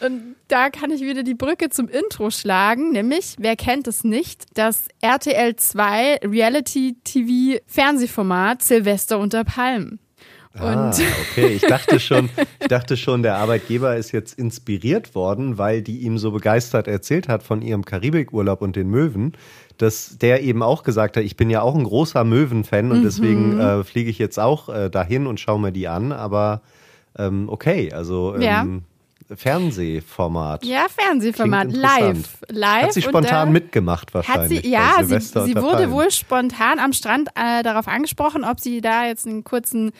und 0.00 0.36
da 0.48 0.70
kann 0.70 0.90
ich 0.90 1.00
wieder 1.00 1.22
die 1.22 1.34
Brücke 1.34 1.70
zum 1.70 1.88
Intro 1.88 2.30
schlagen, 2.30 2.92
nämlich, 2.92 3.36
wer 3.38 3.56
kennt 3.56 3.88
es 3.88 4.04
nicht, 4.04 4.44
das 4.54 4.88
RTL 5.00 5.56
2 5.56 6.20
Reality 6.24 6.96
TV 7.04 7.60
Fernsehformat 7.66 8.62
Silvester 8.62 9.18
unter 9.18 9.44
Palmen. 9.44 9.98
Ah, 10.58 10.90
okay. 11.30 11.48
Ich 11.48 11.62
dachte 11.62 12.00
schon, 12.00 12.30
ich 12.60 12.68
dachte 12.68 12.96
schon, 12.96 13.22
der 13.22 13.36
Arbeitgeber 13.36 13.96
ist 13.96 14.12
jetzt 14.12 14.38
inspiriert 14.38 15.14
worden, 15.14 15.58
weil 15.58 15.82
die 15.82 15.98
ihm 15.98 16.18
so 16.18 16.30
begeistert 16.30 16.88
erzählt 16.88 17.28
hat 17.28 17.42
von 17.42 17.62
ihrem 17.62 17.84
Karibikurlaub 17.84 18.62
und 18.62 18.76
den 18.76 18.88
Möwen, 18.88 19.32
dass 19.78 20.16
der 20.18 20.42
eben 20.42 20.62
auch 20.62 20.82
gesagt 20.82 21.16
hat, 21.16 21.24
ich 21.24 21.36
bin 21.36 21.50
ja 21.50 21.60
auch 21.60 21.74
ein 21.74 21.84
großer 21.84 22.24
Möwen-Fan 22.24 22.90
und 22.90 23.00
mhm. 23.00 23.04
deswegen 23.04 23.60
äh, 23.60 23.84
fliege 23.84 24.10
ich 24.10 24.18
jetzt 24.18 24.38
auch 24.38 24.68
äh, 24.68 24.88
dahin 24.88 25.26
und 25.26 25.40
schaue 25.40 25.60
mir 25.60 25.72
die 25.72 25.88
an. 25.88 26.12
Aber 26.12 26.62
ähm, 27.18 27.48
okay, 27.48 27.92
also 27.92 28.34
ähm, 28.34 28.42
ja. 28.42 28.66
Fernsehformat. 29.34 30.64
Ja, 30.64 30.86
Fernsehformat, 30.88 31.72
live. 31.72 32.38
live. 32.48 32.82
Hat 32.82 32.92
sie 32.92 33.02
spontan 33.02 33.50
mitgemacht 33.50 34.14
wahrscheinlich. 34.14 34.58
Hat 34.58 34.64
sie, 34.64 34.70
ja, 34.70 35.02
sie, 35.02 35.20
sie 35.20 35.56
wurde 35.56 35.90
wohl 35.90 36.10
spontan 36.10 36.78
am 36.78 36.92
Strand 36.92 37.30
äh, 37.34 37.62
darauf 37.64 37.88
angesprochen, 37.88 38.44
ob 38.44 38.60
sie 38.60 38.80
da 38.80 39.06
jetzt 39.06 39.26
einen 39.26 39.42
kurzen 39.42 39.90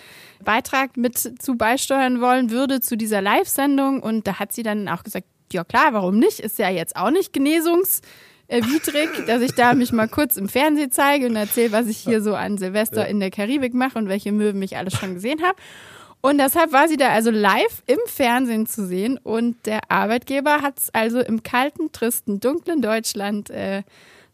Beitrag 0.44 0.96
mit 0.96 1.18
zu 1.18 1.56
beisteuern 1.56 2.20
wollen 2.20 2.50
würde 2.50 2.80
zu 2.80 2.96
dieser 2.96 3.20
Live-Sendung. 3.20 4.00
Und 4.00 4.28
da 4.28 4.38
hat 4.38 4.52
sie 4.52 4.62
dann 4.62 4.88
auch 4.88 5.02
gesagt, 5.02 5.26
ja 5.52 5.64
klar, 5.64 5.88
warum 5.92 6.18
nicht? 6.18 6.38
Ist 6.38 6.58
ja 6.58 6.70
jetzt 6.70 6.94
auch 6.94 7.10
nicht 7.10 7.32
genesungswidrig, 7.32 9.10
dass 9.26 9.42
ich 9.42 9.54
da 9.54 9.74
mich 9.74 9.92
mal 9.92 10.08
kurz 10.08 10.36
im 10.36 10.48
Fernsehen 10.48 10.92
zeige 10.92 11.26
und 11.26 11.34
erzähle, 11.34 11.72
was 11.72 11.88
ich 11.88 11.98
hier 11.98 12.22
so 12.22 12.36
an 12.36 12.58
Silvester 12.58 13.08
in 13.08 13.18
der 13.18 13.30
Karibik 13.30 13.74
mache 13.74 13.98
und 13.98 14.08
welche 14.08 14.30
Möwen 14.30 14.62
ich 14.62 14.76
alles 14.76 14.94
schon 14.94 15.14
gesehen 15.14 15.42
habe. 15.42 15.56
Und 16.26 16.38
deshalb 16.38 16.72
war 16.72 16.88
sie 16.88 16.96
da 16.96 17.10
also 17.10 17.30
live 17.30 17.84
im 17.86 18.00
Fernsehen 18.06 18.66
zu 18.66 18.84
sehen 18.84 19.16
und 19.16 19.64
der 19.64 19.92
Arbeitgeber 19.92 20.60
hat 20.60 20.76
es 20.76 20.92
also 20.92 21.20
im 21.20 21.44
kalten, 21.44 21.92
tristen, 21.92 22.40
dunklen 22.40 22.82
Deutschland 22.82 23.48
äh, 23.48 23.84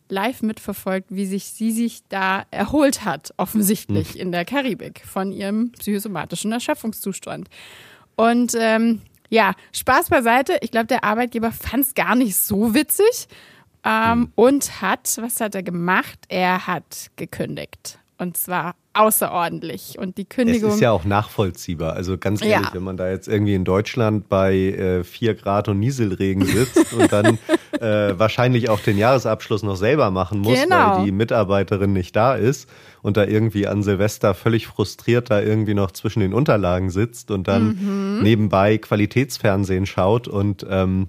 live 0.09 0.41
mitverfolgt, 0.41 1.09
wie 1.11 1.27
sich 1.27 1.45
sie 1.49 1.71
sich 1.71 2.01
da 2.09 2.45
erholt 2.51 3.05
hat, 3.05 3.35
offensichtlich 3.37 4.15
hm. 4.15 4.21
in 4.23 4.33
der 4.33 4.47
Karibik 4.47 5.03
von 5.05 5.33
ihrem 5.33 5.73
psychosomatischen 5.73 6.51
Erschöpfungszustand. 6.51 7.51
Und 8.17 8.55
ähm, 8.59 9.03
ja, 9.29 9.53
Spaß 9.75 10.09
beiseite. 10.09 10.57
Ich 10.63 10.71
glaube, 10.71 10.87
der 10.87 11.05
Arbeitgeber 11.05 11.53
fand 11.53 11.85
es 11.85 11.93
gar 11.93 12.15
nicht 12.15 12.39
so 12.39 12.73
witzig 12.75 13.29
ähm, 13.85 14.13
hm. 14.13 14.33
und 14.35 14.81
hat, 14.81 15.19
was 15.21 15.43
hat 15.43 15.55
er 15.55 15.63
gemacht? 15.63 16.21
Er 16.31 16.67
hat 16.67 17.11
gekündigt. 17.17 17.99
Und 18.17 18.39
zwar 18.39 18.77
außerordentlich. 18.95 19.99
Und 19.99 20.19
die 20.19 20.25
Kündigung. 20.25 20.71
Es 20.71 20.77
ist 20.77 20.81
ja 20.81 20.91
auch 20.91 21.05
nachvollziehbar. 21.05 21.95
Also 21.95 22.19
ganz 22.19 22.43
ehrlich, 22.43 22.69
ja. 22.69 22.75
wenn 22.75 22.83
man 22.83 22.97
da 22.97 23.11
jetzt 23.11 23.29
irgendwie 23.29 23.55
in 23.55 23.65
Deutschland 23.65 24.29
bei 24.29 24.55
äh, 24.55 25.35
Grad 25.35 25.69
und 25.69 25.81
Nieselregen 25.81 26.45
sitzt 26.45 26.93
und 26.99 27.13
dann 27.13 27.39
äh, 27.81 28.19
wahrscheinlich 28.19 28.69
auch 28.69 28.81
den 28.81 28.99
Jahresabschluss 28.99 29.63
noch 29.63 29.77
selber 29.77 30.11
machen 30.11 30.41
muss, 30.41 30.61
genau. 30.61 30.99
weil 30.99 31.05
die 31.05 31.13
Mitarbeiterin 31.13 31.93
nicht 31.93 32.15
da 32.15 32.35
ist 32.35 32.69
und 33.03 33.17
da 33.17 33.25
irgendwie 33.25 33.67
an 33.67 33.83
Silvester 33.83 34.35
völlig 34.35 34.67
frustriert 34.67 35.31
da 35.31 35.41
irgendwie 35.41 35.75
noch 35.75 35.91
zwischen 35.91 36.21
den 36.21 36.35
Unterlagen 36.35 36.91
sitzt 36.91 37.31
und 37.31 37.49
dann 37.49 37.79
mhm. 38.17 38.23
nebenbei 38.23 38.79
Qualitätsfernsehen 38.79 39.87
schaut 39.87 40.29
und 40.29 40.67
ähm, 40.69 41.09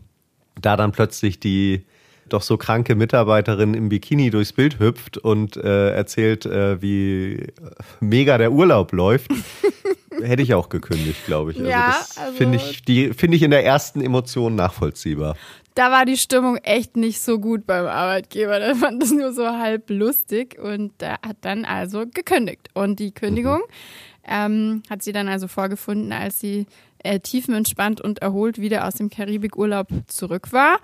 da 0.62 0.78
dann 0.78 0.92
plötzlich 0.92 1.40
die 1.40 1.86
doch 2.30 2.42
so 2.42 2.58
kranke 2.58 2.96
Mitarbeiterin 2.96 3.74
im 3.74 3.90
Bikini 3.90 4.30
durchs 4.30 4.54
Bild 4.54 4.80
hüpft 4.80 5.18
und 5.18 5.58
äh, 5.58 5.94
erzählt, 5.94 6.46
äh, 6.46 6.82
wie 6.82 7.48
mega 8.00 8.38
der 8.38 8.52
Urlaub 8.52 8.92
läuft. 8.92 9.32
Hätte 10.22 10.44
ich 10.44 10.54
auch 10.54 10.70
gekündigt, 10.70 11.26
glaube 11.26 11.52
ich. 11.52 11.58
Also 11.58 11.70
ja, 11.70 11.96
also 12.18 12.38
finde 12.38 12.58
ich, 12.58 12.84
die 12.84 13.14
finde 13.14 13.36
ich 13.36 13.44
in 13.44 13.52
der 13.52 13.66
ersten 13.66 14.00
Emotion 14.02 14.56
nachvollziehbar. 14.56 15.36
Da 15.76 15.90
war 15.90 16.06
die 16.06 16.18
Stimmung 16.18 16.58
echt 16.58 16.96
nicht 16.98 17.20
so 17.20 17.40
gut 17.40 17.66
beim 17.66 17.88
Arbeitgeber. 17.88 18.60
Der 18.60 18.76
fand 18.76 19.02
das 19.02 19.12
nur 19.12 19.34
so 19.34 19.48
halb 19.48 19.90
lustig 19.90 20.60
und 20.60 20.94
der 21.02 21.14
hat 21.26 21.38
dann 21.42 21.66
also 21.66 22.06
gekündigt. 22.06 22.70
Und 22.76 23.00
die 23.00 23.12
Kündigung 23.12 23.58
mhm. 23.58 23.64
ähm, 24.28 24.84
hat 24.90 25.02
sie 25.02 25.14
dann 25.14 25.28
also 25.28 25.48
vorgefunden, 25.48 26.12
als 26.12 26.40
sie 26.40 26.68
äh, 27.00 27.20
tiefenentspannt 27.20 28.02
und 28.02 28.20
erholt 28.20 28.60
wieder 28.60 28.88
aus 28.88 28.96
dem 28.96 29.10
Karibikurlaub 29.10 29.88
zurück 30.08 30.54
war 30.54 30.80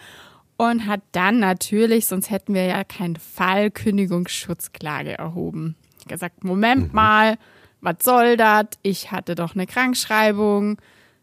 und 0.59 0.87
hat 0.87 0.99
dann 1.13 1.39
natürlich, 1.39 2.05
sonst 2.05 2.29
hätten 2.29 2.53
wir 2.53 2.65
ja 2.65 2.83
keinen 2.83 3.15
Fall, 3.15 3.71
Kündigungsschutzklage 3.71 5.17
erhoben. 5.17 5.77
Gesagt, 6.05 6.43
Moment 6.43 6.89
mhm. 6.89 6.95
mal, 6.95 7.37
was 7.79 7.95
soll 8.03 8.35
das? 8.35 8.65
Ich 8.83 9.09
hatte 9.09 9.35
doch 9.35 9.55
eine 9.55 9.67
Krankschreibung. 9.67 10.77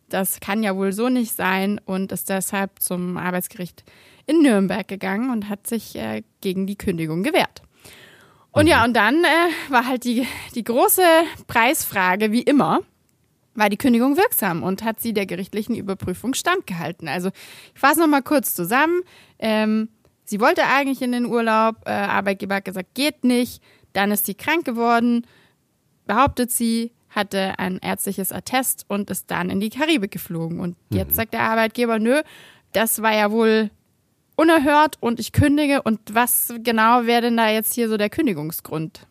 Das 0.08 0.40
kann 0.40 0.62
ja 0.62 0.74
wohl 0.74 0.92
so 0.92 1.10
nicht 1.10 1.36
sein 1.36 1.78
und 1.84 2.12
ist 2.12 2.30
deshalb 2.30 2.80
zum 2.80 3.18
Arbeitsgericht 3.18 3.84
in 4.24 4.40
Nürnberg 4.40 4.88
gegangen 4.88 5.30
und 5.30 5.50
hat 5.50 5.66
sich 5.66 5.96
äh, 5.96 6.22
gegen 6.40 6.66
die 6.66 6.78
Kündigung 6.78 7.22
gewehrt. 7.22 7.60
Und 8.52 8.64
mhm. 8.64 8.70
ja, 8.70 8.84
und 8.84 8.94
dann 8.94 9.22
äh, 9.22 9.70
war 9.70 9.86
halt 9.86 10.04
die, 10.04 10.26
die 10.54 10.64
große 10.64 11.02
Preisfrage, 11.46 12.32
wie 12.32 12.42
immer, 12.42 12.80
war 13.56 13.68
die 13.68 13.76
Kündigung 13.76 14.16
wirksam 14.16 14.62
und 14.62 14.84
hat 14.84 15.00
sie 15.00 15.12
der 15.12 15.26
gerichtlichen 15.26 15.74
Überprüfung 15.74 16.34
standgehalten. 16.34 17.08
Also 17.08 17.30
ich 17.74 17.80
fasse 17.80 18.00
nochmal 18.00 18.22
kurz 18.22 18.54
zusammen. 18.54 19.02
Ähm, 19.38 19.88
sie 20.24 20.40
wollte 20.40 20.64
eigentlich 20.64 21.02
in 21.02 21.12
den 21.12 21.26
Urlaub, 21.26 21.76
äh, 21.86 21.90
Arbeitgeber 21.90 22.56
hat 22.56 22.64
gesagt, 22.64 22.94
geht 22.94 23.24
nicht. 23.24 23.62
Dann 23.92 24.10
ist 24.10 24.26
sie 24.26 24.34
krank 24.34 24.64
geworden, 24.64 25.26
behauptet 26.06 26.50
sie, 26.50 26.92
hatte 27.08 27.58
ein 27.58 27.78
ärztliches 27.78 28.30
Attest 28.30 28.84
und 28.88 29.10
ist 29.10 29.30
dann 29.30 29.48
in 29.48 29.60
die 29.60 29.70
Karibik 29.70 30.10
geflogen. 30.10 30.60
Und 30.60 30.76
jetzt 30.90 31.12
mhm. 31.12 31.14
sagt 31.14 31.32
der 31.32 31.40
Arbeitgeber, 31.40 31.98
nö, 31.98 32.20
das 32.72 33.00
war 33.00 33.14
ja 33.14 33.30
wohl 33.30 33.70
unerhört 34.36 34.96
und 35.00 35.18
ich 35.18 35.32
kündige. 35.32 35.82
Und 35.82 36.00
was 36.12 36.52
genau 36.62 37.06
wäre 37.06 37.22
denn 37.22 37.36
da 37.36 37.48
jetzt 37.48 37.74
hier 37.74 37.88
so 37.88 37.96
der 37.96 38.10
Kündigungsgrund? 38.10 39.06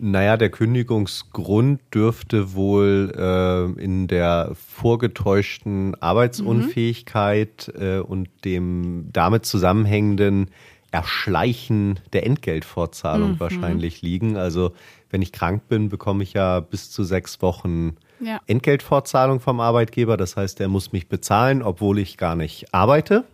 Naja, 0.00 0.36
der 0.36 0.50
Kündigungsgrund 0.50 1.80
dürfte 1.92 2.54
wohl 2.54 3.12
äh, 3.16 3.82
in 3.82 4.06
der 4.06 4.52
vorgetäuschten 4.54 6.00
Arbeitsunfähigkeit 6.00 7.72
mhm. 7.74 7.82
äh, 7.82 7.98
und 7.98 8.28
dem 8.44 9.08
damit 9.12 9.44
zusammenhängenden 9.44 10.50
Erschleichen 10.92 11.98
der 12.12 12.24
Entgeltfortzahlung 12.24 13.32
mhm. 13.32 13.40
wahrscheinlich 13.40 14.00
liegen. 14.00 14.36
Also 14.36 14.72
wenn 15.10 15.20
ich 15.20 15.32
krank 15.32 15.68
bin, 15.68 15.88
bekomme 15.88 16.22
ich 16.22 16.32
ja 16.32 16.60
bis 16.60 16.92
zu 16.92 17.02
sechs 17.02 17.42
Wochen 17.42 17.96
ja. 18.20 18.40
Entgeltfortzahlung 18.46 19.40
vom 19.40 19.58
Arbeitgeber. 19.58 20.16
Das 20.16 20.36
heißt, 20.36 20.60
er 20.60 20.68
muss 20.68 20.92
mich 20.92 21.08
bezahlen, 21.08 21.62
obwohl 21.62 21.98
ich 21.98 22.16
gar 22.16 22.36
nicht 22.36 22.72
arbeite. 22.72 23.24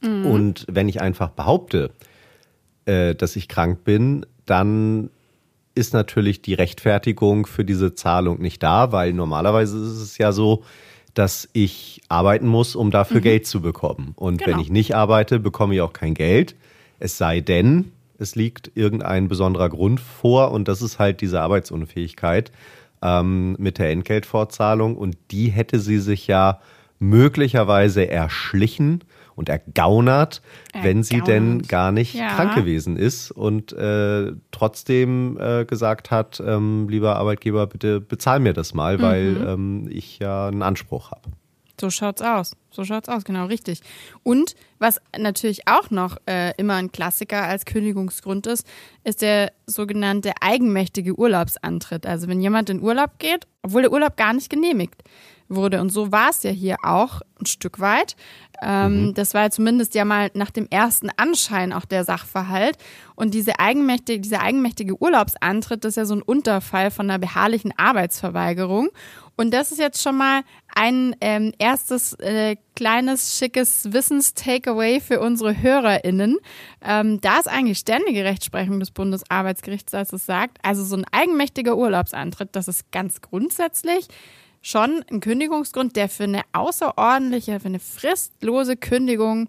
Mhm. 0.00 0.24
Und 0.26 0.66
wenn 0.70 0.88
ich 0.88 1.02
einfach 1.02 1.28
behaupte, 1.28 1.90
äh, 2.86 3.14
dass 3.14 3.36
ich 3.36 3.48
krank 3.48 3.84
bin, 3.84 4.24
dann 4.46 5.10
ist 5.78 5.94
natürlich 5.94 6.42
die 6.42 6.54
Rechtfertigung 6.54 7.46
für 7.46 7.64
diese 7.64 7.94
Zahlung 7.94 8.40
nicht 8.40 8.62
da, 8.62 8.92
weil 8.92 9.12
normalerweise 9.12 9.78
ist 9.78 10.00
es 10.02 10.18
ja 10.18 10.32
so, 10.32 10.64
dass 11.14 11.48
ich 11.52 12.02
arbeiten 12.08 12.46
muss, 12.46 12.76
um 12.76 12.90
dafür 12.90 13.18
mhm. 13.18 13.22
Geld 13.24 13.46
zu 13.46 13.60
bekommen. 13.60 14.12
Und 14.16 14.38
genau. 14.38 14.56
wenn 14.56 14.62
ich 14.62 14.70
nicht 14.70 14.94
arbeite, 14.94 15.40
bekomme 15.40 15.74
ich 15.74 15.80
auch 15.80 15.92
kein 15.92 16.14
Geld. 16.14 16.54
Es 16.98 17.16
sei 17.16 17.40
denn, 17.40 17.92
es 18.18 18.34
liegt 18.34 18.72
irgendein 18.74 19.28
besonderer 19.28 19.68
Grund 19.68 20.00
vor 20.00 20.50
und 20.50 20.68
das 20.68 20.82
ist 20.82 20.98
halt 20.98 21.20
diese 21.20 21.40
Arbeitsunfähigkeit 21.40 22.52
ähm, 23.02 23.56
mit 23.58 23.78
der 23.78 23.90
Entgeltfortzahlung. 23.90 24.96
Und 24.96 25.16
die 25.30 25.48
hätte 25.48 25.78
sie 25.78 25.98
sich 25.98 26.26
ja 26.26 26.60
möglicherweise 26.98 28.08
erschlichen 28.08 29.04
und 29.38 29.48
ergaunert, 29.48 30.42
ergaunert. 30.72 30.88
wenn 30.88 31.02
sie 31.02 31.20
denn 31.20 31.62
gar 31.62 31.92
nicht 31.92 32.14
ja. 32.14 32.34
krank 32.34 32.54
gewesen 32.54 32.96
ist 32.96 33.30
und 33.30 33.72
äh, 33.72 34.32
trotzdem 34.50 35.38
äh, 35.40 35.64
gesagt 35.64 36.10
hat, 36.10 36.42
ähm, 36.44 36.88
lieber 36.88 37.16
Arbeitgeber, 37.16 37.66
bitte 37.66 38.00
bezahl 38.00 38.40
mir 38.40 38.52
das 38.52 38.74
mal, 38.74 38.98
mhm. 38.98 39.02
weil 39.02 39.46
ähm, 39.46 39.88
ich 39.90 40.18
ja 40.18 40.48
einen 40.48 40.62
Anspruch 40.62 41.12
habe. 41.12 41.30
So 41.80 41.90
schaut's 41.90 42.22
aus. 42.22 42.56
So 42.70 42.84
schaut's 42.84 43.08
aus, 43.08 43.24
genau, 43.24 43.46
richtig. 43.46 43.80
Und 44.24 44.56
was 44.78 45.00
natürlich 45.16 45.68
auch 45.68 45.90
noch 45.90 46.16
äh, 46.26 46.52
immer 46.56 46.74
ein 46.74 46.90
Klassiker 46.90 47.42
als 47.44 47.64
Kündigungsgrund 47.64 48.46
ist, 48.48 48.66
ist 49.04 49.22
der 49.22 49.52
sogenannte 49.66 50.32
eigenmächtige 50.40 51.16
Urlaubsantritt. 51.16 52.04
Also 52.04 52.26
wenn 52.26 52.40
jemand 52.40 52.70
in 52.70 52.82
Urlaub 52.82 53.18
geht, 53.18 53.46
obwohl 53.62 53.82
der 53.82 53.92
Urlaub 53.92 54.16
gar 54.16 54.32
nicht 54.32 54.50
genehmigt 54.50 55.02
wurde. 55.48 55.80
Und 55.80 55.90
so 55.90 56.12
war 56.12 56.30
es 56.30 56.42
ja 56.42 56.50
hier 56.50 56.76
auch 56.82 57.20
ein 57.40 57.46
Stück 57.46 57.80
weit. 57.80 58.16
Ähm, 58.60 59.08
mhm. 59.08 59.14
Das 59.14 59.34
war 59.34 59.42
ja 59.42 59.50
zumindest 59.50 59.94
ja 59.94 60.04
mal 60.04 60.30
nach 60.34 60.50
dem 60.50 60.66
ersten 60.70 61.10
Anschein 61.16 61.72
auch 61.72 61.84
der 61.84 62.04
Sachverhalt. 62.04 62.76
Und 63.14 63.34
diese 63.34 63.58
eigenmächtige, 63.58 64.20
dieser 64.20 64.40
eigenmächtige 64.40 65.00
Urlaubsantritt, 65.00 65.84
das 65.84 65.90
ist 65.90 65.96
ja 65.96 66.04
so 66.04 66.14
ein 66.14 66.22
Unterfall 66.22 66.90
von 66.90 67.08
einer 67.08 67.18
beharrlichen 67.18 67.72
Arbeitsverweigerung. 67.76 68.88
Und 69.36 69.54
das 69.54 69.70
ist 69.70 69.78
jetzt 69.78 70.02
schon 70.02 70.16
mal 70.16 70.42
ein 70.74 71.14
ähm, 71.20 71.52
erstes 71.58 72.14
äh, 72.14 72.56
kleines, 72.74 73.38
schickes 73.38 73.92
Wissens-Takeaway 73.92 74.98
für 74.98 75.20
unsere 75.20 75.62
HörerInnen. 75.62 76.38
Ähm, 76.84 77.20
da 77.20 77.38
ist 77.38 77.48
eigentlich 77.48 77.78
ständige 77.78 78.24
Rechtsprechung 78.24 78.80
des 78.80 78.90
Bundesarbeitsgerichts, 78.90 79.94
als 79.94 80.12
es 80.12 80.26
sagt. 80.26 80.58
Also 80.64 80.82
so 80.82 80.96
ein 80.96 81.04
eigenmächtiger 81.12 81.76
Urlaubsantritt, 81.76 82.48
das 82.56 82.66
ist 82.66 82.90
ganz 82.90 83.20
grundsätzlich 83.20 84.08
schon 84.62 85.04
ein 85.10 85.20
Kündigungsgrund, 85.20 85.96
der 85.96 86.08
für 86.08 86.24
eine 86.24 86.42
außerordentliche, 86.52 87.60
für 87.60 87.66
eine 87.66 87.78
fristlose 87.78 88.76
Kündigung 88.76 89.48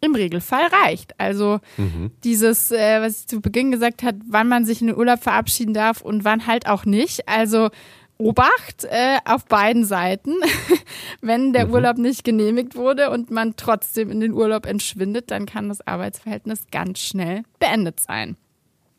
im 0.00 0.14
Regelfall 0.14 0.66
reicht. 0.66 1.18
Also 1.18 1.60
mhm. 1.76 2.10
dieses, 2.22 2.70
äh, 2.70 3.00
was 3.00 3.20
ich 3.20 3.26
zu 3.26 3.40
Beginn 3.40 3.72
gesagt 3.72 4.02
habe, 4.02 4.18
wann 4.28 4.48
man 4.48 4.66
sich 4.66 4.80
in 4.80 4.88
den 4.88 4.96
Urlaub 4.96 5.22
verabschieden 5.22 5.74
darf 5.74 6.00
und 6.02 6.24
wann 6.24 6.46
halt 6.46 6.68
auch 6.68 6.84
nicht. 6.84 7.28
Also 7.28 7.70
Obacht 8.16 8.84
äh, 8.84 9.18
auf 9.24 9.46
beiden 9.46 9.84
Seiten. 9.84 10.34
Wenn 11.20 11.52
der 11.52 11.66
mhm. 11.66 11.74
Urlaub 11.74 11.98
nicht 11.98 12.22
genehmigt 12.22 12.76
wurde 12.76 13.10
und 13.10 13.30
man 13.30 13.56
trotzdem 13.56 14.10
in 14.10 14.20
den 14.20 14.32
Urlaub 14.32 14.66
entschwindet, 14.66 15.30
dann 15.30 15.46
kann 15.46 15.68
das 15.68 15.86
Arbeitsverhältnis 15.86 16.66
ganz 16.70 17.00
schnell 17.00 17.42
beendet 17.58 17.98
sein. 18.00 18.36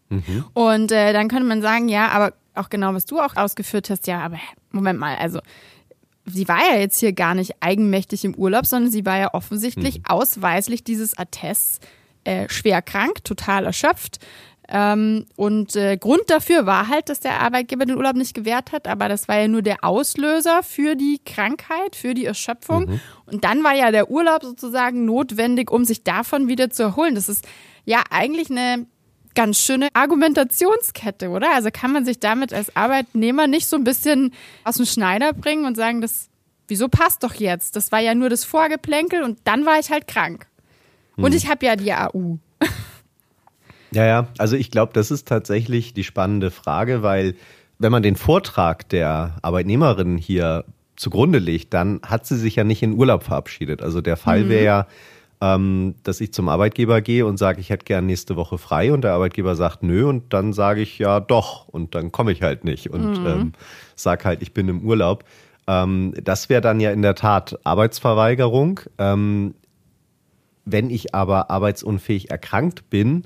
Mhm. 0.09 0.45
Und 0.53 0.91
äh, 0.91 1.13
dann 1.13 1.29
könnte 1.29 1.45
man 1.45 1.61
sagen, 1.61 1.87
ja, 1.87 2.09
aber 2.09 2.33
auch 2.57 2.69
genau, 2.69 2.93
was 2.93 3.05
du 3.05 3.19
auch 3.19 3.35
ausgeführt 3.35 3.89
hast, 3.89 4.07
ja, 4.07 4.19
aber 4.19 4.37
Moment 4.71 4.99
mal, 4.99 5.15
also 5.17 5.39
sie 6.25 6.47
war 6.47 6.59
ja 6.71 6.79
jetzt 6.79 6.99
hier 6.99 7.13
gar 7.13 7.35
nicht 7.35 7.55
eigenmächtig 7.59 8.25
im 8.25 8.35
Urlaub, 8.35 8.65
sondern 8.65 8.91
sie 8.91 9.05
war 9.05 9.17
ja 9.17 9.33
offensichtlich 9.33 9.99
mhm. 9.99 10.05
ausweislich 10.07 10.83
dieses 10.83 11.17
Attests 11.17 11.79
äh, 12.23 12.49
schwer 12.49 12.81
krank, 12.81 13.23
total 13.23 13.65
erschöpft. 13.65 14.19
Ähm, 14.67 15.25
und 15.35 15.75
äh, 15.75 15.95
Grund 15.95 16.23
dafür 16.27 16.65
war 16.65 16.87
halt, 16.87 17.09
dass 17.09 17.19
der 17.19 17.39
Arbeitgeber 17.39 17.85
den 17.85 17.97
Urlaub 17.97 18.15
nicht 18.15 18.33
gewährt 18.33 18.71
hat, 18.71 18.87
aber 18.87 19.07
das 19.07 19.27
war 19.27 19.37
ja 19.37 19.47
nur 19.47 19.61
der 19.61 19.83
Auslöser 19.83 20.63
für 20.63 20.95
die 20.95 21.21
Krankheit, 21.23 21.95
für 21.95 22.15
die 22.15 22.25
Erschöpfung. 22.25 22.85
Mhm. 22.85 22.99
Und 23.27 23.43
dann 23.43 23.63
war 23.63 23.75
ja 23.75 23.91
der 23.91 24.09
Urlaub 24.09 24.43
sozusagen 24.43 25.05
notwendig, 25.05 25.69
um 25.69 25.85
sich 25.85 26.03
davon 26.03 26.47
wieder 26.47 26.71
zu 26.71 26.81
erholen. 26.81 27.13
Das 27.13 27.29
ist 27.29 27.45
ja 27.85 28.01
eigentlich 28.09 28.49
eine 28.49 28.87
ganz 29.35 29.59
schöne 29.59 29.89
Argumentationskette, 29.93 31.29
oder? 31.29 31.53
Also 31.53 31.69
kann 31.71 31.91
man 31.91 32.05
sich 32.05 32.19
damit 32.19 32.53
als 32.53 32.75
Arbeitnehmer 32.75 33.47
nicht 33.47 33.67
so 33.67 33.75
ein 33.75 33.83
bisschen 33.83 34.33
aus 34.63 34.77
dem 34.77 34.85
Schneider 34.85 35.33
bringen 35.33 35.65
und 35.65 35.75
sagen, 35.75 36.01
das, 36.01 36.29
wieso 36.67 36.87
passt 36.87 37.23
doch 37.23 37.35
jetzt? 37.35 37.75
Das 37.75 37.91
war 37.91 37.99
ja 37.99 38.15
nur 38.15 38.29
das 38.29 38.43
Vorgeplänkel 38.43 39.23
und 39.23 39.39
dann 39.43 39.65
war 39.65 39.79
ich 39.79 39.91
halt 39.91 40.07
krank. 40.07 40.47
Und 41.17 41.31
hm. 41.31 41.37
ich 41.37 41.49
habe 41.49 41.65
ja 41.65 41.75
die 41.75 41.93
AU. 41.93 42.37
Ja, 43.91 44.05
ja, 44.05 44.27
also 44.37 44.57
ich 44.57 44.71
glaube, 44.71 44.91
das 44.93 45.09
ist 45.09 45.25
tatsächlich 45.25 45.93
die 45.93 46.03
spannende 46.03 46.51
Frage, 46.51 47.01
weil 47.01 47.35
wenn 47.79 47.93
man 47.93 48.03
den 48.03 48.17
Vortrag 48.17 48.89
der 48.89 49.37
Arbeitnehmerin 49.41 50.17
hier 50.17 50.65
zugrunde 50.97 51.39
legt, 51.39 51.73
dann 51.73 52.01
hat 52.05 52.25
sie 52.25 52.37
sich 52.37 52.55
ja 52.55 52.63
nicht 52.63 52.83
in 52.83 52.93
Urlaub 52.93 53.23
verabschiedet. 53.23 53.81
Also 53.81 54.01
der 54.01 54.17
Fall 54.17 54.43
mhm. 54.43 54.49
wäre 54.49 54.63
ja, 54.65 54.87
ähm, 55.41 55.95
dass 56.03 56.21
ich 56.21 56.33
zum 56.33 56.49
Arbeitgeber 56.49 57.01
gehe 57.01 57.25
und 57.25 57.37
sage, 57.37 57.59
ich 57.59 57.69
hätte 57.69 57.85
gern 57.85 58.05
nächste 58.05 58.35
Woche 58.35 58.57
frei 58.57 58.93
und 58.93 59.03
der 59.03 59.13
Arbeitgeber 59.13 59.55
sagt 59.55 59.83
nö 59.83 60.07
und 60.07 60.33
dann 60.33 60.53
sage 60.53 60.81
ich 60.81 60.97
ja 60.97 61.19
doch 61.19 61.67
und 61.67 61.95
dann 61.95 62.11
komme 62.11 62.31
ich 62.31 62.41
halt 62.41 62.63
nicht 62.63 62.89
und 62.89 63.19
mhm. 63.19 63.27
ähm, 63.27 63.53
sage 63.95 64.25
halt, 64.25 64.41
ich 64.41 64.53
bin 64.53 64.69
im 64.69 64.81
Urlaub. 64.81 65.23
Ähm, 65.67 66.13
das 66.23 66.49
wäre 66.49 66.61
dann 66.61 66.79
ja 66.79 66.91
in 66.91 67.01
der 67.01 67.15
Tat 67.15 67.59
Arbeitsverweigerung. 67.63 68.79
Ähm, 68.97 69.55
wenn 70.65 70.89
ich 70.89 71.13
aber 71.13 71.51
arbeitsunfähig 71.51 72.31
erkrankt 72.31 72.89
bin, 72.89 73.25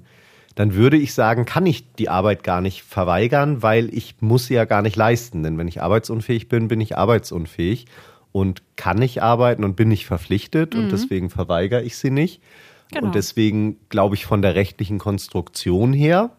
dann 0.56 0.74
würde 0.74 0.98
ich 0.98 1.14
sagen, 1.14 1.46
kann 1.46 1.66
ich 1.66 1.94
die 1.94 2.10
Arbeit 2.10 2.44
gar 2.44 2.60
nicht 2.60 2.84
verweigern, 2.84 3.64
weil 3.64 3.94
ich 3.94 4.16
muss 4.20 4.48
sie 4.48 4.56
ja 4.56 4.66
gar 4.66 4.82
nicht 4.82 4.98
leisten. 4.98 5.42
Denn 5.42 5.58
wenn 5.58 5.70
ich 5.70 5.82
arbeitsunfähig 5.82 6.50
bin, 6.50 6.68
bin 6.68 6.82
ich 6.82 6.98
arbeitsunfähig 6.98 7.86
und 8.32 8.62
kann 8.76 8.98
nicht 8.98 9.22
arbeiten 9.22 9.64
und 9.64 9.76
bin 9.76 9.90
nicht 9.90 10.06
verpflichtet 10.06 10.74
mhm. 10.74 10.84
und 10.84 10.92
deswegen 10.92 11.30
verweigere 11.30 11.84
ich 11.84 11.98
sie 11.98 12.12
nicht. 12.12 12.42
Genau. 12.92 13.08
Und 13.08 13.16
deswegen 13.16 13.78
glaube 13.90 14.16
ich, 14.16 14.26
von 14.26 14.42
der 14.42 14.56
rechtlichen 14.56 14.98
Konstruktion 15.00 15.94
her 15.94 16.32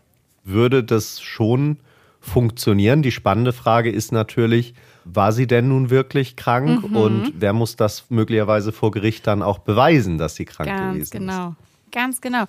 würde 0.44 0.82
das 0.82 1.20
schon 1.20 1.78
funktionieren. 2.20 3.02
Die 3.02 3.12
spannende 3.12 3.52
Frage 3.52 3.90
ist 3.90 4.12
natürlich, 4.12 4.74
war 5.04 5.32
sie 5.32 5.46
denn 5.46 5.68
nun 5.68 5.90
wirklich 5.90 6.36
krank 6.36 6.88
mhm. 6.88 6.96
und 6.96 7.32
wer 7.36 7.52
muss 7.52 7.76
das 7.76 8.10
möglicherweise 8.10 8.72
vor 8.72 8.90
Gericht 8.90 9.26
dann 9.26 9.42
auch 9.42 9.58
beweisen, 9.58 10.18
dass 10.18 10.34
sie 10.34 10.44
krank 10.44 10.68
Ganz 10.68 10.94
gewesen 10.94 11.18
genau. 11.18 11.48
ist? 11.48 11.92
Ganz 11.92 12.20
genau. 12.20 12.44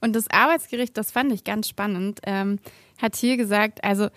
Und 0.00 0.14
das 0.14 0.30
Arbeitsgericht, 0.30 0.96
das 0.96 1.10
fand 1.10 1.32
ich 1.32 1.44
ganz 1.44 1.68
spannend, 1.68 2.20
ähm, 2.24 2.58
hat 3.00 3.16
hier 3.16 3.36
gesagt, 3.36 3.84
also 3.84 4.08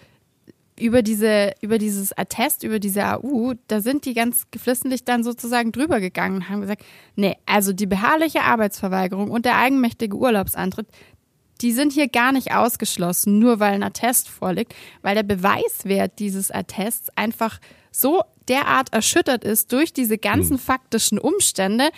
über 0.79 1.01
diese, 1.01 1.53
über 1.61 1.77
dieses 1.77 2.17
Attest, 2.17 2.63
über 2.63 2.79
diese 2.79 3.05
AU, 3.05 3.53
da 3.67 3.81
sind 3.81 4.05
die 4.05 4.13
ganz 4.13 4.45
geflissentlich 4.51 5.03
dann 5.03 5.23
sozusagen 5.23 5.71
drüber 5.71 5.99
gegangen 5.99 6.37
und 6.37 6.49
haben 6.49 6.61
gesagt, 6.61 6.83
nee, 7.15 7.37
also 7.45 7.73
die 7.73 7.85
beharrliche 7.85 8.41
Arbeitsverweigerung 8.41 9.29
und 9.29 9.45
der 9.45 9.57
eigenmächtige 9.57 10.15
Urlaubsantritt, 10.15 10.87
die 11.61 11.73
sind 11.73 11.91
hier 11.91 12.07
gar 12.07 12.31
nicht 12.31 12.53
ausgeschlossen, 12.53 13.39
nur 13.39 13.59
weil 13.59 13.73
ein 13.73 13.83
Attest 13.83 14.29
vorliegt, 14.29 14.73
weil 15.01 15.15
der 15.15 15.23
Beweiswert 15.23 16.19
dieses 16.19 16.51
Attests 16.51 17.09
einfach 17.15 17.59
so 17.91 18.23
derart 18.47 18.93
erschüttert 18.93 19.43
ist 19.43 19.71
durch 19.71 19.93
diese 19.93 20.17
ganzen 20.17 20.57
hm. 20.57 20.59
faktischen 20.59 21.19
Umstände, 21.19 21.89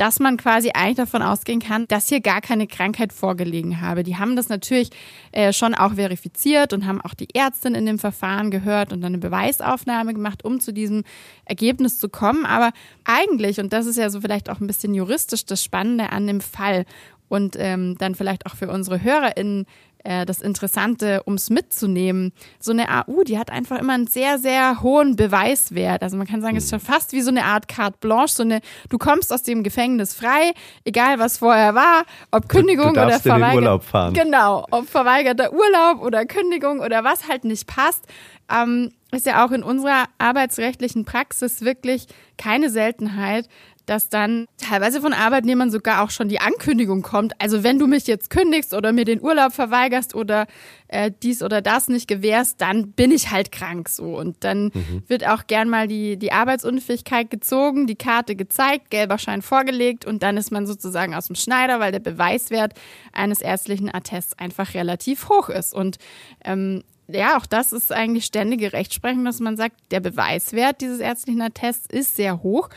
dass 0.00 0.18
man 0.18 0.38
quasi 0.38 0.70
eigentlich 0.72 0.96
davon 0.96 1.20
ausgehen 1.20 1.60
kann, 1.60 1.86
dass 1.88 2.08
hier 2.08 2.22
gar 2.22 2.40
keine 2.40 2.66
Krankheit 2.66 3.12
vorgelegen 3.12 3.82
habe. 3.82 4.02
Die 4.02 4.16
haben 4.16 4.34
das 4.34 4.48
natürlich 4.48 4.88
äh, 5.30 5.52
schon 5.52 5.74
auch 5.74 5.94
verifiziert 5.94 6.72
und 6.72 6.86
haben 6.86 7.02
auch 7.02 7.12
die 7.12 7.34
Ärztin 7.34 7.74
in 7.74 7.84
dem 7.84 7.98
Verfahren 7.98 8.50
gehört 8.50 8.94
und 8.94 9.02
dann 9.02 9.12
eine 9.12 9.18
Beweisaufnahme 9.18 10.14
gemacht, 10.14 10.42
um 10.42 10.58
zu 10.58 10.72
diesem 10.72 11.04
Ergebnis 11.44 11.98
zu 11.98 12.08
kommen. 12.08 12.46
Aber 12.46 12.70
eigentlich, 13.04 13.60
und 13.60 13.74
das 13.74 13.84
ist 13.84 13.98
ja 13.98 14.08
so 14.08 14.22
vielleicht 14.22 14.48
auch 14.48 14.60
ein 14.60 14.66
bisschen 14.66 14.94
juristisch 14.94 15.44
das 15.44 15.62
Spannende 15.62 16.10
an 16.12 16.26
dem 16.26 16.40
Fall 16.40 16.86
und 17.28 17.56
ähm, 17.58 17.96
dann 17.98 18.14
vielleicht 18.14 18.46
auch 18.46 18.56
für 18.56 18.70
unsere 18.70 19.02
HörerInnen 19.02 19.66
äh, 20.04 20.24
das 20.26 20.40
Interessante, 20.40 21.22
um 21.24 21.34
es 21.34 21.50
mitzunehmen. 21.50 22.32
So 22.58 22.72
eine 22.72 22.88
AU, 22.88 23.22
die 23.24 23.38
hat 23.38 23.50
einfach 23.50 23.78
immer 23.78 23.94
einen 23.94 24.06
sehr, 24.06 24.38
sehr 24.38 24.82
hohen 24.82 25.16
Beweiswert. 25.16 26.02
Also 26.02 26.16
man 26.16 26.26
kann 26.26 26.40
sagen, 26.40 26.56
es 26.56 26.64
ist 26.64 26.70
schon 26.70 26.80
fast 26.80 27.12
wie 27.12 27.20
so 27.20 27.30
eine 27.30 27.44
Art 27.44 27.68
Carte 27.68 27.98
Blanche, 28.00 28.34
so 28.34 28.42
eine, 28.42 28.60
du 28.88 28.98
kommst 28.98 29.32
aus 29.32 29.42
dem 29.42 29.62
Gefängnis 29.62 30.14
frei, 30.14 30.52
egal 30.84 31.18
was 31.18 31.38
vorher 31.38 31.74
war, 31.74 32.04
ob 32.30 32.48
Kündigung 32.48 32.94
du, 32.94 33.00
du 33.00 33.06
oder 33.06 33.20
verweigert. 33.20 33.54
Urlaub 33.54 33.84
fahren. 33.84 34.14
Genau, 34.14 34.66
ob 34.70 34.88
verweigerter 34.88 35.52
Urlaub 35.52 36.02
oder 36.02 36.24
Kündigung 36.26 36.80
oder 36.80 37.04
was 37.04 37.28
halt 37.28 37.44
nicht 37.44 37.66
passt. 37.66 38.06
Ähm, 38.52 38.90
ist 39.12 39.26
ja 39.26 39.44
auch 39.44 39.50
in 39.50 39.62
unserer 39.62 40.04
arbeitsrechtlichen 40.18 41.04
Praxis 41.04 41.62
wirklich 41.62 42.06
keine 42.36 42.70
Seltenheit, 42.70 43.48
dass 43.86 44.08
dann 44.08 44.46
teilweise 44.58 45.00
von 45.00 45.12
Arbeitnehmern 45.12 45.70
sogar 45.70 46.02
auch 46.02 46.10
schon 46.10 46.28
die 46.28 46.40
Ankündigung 46.40 47.02
kommt. 47.02 47.34
Also 47.40 47.62
wenn 47.62 47.78
du 47.78 47.86
mich 47.86 48.06
jetzt 48.06 48.30
kündigst 48.30 48.74
oder 48.74 48.92
mir 48.92 49.04
den 49.04 49.20
Urlaub 49.20 49.52
verweigerst 49.52 50.14
oder 50.14 50.46
äh, 50.88 51.10
dies 51.22 51.42
oder 51.42 51.62
das 51.62 51.88
nicht 51.88 52.08
gewährst, 52.08 52.60
dann 52.60 52.92
bin 52.92 53.10
ich 53.10 53.30
halt 53.30 53.52
krank 53.52 53.88
so. 53.88 54.16
Und 54.16 54.44
dann 54.44 54.64
mhm. 54.74 55.02
wird 55.06 55.26
auch 55.26 55.46
gern 55.46 55.68
mal 55.68 55.88
die, 55.88 56.16
die 56.16 56.32
Arbeitsunfähigkeit 56.32 57.30
gezogen, 57.30 57.86
die 57.86 57.96
Karte 57.96 58.36
gezeigt, 58.36 58.90
gelber 58.90 59.18
Schein 59.18 59.42
vorgelegt 59.42 60.04
und 60.04 60.22
dann 60.22 60.36
ist 60.36 60.50
man 60.50 60.66
sozusagen 60.66 61.14
aus 61.14 61.26
dem 61.26 61.36
Schneider, 61.36 61.80
weil 61.80 61.92
der 61.92 62.00
Beweiswert 62.00 62.74
eines 63.12 63.40
ärztlichen 63.40 63.92
Attests 63.92 64.38
einfach 64.38 64.74
relativ 64.74 65.28
hoch 65.28 65.48
ist. 65.48 65.74
Und 65.74 65.98
ähm, 66.44 66.82
ja, 67.08 67.36
auch 67.36 67.46
das 67.46 67.72
ist 67.72 67.92
eigentlich 67.92 68.24
ständige 68.24 68.72
Rechtsprechung, 68.72 69.24
dass 69.24 69.40
man 69.40 69.56
sagt, 69.56 69.76
der 69.90 70.00
Beweiswert 70.00 70.80
dieses 70.80 71.00
ärztlichen 71.00 71.42
Attests 71.42 71.86
ist 71.86 72.16
sehr 72.16 72.42
hoch 72.42 72.68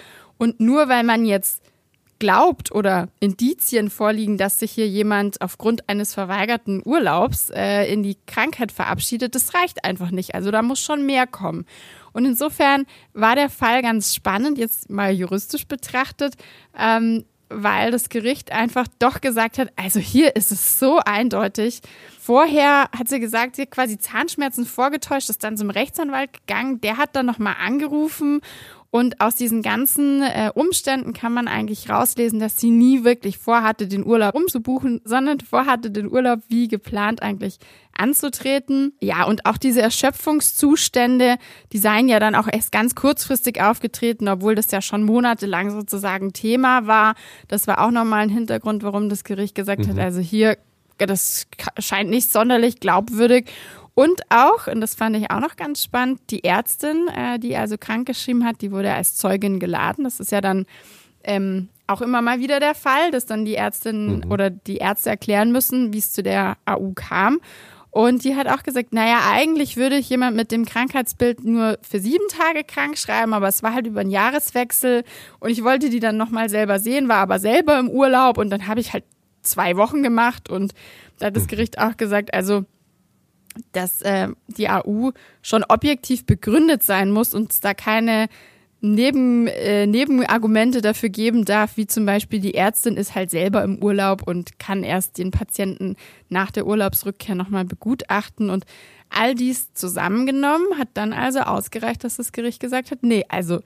und 0.43 0.59
nur 0.59 0.89
weil 0.89 1.05
man 1.05 1.23
jetzt 1.23 1.61
glaubt 2.19 2.73
oder 2.73 3.07
Indizien 3.21 3.89
vorliegen, 3.89 4.37
dass 4.37 4.59
sich 4.59 4.73
hier 4.73 4.89
jemand 4.89 5.39
aufgrund 5.39 5.87
eines 5.87 6.13
verweigerten 6.13 6.81
Urlaubs 6.83 7.49
äh, 7.49 7.85
in 7.85 8.03
die 8.03 8.17
Krankheit 8.27 8.73
verabschiedet, 8.73 9.35
das 9.35 9.53
reicht 9.53 9.85
einfach 9.85 10.11
nicht. 10.11 10.35
Also 10.35 10.51
da 10.51 10.61
muss 10.61 10.81
schon 10.81 11.05
mehr 11.05 11.27
kommen. 11.27 11.65
Und 12.11 12.25
insofern 12.25 12.85
war 13.13 13.37
der 13.37 13.49
Fall 13.49 13.81
ganz 13.81 14.13
spannend, 14.13 14.57
jetzt 14.57 14.89
mal 14.89 15.13
juristisch 15.13 15.65
betrachtet, 15.65 16.33
ähm, 16.77 17.23
weil 17.47 17.91
das 17.91 18.09
Gericht 18.09 18.51
einfach 18.51 18.87
doch 18.99 19.21
gesagt 19.21 19.57
hat, 19.57 19.71
also 19.77 20.01
hier 20.01 20.35
ist 20.35 20.51
es 20.51 20.77
so 20.77 20.99
eindeutig. 20.99 21.79
Vorher 22.19 22.89
hat 22.97 23.07
sie 23.07 23.21
gesagt, 23.21 23.55
sie 23.55 23.61
hat 23.61 23.71
quasi 23.71 23.97
Zahnschmerzen 23.97 24.65
vorgetäuscht, 24.65 25.29
ist 25.29 25.45
dann 25.45 25.55
zum 25.55 25.69
Rechtsanwalt 25.69 26.33
gegangen, 26.33 26.81
der 26.81 26.97
hat 26.97 27.15
dann 27.15 27.27
nochmal 27.27 27.55
angerufen 27.61 28.41
Und 28.93 29.21
aus 29.21 29.33
diesen 29.33 29.63
ganzen 29.63 30.21
äh, 30.21 30.51
Umständen 30.53 31.13
kann 31.13 31.33
man 31.33 31.47
eigentlich 31.47 31.89
rauslesen, 31.89 32.39
dass 32.39 32.59
sie 32.59 32.69
nie 32.69 33.03
wirklich 33.03 33.39
vorhatte, 33.39 33.87
den 33.87 34.05
Urlaub 34.05 34.35
umzubuchen, 34.35 35.01
sondern 35.03 35.39
vorhatte, 35.39 35.89
den 35.89 36.11
Urlaub 36.11 36.41
wie 36.47 36.67
geplant 36.67 37.23
eigentlich 37.23 37.57
anzutreten. 37.97 38.93
Ja, 39.01 39.23
und 39.23 39.47
auch 39.47 39.57
diese 39.57 39.81
Erschöpfungszustände, 39.81 41.37
die 41.71 41.79
seien 41.79 42.07
ja 42.07 42.19
dann 42.19 42.35
auch 42.35 42.47
erst 42.47 42.71
ganz 42.71 42.93
kurzfristig 42.93 43.59
aufgetreten, 43.63 44.27
obwohl 44.27 44.53
das 44.53 44.69
ja 44.69 44.79
schon 44.79 45.01
monatelang 45.05 45.71
sozusagen 45.71 46.31
Thema 46.31 46.85
war. 46.85 47.15
Das 47.47 47.65
war 47.65 47.83
auch 47.83 47.89
nochmal 47.89 48.19
ein 48.19 48.29
Hintergrund, 48.29 48.83
warum 48.83 49.09
das 49.09 49.23
Gericht 49.23 49.55
gesagt 49.55 49.87
mhm. 49.87 49.89
hat, 49.89 49.97
also 49.97 50.19
hier, 50.19 50.55
das 50.99 51.47
scheint 51.79 52.11
nicht 52.11 52.31
sonderlich 52.31 52.79
glaubwürdig. 52.79 53.49
Und 53.95 54.21
auch, 54.29 54.67
und 54.67 54.81
das 54.81 54.95
fand 54.95 55.15
ich 55.15 55.29
auch 55.29 55.39
noch 55.39 55.55
ganz 55.55 55.83
spannend, 55.83 56.19
die 56.29 56.43
Ärztin, 56.43 57.07
äh, 57.15 57.37
die 57.37 57.55
also 57.55 57.77
krankgeschrieben 57.77 58.45
hat, 58.45 58.61
die 58.61 58.71
wurde 58.71 58.91
als 58.93 59.15
Zeugin 59.15 59.59
geladen. 59.59 60.03
Das 60.03 60.19
ist 60.19 60.31
ja 60.31 60.41
dann 60.41 60.65
ähm, 61.23 61.69
auch 61.85 62.01
immer 62.01 62.21
mal 62.21 62.39
wieder 62.39 62.59
der 62.59 62.75
Fall, 62.75 63.11
dass 63.11 63.25
dann 63.25 63.45
die 63.45 63.55
Ärztin 63.55 64.17
mhm. 64.17 64.31
oder 64.31 64.49
die 64.49 64.77
Ärzte 64.77 65.09
erklären 65.09 65.51
müssen, 65.51 65.93
wie 65.93 65.99
es 65.99 66.11
zu 66.11 66.23
der 66.23 66.57
AU 66.65 66.93
kam. 66.95 67.39
Und 67.91 68.23
die 68.23 68.35
hat 68.35 68.47
auch 68.47 68.63
gesagt, 68.63 68.91
naja, 68.91 69.19
eigentlich 69.31 69.77
würde 69.77 69.97
ich 69.97 70.09
jemand 70.09 70.35
mit 70.35 70.51
dem 70.51 70.65
Krankheitsbild 70.65 71.43
nur 71.43 71.77
für 71.87 71.99
sieben 71.99 72.27
Tage 72.27 72.63
krank 72.63 72.97
schreiben, 72.97 73.35
aber 73.35 73.47
es 73.47 73.61
war 73.61 73.75
halt 73.75 73.85
über 73.85 73.99
einen 73.99 74.09
Jahreswechsel 74.09 75.03
und 75.39 75.51
ich 75.51 75.63
wollte 75.63 75.91
die 75.91 75.99
dann 75.99 76.17
nochmal 76.17 76.49
selber 76.49 76.79
sehen, 76.79 77.07
war 77.07 77.17
aber 77.17 77.37
selber 77.37 77.77
im 77.77 77.91
Urlaub 77.91 78.39
und 78.39 78.49
dann 78.49 78.65
habe 78.65 78.79
ich 78.79 78.93
halt 78.93 79.03
zwei 79.43 79.77
Wochen 79.77 80.01
gemacht 80.01 80.49
und 80.49 80.73
da 81.19 81.27
hat 81.27 81.35
das 81.35 81.43
mhm. 81.43 81.49
Gericht 81.49 81.77
auch 81.77 81.95
gesagt, 81.95 82.33
also 82.33 82.65
dass 83.71 84.01
äh, 84.01 84.29
die 84.47 84.69
AU 84.69 85.11
schon 85.41 85.63
objektiv 85.63 86.25
begründet 86.25 86.83
sein 86.83 87.11
muss 87.11 87.33
und 87.33 87.51
es 87.51 87.59
da 87.59 87.73
keine 87.73 88.27
Neben, 88.85 89.47
äh, 89.47 89.87
Nebenargumente 89.87 90.81
dafür 90.81 91.07
geben 91.07 91.45
darf, 91.45 91.77
wie 91.77 91.87
zum 91.87 92.05
Beispiel 92.05 92.41
die 92.41 92.53
Ärztin 92.53 92.97
ist 92.97 93.15
halt 93.15 93.31
selber 93.31 93.63
im 93.63 93.81
Urlaub 93.81 94.27
und 94.27 94.59
kann 94.59 94.83
erst 94.83 95.17
den 95.17 95.31
Patienten 95.31 95.95
nach 96.27 96.51
der 96.51 96.67
Urlaubsrückkehr 96.67 97.33
nochmal 97.33 97.63
begutachten. 97.63 98.49
Und 98.49 98.65
all 99.09 99.35
dies 99.35 99.71
zusammengenommen 99.71 100.77
hat 100.77 100.89
dann 100.95 101.13
also 101.13 101.39
ausgereicht, 101.39 102.03
dass 102.03 102.17
das 102.17 102.33
Gericht 102.33 102.59
gesagt 102.59 102.91
hat, 102.91 103.03
nee, 103.03 103.23
also 103.29 103.61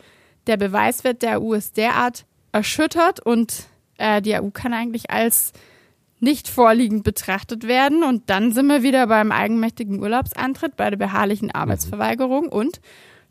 der 0.46 0.58
Beweiswert 0.58 1.24
der 1.24 1.40
AU 1.40 1.54
ist 1.54 1.78
derart 1.78 2.28
erschüttert 2.52 3.20
und 3.20 3.66
äh, 3.98 4.22
die 4.22 4.36
AU 4.36 4.52
kann 4.52 4.72
eigentlich 4.72 5.10
als 5.10 5.52
nicht 6.20 6.48
vorliegend 6.48 7.04
betrachtet 7.04 7.68
werden. 7.68 8.04
Und 8.04 8.30
dann 8.30 8.52
sind 8.52 8.68
wir 8.68 8.84
wieder 8.84 9.08
beim 9.08 9.32
eigenmächtigen 9.32 10.00
Urlaubsantritt, 10.02 10.76
bei 10.76 10.90
der 10.90 10.98
beharrlichen 10.98 11.52
Arbeitsverweigerung 11.52 12.50
und 12.50 12.82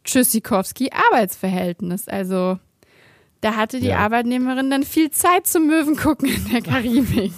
Tschüssikowski 0.04 0.90
Arbeitsverhältnis. 0.92 2.08
Also 2.08 2.58
da 3.40 3.56
hatte 3.56 3.80
die 3.80 3.88
ja. 3.88 3.98
Arbeitnehmerin 3.98 4.70
dann 4.70 4.82
viel 4.82 5.10
Zeit 5.10 5.46
zum 5.46 5.66
Möwen 5.66 5.96
gucken 5.96 6.28
in 6.28 6.48
der 6.50 6.62
Karibik. 6.62 7.32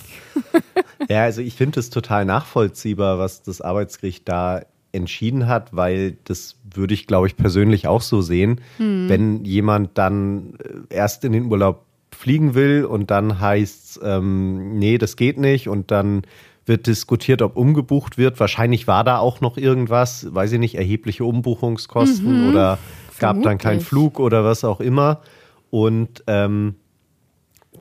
ja, 1.08 1.24
also 1.24 1.40
ich 1.40 1.54
finde 1.54 1.80
es 1.80 1.90
total 1.90 2.24
nachvollziehbar, 2.24 3.18
was 3.18 3.42
das 3.42 3.60
Arbeitsgericht 3.60 4.28
da 4.28 4.62
entschieden 4.92 5.46
hat, 5.46 5.74
weil 5.74 6.16
das 6.24 6.56
würde 6.72 6.94
ich, 6.94 7.06
glaube 7.06 7.26
ich, 7.26 7.36
persönlich 7.36 7.86
auch 7.86 8.00
so 8.00 8.22
sehen. 8.22 8.60
Hm. 8.78 9.08
Wenn 9.08 9.44
jemand 9.44 9.98
dann 9.98 10.54
äh, 10.90 10.94
erst 10.94 11.24
in 11.24 11.32
den 11.32 11.46
Urlaub 11.46 11.84
fliegen 12.18 12.54
will 12.54 12.84
und 12.84 13.12
dann 13.12 13.38
heißt 13.38 14.00
ähm, 14.02 14.78
nee, 14.78 14.98
das 14.98 15.14
geht 15.14 15.38
nicht 15.38 15.68
und 15.68 15.92
dann 15.92 16.22
wird 16.66 16.86
diskutiert, 16.86 17.42
ob 17.42 17.56
umgebucht 17.56 18.18
wird. 18.18 18.40
Wahrscheinlich 18.40 18.86
war 18.88 19.04
da 19.04 19.18
auch 19.18 19.40
noch 19.40 19.56
irgendwas, 19.56 20.26
weiß 20.34 20.52
ich 20.52 20.58
nicht, 20.58 20.74
erhebliche 20.74 21.24
Umbuchungskosten 21.24 22.42
mhm, 22.42 22.50
oder 22.50 22.78
gab 23.18 23.36
vermutlich. 23.36 23.44
dann 23.44 23.58
keinen 23.58 23.80
Flug 23.80 24.18
oder 24.18 24.44
was 24.44 24.64
auch 24.64 24.80
immer. 24.80 25.20
Und 25.70 26.24
ähm, 26.26 26.74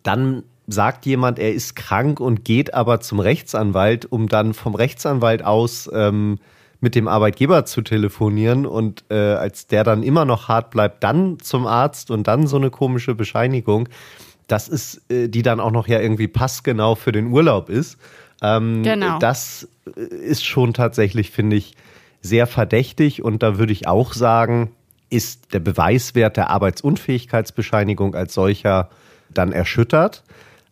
dann 0.03 0.43
sagt 0.67 1.05
jemand, 1.05 1.39
er 1.39 1.53
ist 1.53 1.75
krank 1.75 2.19
und 2.19 2.45
geht 2.45 2.73
aber 2.73 2.99
zum 2.99 3.19
Rechtsanwalt, 3.19 4.05
um 4.05 4.27
dann 4.27 4.53
vom 4.53 4.75
Rechtsanwalt 4.75 5.43
aus 5.43 5.89
ähm, 5.93 6.37
mit 6.79 6.93
dem 6.93 7.07
Arbeitgeber 7.07 7.65
zu 7.65 7.81
telefonieren 7.81 8.65
und 8.65 9.03
äh, 9.09 9.15
als 9.15 9.67
der 9.67 9.83
dann 9.83 10.03
immer 10.03 10.25
noch 10.25 10.47
hart 10.47 10.69
bleibt, 10.69 11.03
dann 11.03 11.39
zum 11.39 11.65
Arzt 11.65 12.11
und 12.11 12.27
dann 12.27 12.45
so 12.45 12.57
eine 12.57 12.69
komische 12.69 13.15
Bescheinigung, 13.15 13.89
das 14.47 14.67
ist, 14.67 15.01
äh, 15.11 15.27
die 15.27 15.41
dann 15.41 15.59
auch 15.59 15.71
noch 15.71 15.87
ja 15.87 15.99
irgendwie 15.99 16.27
passgenau 16.27 16.95
für 16.95 17.11
den 17.11 17.27
Urlaub 17.27 17.69
ist. 17.69 17.97
Ähm, 18.41 18.83
genau. 18.83 19.19
Das 19.19 19.67
äh, 19.95 20.01
ist 20.01 20.45
schon 20.45 20.73
tatsächlich, 20.73 21.31
finde 21.31 21.55
ich, 21.55 21.73
sehr 22.21 22.47
verdächtig 22.47 23.23
und 23.23 23.43
da 23.43 23.57
würde 23.57 23.73
ich 23.73 23.87
auch 23.87 24.13
sagen, 24.13 24.71
ist 25.09 25.53
der 25.53 25.59
Beweiswert 25.59 26.35
der 26.35 26.49
Arbeitsunfähigkeitsbescheinigung 26.49 28.15
als 28.15 28.33
solcher 28.33 28.89
dann 29.33 29.51
erschüttert. 29.51 30.23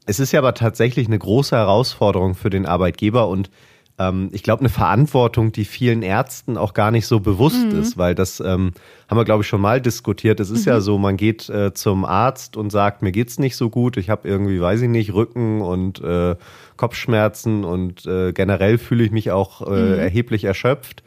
Es 0.05 0.19
ist 0.19 0.31
ja 0.31 0.39
aber 0.39 0.53
tatsächlich 0.53 1.07
eine 1.07 1.17
große 1.17 1.55
Herausforderung 1.55 2.35
für 2.35 2.49
den 2.49 2.65
Arbeitgeber 2.65 3.27
und 3.27 3.49
ähm, 3.97 4.29
ich 4.33 4.43
glaube, 4.43 4.59
eine 4.59 4.69
Verantwortung, 4.69 5.51
die 5.51 5.65
vielen 5.65 6.01
Ärzten 6.01 6.57
auch 6.57 6.73
gar 6.73 6.91
nicht 6.91 7.07
so 7.07 7.19
bewusst 7.19 7.65
mhm. 7.65 7.79
ist, 7.79 7.97
weil 7.97 8.13
das 8.13 8.39
ähm, 8.39 8.71
haben 9.07 9.17
wir, 9.17 9.25
glaube 9.25 9.43
ich, 9.43 9.47
schon 9.47 9.61
mal 9.61 9.79
diskutiert. 9.79 10.39
Es 10.39 10.49
ist 10.49 10.65
mhm. 10.65 10.71
ja 10.71 10.81
so, 10.81 10.97
man 10.97 11.15
geht 11.17 11.49
äh, 11.49 11.73
zum 11.73 12.03
Arzt 12.03 12.57
und 12.57 12.71
sagt, 12.71 13.01
mir 13.01 13.11
geht's 13.11 13.39
nicht 13.39 13.55
so 13.55 13.69
gut, 13.69 13.97
ich 13.97 14.09
habe 14.09 14.27
irgendwie, 14.27 14.59
weiß 14.59 14.81
ich 14.81 14.89
nicht, 14.89 15.13
Rücken 15.13 15.61
und 15.61 16.01
äh, 16.01 16.35
Kopfschmerzen 16.75 17.63
und 17.63 18.05
äh, 18.05 18.33
generell 18.33 18.77
fühle 18.77 19.03
ich 19.03 19.11
mich 19.11 19.31
auch 19.31 19.61
äh, 19.65 19.69
mhm. 19.69 19.99
erheblich 19.99 20.43
erschöpft. 20.43 21.03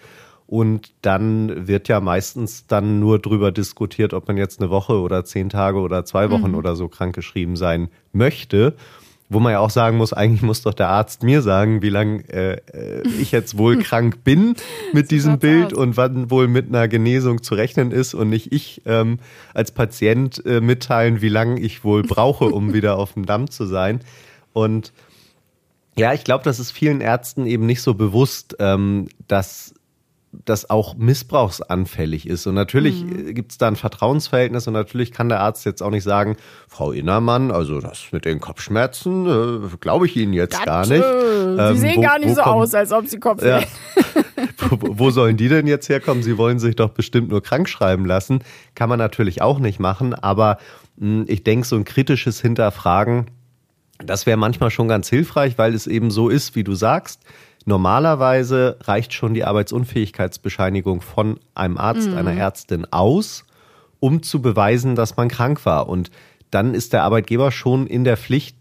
Und 0.47 0.93
dann 1.03 1.69
wird 1.69 1.89
ja 1.89 2.01
meistens 2.01 2.67
dann 2.67 3.01
nur 3.01 3.19
drüber 3.19 3.53
diskutiert, 3.53 4.15
ob 4.15 4.29
man 4.29 4.39
jetzt 4.39 4.63
eine 4.63 4.71
Woche 4.71 4.95
oder 4.95 5.27
zehn 5.27 5.51
Tage 5.51 5.79
oder 5.79 6.07
zwei 6.07 6.31
Wochen 6.31 6.53
mhm. 6.53 6.55
oder 6.55 6.75
so 6.75 6.89
krankgeschrieben 6.89 7.55
sein 7.55 7.91
möchte. 8.13 8.75
Wo 9.31 9.41
man 9.41 9.53
ja 9.53 9.59
auch 9.59 9.71
sagen 9.71 9.99
muss, 9.99 10.15
eigentlich 10.15 10.41
muss 10.41 10.63
doch 10.63 10.73
der 10.73 10.89
Arzt 10.89 11.23
mir 11.23 11.43
sagen, 11.43 11.83
wie 11.83 11.91
lange 11.91 12.23
äh, 12.31 12.61
äh, 12.73 13.07
ich 13.21 13.31
jetzt 13.31 13.59
wohl 13.59 13.79
krank 13.83 14.25
bin 14.25 14.55
mit 14.95 15.11
diesem 15.11 15.39
Bild 15.39 15.75
aus. 15.75 15.79
und 15.79 15.97
wann 15.99 16.31
wohl 16.31 16.49
mit 16.49 16.69
einer 16.69 16.89
Genesung 16.89 17.43
zu 17.43 17.55
rechnen 17.55 17.91
ist 17.91 18.15
und 18.15 18.31
nicht 18.31 18.53
ich 18.53 18.83
ähm, 18.87 19.19
als 19.53 19.71
Patient 19.71 20.45
äh, 20.47 20.61
mitteilen, 20.63 21.21
wie 21.21 21.29
lange 21.29 21.61
ich 21.61 21.85
wohl 21.85 22.03
brauche, 22.03 22.47
um 22.47 22.73
wieder 22.73 22.97
auf 22.97 23.13
dem 23.13 23.27
Damm 23.27 23.51
zu 23.51 23.67
sein. 23.67 24.01
Und 24.55 24.93
ja, 25.99 26.15
ich 26.15 26.25
glaube, 26.25 26.45
das 26.45 26.61
ist 26.61 26.71
vielen 26.71 27.01
Ärzten 27.01 27.45
eben 27.47 27.67
nicht 27.67 27.83
so 27.83 27.93
bewusst, 27.93 28.57
ähm, 28.61 29.09
dass 29.27 29.75
das 30.33 30.69
auch 30.69 30.95
missbrauchsanfällig 30.97 32.27
ist. 32.29 32.47
Und 32.47 32.55
natürlich 32.55 33.03
mhm. 33.03 33.35
gibt 33.35 33.53
es 33.53 33.59
da 33.59 33.69
ein 33.69 33.77
Vertrauensverhältnis 33.77 34.67
und 34.67 34.75
natürlich 34.75 35.11
kann 35.13 35.29
der 35.29 35.41
Arzt 35.41 35.65
jetzt 35.65 35.83
auch 35.83 35.91
nicht 35.91 36.05
sagen, 36.05 36.37
Frau 36.69 36.93
Innermann, 36.93 37.51
also 37.51 37.81
das 37.81 38.13
mit 38.13 38.25
den 38.25 38.41
Kopfschmerzen, 38.41 39.27
äh, 39.27 39.77
glaube 39.81 40.07
ich 40.07 40.17
Ihnen 40.17 40.35
jetzt 40.35 40.55
das, 40.55 40.65
gar 40.65 40.87
nicht. 40.87 41.03
Äh, 41.03 41.55
Sie 41.57 41.61
ähm, 41.61 41.77
sehen 41.77 41.97
wo, 41.97 42.03
gar 42.03 42.19
nicht 42.19 42.35
so 42.35 42.43
aus, 42.43 42.75
als 42.75 42.93
ob 42.93 43.07
Sie 43.07 43.19
Kopfschmerzen 43.19 43.71
ja. 43.97 44.23
wo, 44.71 44.99
wo 44.99 45.11
sollen 45.11 45.37
die 45.37 45.49
denn 45.49 45.67
jetzt 45.67 45.89
herkommen? 45.89 46.23
Sie 46.23 46.37
wollen 46.37 46.59
sich 46.59 46.77
doch 46.77 46.91
bestimmt 46.91 47.31
nur 47.31 47.43
krank 47.43 47.69
schreiben 47.69 48.05
lassen. 48.05 48.41
Kann 48.75 48.89
man 48.89 48.99
natürlich 48.99 49.41
auch 49.41 49.59
nicht 49.59 49.81
machen, 49.81 50.15
aber 50.15 50.59
mh, 50.97 51.21
hm, 51.21 51.25
ich 51.29 51.43
denke, 51.43 51.67
so 51.67 51.77
ein 51.77 51.85
kritisches 51.85 52.41
Hinterfragen, 52.41 53.31
das 54.05 54.27
wäre 54.27 54.37
manchmal 54.37 54.71
schon 54.71 54.89
ganz 54.89 55.09
hilfreich, 55.09 55.57
weil 55.59 55.75
es 55.75 55.87
eben 55.87 56.11
so 56.11 56.29
ist, 56.29 56.55
wie 56.55 56.65
du 56.65 56.75
sagst 56.75 57.23
Normalerweise 57.69 58.79
reicht 58.81 59.13
schon 59.13 59.35
die 59.35 59.45
Arbeitsunfähigkeitsbescheinigung 59.45 61.03
von 61.03 61.39
einem 61.55 61.77
Arzt, 61.77 62.09
mhm. 62.09 62.17
einer 62.17 62.33
Ärztin 62.33 62.87
aus, 62.91 63.45
um 64.01 64.23
zu 64.23 64.41
beweisen, 64.41 64.97
dass 64.97 65.19
man 65.19 65.29
krank 65.29 65.67
war. 65.67 65.87
Und 65.87 66.11
dann 66.51 66.73
ist 66.73 66.95
der 66.95 67.03
Arbeitgeber 67.03 67.53
schon 67.53 67.87
in 67.87 68.05
der 68.05 68.17
Pflicht, 68.17 68.57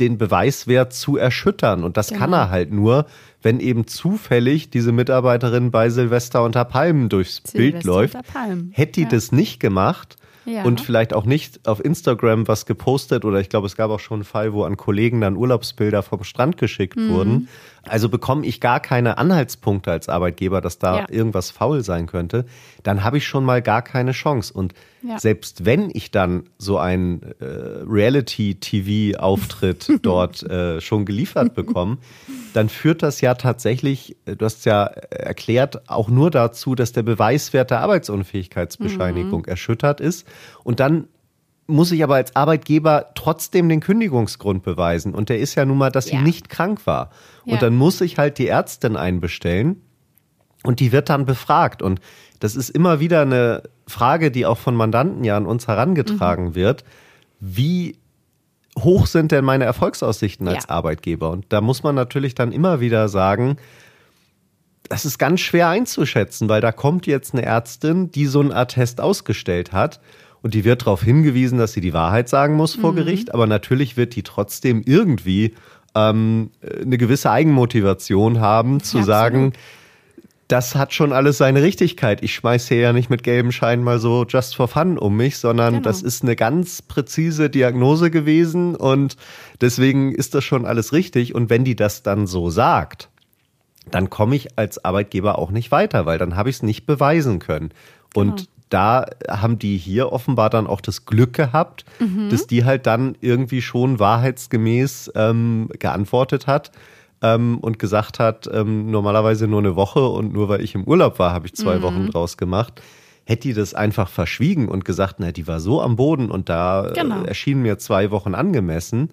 den 0.00 0.18
Beweiswert 0.18 0.92
zu 0.92 1.16
erschüttern. 1.16 1.84
Und 1.84 1.96
das 1.96 2.08
genau. 2.08 2.18
kann 2.18 2.32
er 2.32 2.50
halt 2.50 2.72
nur, 2.72 3.06
wenn 3.40 3.60
eben 3.60 3.86
zufällig 3.86 4.68
diese 4.68 4.90
Mitarbeiterin 4.90 5.70
bei 5.70 5.88
Silvester 5.88 6.42
unter 6.42 6.64
Palmen 6.64 7.08
durchs 7.08 7.36
Silvester 7.36 7.58
Bild 7.58 7.84
läuft. 7.84 8.16
Hätte 8.72 8.92
die 8.92 9.02
ja. 9.02 9.08
das 9.08 9.30
nicht 9.30 9.60
gemacht, 9.60 10.16
ja. 10.44 10.62
und 10.64 10.80
vielleicht 10.80 11.14
auch 11.14 11.24
nicht 11.24 11.66
auf 11.66 11.84
Instagram 11.84 12.48
was 12.48 12.66
gepostet 12.66 13.24
oder 13.24 13.40
ich 13.40 13.48
glaube, 13.48 13.66
es 13.66 13.76
gab 13.76 13.90
auch 13.90 14.00
schon 14.00 14.16
einen 14.16 14.24
Fall, 14.24 14.52
wo 14.52 14.64
an 14.64 14.76
Kollegen 14.76 15.20
dann 15.20 15.36
Urlaubsbilder 15.36 16.02
vom 16.02 16.24
Strand 16.24 16.56
geschickt 16.56 16.96
mhm. 16.96 17.08
wurden. 17.10 17.48
Also 17.88 18.08
bekomme 18.08 18.46
ich 18.46 18.60
gar 18.60 18.80
keine 18.80 19.18
Anhaltspunkte 19.18 19.90
als 19.90 20.08
Arbeitgeber, 20.08 20.60
dass 20.60 20.78
da 20.78 20.98
ja. 20.98 21.06
irgendwas 21.08 21.50
faul 21.50 21.82
sein 21.82 22.06
könnte, 22.06 22.44
dann 22.82 23.04
habe 23.04 23.18
ich 23.18 23.26
schon 23.26 23.44
mal 23.44 23.62
gar 23.62 23.82
keine 23.82 24.12
Chance. 24.12 24.52
Und 24.52 24.74
ja. 25.02 25.18
selbst 25.18 25.64
wenn 25.64 25.90
ich 25.92 26.10
dann 26.10 26.44
so 26.58 26.78
einen 26.78 27.22
äh, 27.40 27.44
Reality-TV-Auftritt 27.88 29.92
dort 30.02 30.42
äh, 30.42 30.80
schon 30.80 31.06
geliefert 31.06 31.54
bekomme, 31.54 31.98
dann 32.52 32.68
führt 32.68 33.02
das 33.02 33.20
ja 33.20 33.34
tatsächlich, 33.34 34.16
äh, 34.26 34.36
du 34.36 34.44
hast 34.44 34.66
ja 34.66 34.84
erklärt, 34.84 35.88
auch 35.88 36.08
nur 36.08 36.30
dazu, 36.30 36.74
dass 36.74 36.92
der 36.92 37.02
Beweiswert 37.02 37.70
der 37.70 37.80
Arbeitsunfähigkeitsbescheinigung 37.80 39.42
mhm. 39.42 39.48
erschüttert 39.48 40.00
ist. 40.00 40.26
Und 40.64 40.80
dann 40.80 41.08
muss 41.70 41.92
ich 41.92 42.02
aber 42.02 42.16
als 42.16 42.36
Arbeitgeber 42.36 43.10
trotzdem 43.14 43.68
den 43.68 43.80
Kündigungsgrund 43.80 44.62
beweisen. 44.62 45.14
Und 45.14 45.28
der 45.28 45.38
ist 45.38 45.54
ja 45.54 45.64
nun 45.64 45.78
mal, 45.78 45.90
dass 45.90 46.10
ja. 46.10 46.18
sie 46.18 46.24
nicht 46.24 46.48
krank 46.48 46.86
war. 46.86 47.10
Ja. 47.44 47.54
Und 47.54 47.62
dann 47.62 47.74
muss 47.74 48.00
ich 48.00 48.18
halt 48.18 48.38
die 48.38 48.48
Ärztin 48.48 48.96
einbestellen. 48.96 49.82
Und 50.62 50.80
die 50.80 50.92
wird 50.92 51.08
dann 51.08 51.24
befragt. 51.24 51.82
Und 51.82 52.00
das 52.38 52.56
ist 52.56 52.70
immer 52.70 53.00
wieder 53.00 53.22
eine 53.22 53.62
Frage, 53.86 54.30
die 54.30 54.46
auch 54.46 54.58
von 54.58 54.74
Mandanten 54.74 55.24
ja 55.24 55.36
an 55.36 55.46
uns 55.46 55.68
herangetragen 55.68 56.48
mhm. 56.48 56.54
wird. 56.54 56.84
Wie 57.38 57.96
hoch 58.78 59.06
sind 59.06 59.32
denn 59.32 59.44
meine 59.44 59.64
Erfolgsaussichten 59.64 60.46
als 60.48 60.64
ja. 60.64 60.70
Arbeitgeber? 60.70 61.30
Und 61.30 61.46
da 61.48 61.60
muss 61.60 61.82
man 61.82 61.94
natürlich 61.94 62.34
dann 62.34 62.52
immer 62.52 62.80
wieder 62.80 63.08
sagen, 63.08 63.56
das 64.88 65.04
ist 65.04 65.18
ganz 65.18 65.40
schwer 65.40 65.68
einzuschätzen, 65.68 66.48
weil 66.48 66.60
da 66.60 66.72
kommt 66.72 67.06
jetzt 67.06 67.34
eine 67.34 67.44
Ärztin, 67.44 68.10
die 68.10 68.26
so 68.26 68.40
einen 68.40 68.52
Attest 68.52 69.00
ausgestellt 69.00 69.72
hat 69.72 70.00
und 70.42 70.54
die 70.54 70.64
wird 70.64 70.82
darauf 70.82 71.02
hingewiesen, 71.02 71.58
dass 71.58 71.72
sie 71.72 71.80
die 71.80 71.92
Wahrheit 71.92 72.28
sagen 72.28 72.54
muss 72.54 72.74
vor 72.74 72.92
mhm. 72.92 72.96
Gericht, 72.96 73.34
aber 73.34 73.46
natürlich 73.46 73.96
wird 73.96 74.16
die 74.16 74.22
trotzdem 74.22 74.82
irgendwie 74.84 75.54
ähm, 75.94 76.50
eine 76.82 76.98
gewisse 76.98 77.30
Eigenmotivation 77.30 78.40
haben, 78.40 78.82
zu 78.82 78.98
ja, 78.98 79.04
sagen, 79.04 79.52
das 80.50 80.74
hat 80.74 80.92
schon 80.92 81.12
alles 81.12 81.38
seine 81.38 81.62
Richtigkeit. 81.62 82.22
Ich 82.22 82.34
schmeiße 82.34 82.74
hier 82.74 82.82
ja 82.82 82.92
nicht 82.92 83.08
mit 83.08 83.22
gelben 83.22 83.52
Scheinen 83.52 83.84
mal 83.84 84.00
so 84.00 84.24
just 84.28 84.56
for 84.56 84.66
fun 84.66 84.98
um 84.98 85.16
mich, 85.16 85.38
sondern 85.38 85.74
genau. 85.74 85.84
das 85.84 86.02
ist 86.02 86.24
eine 86.24 86.34
ganz 86.34 86.82
präzise 86.82 87.50
Diagnose 87.50 88.10
gewesen 88.10 88.74
und 88.74 89.16
deswegen 89.60 90.12
ist 90.12 90.34
das 90.34 90.42
schon 90.42 90.66
alles 90.66 90.92
richtig. 90.92 91.34
Und 91.34 91.50
wenn 91.50 91.64
die 91.64 91.76
das 91.76 92.02
dann 92.02 92.26
so 92.26 92.50
sagt, 92.50 93.10
dann 93.90 94.10
komme 94.10 94.34
ich 94.34 94.58
als 94.58 94.84
Arbeitgeber 94.84 95.38
auch 95.38 95.50
nicht 95.52 95.70
weiter, 95.70 96.04
weil 96.04 96.18
dann 96.18 96.36
habe 96.36 96.50
ich 96.50 96.56
es 96.56 96.62
nicht 96.62 96.84
beweisen 96.84 97.38
können. 97.38 97.70
Und 98.14 98.36
genau. 98.36 98.49
Da 98.70 99.06
haben 99.28 99.58
die 99.58 99.76
hier 99.76 100.12
offenbar 100.12 100.48
dann 100.48 100.66
auch 100.66 100.80
das 100.80 101.04
Glück 101.04 101.34
gehabt, 101.34 101.84
mhm. 101.98 102.30
dass 102.30 102.46
die 102.46 102.64
halt 102.64 102.86
dann 102.86 103.16
irgendwie 103.20 103.62
schon 103.62 103.98
wahrheitsgemäß 103.98 105.12
ähm, 105.16 105.68
geantwortet 105.78 106.46
hat 106.46 106.70
ähm, 107.20 107.58
und 107.58 107.78
gesagt 107.78 108.18
hat, 108.18 108.48
ähm, 108.52 108.90
normalerweise 108.90 109.46
nur 109.46 109.58
eine 109.58 109.76
Woche 109.76 110.06
und 110.06 110.32
nur 110.32 110.48
weil 110.48 110.62
ich 110.62 110.74
im 110.74 110.84
Urlaub 110.84 111.18
war, 111.18 111.32
habe 111.32 111.46
ich 111.46 111.54
zwei 111.54 111.78
mhm. 111.78 111.82
Wochen 111.82 112.10
draus 112.10 112.36
gemacht. 112.36 112.80
Hätte 113.24 113.48
die 113.48 113.54
das 113.54 113.74
einfach 113.74 114.08
verschwiegen 114.08 114.68
und 114.68 114.84
gesagt, 114.84 115.16
na, 115.18 115.30
die 115.30 115.46
war 115.46 115.60
so 115.60 115.82
am 115.82 115.96
Boden 115.96 116.30
und 116.30 116.48
da 116.48 116.88
äh, 116.88 116.92
genau. 116.94 117.22
erschienen 117.22 117.62
mir 117.62 117.78
zwei 117.78 118.10
Wochen 118.10 118.34
angemessen, 118.34 119.10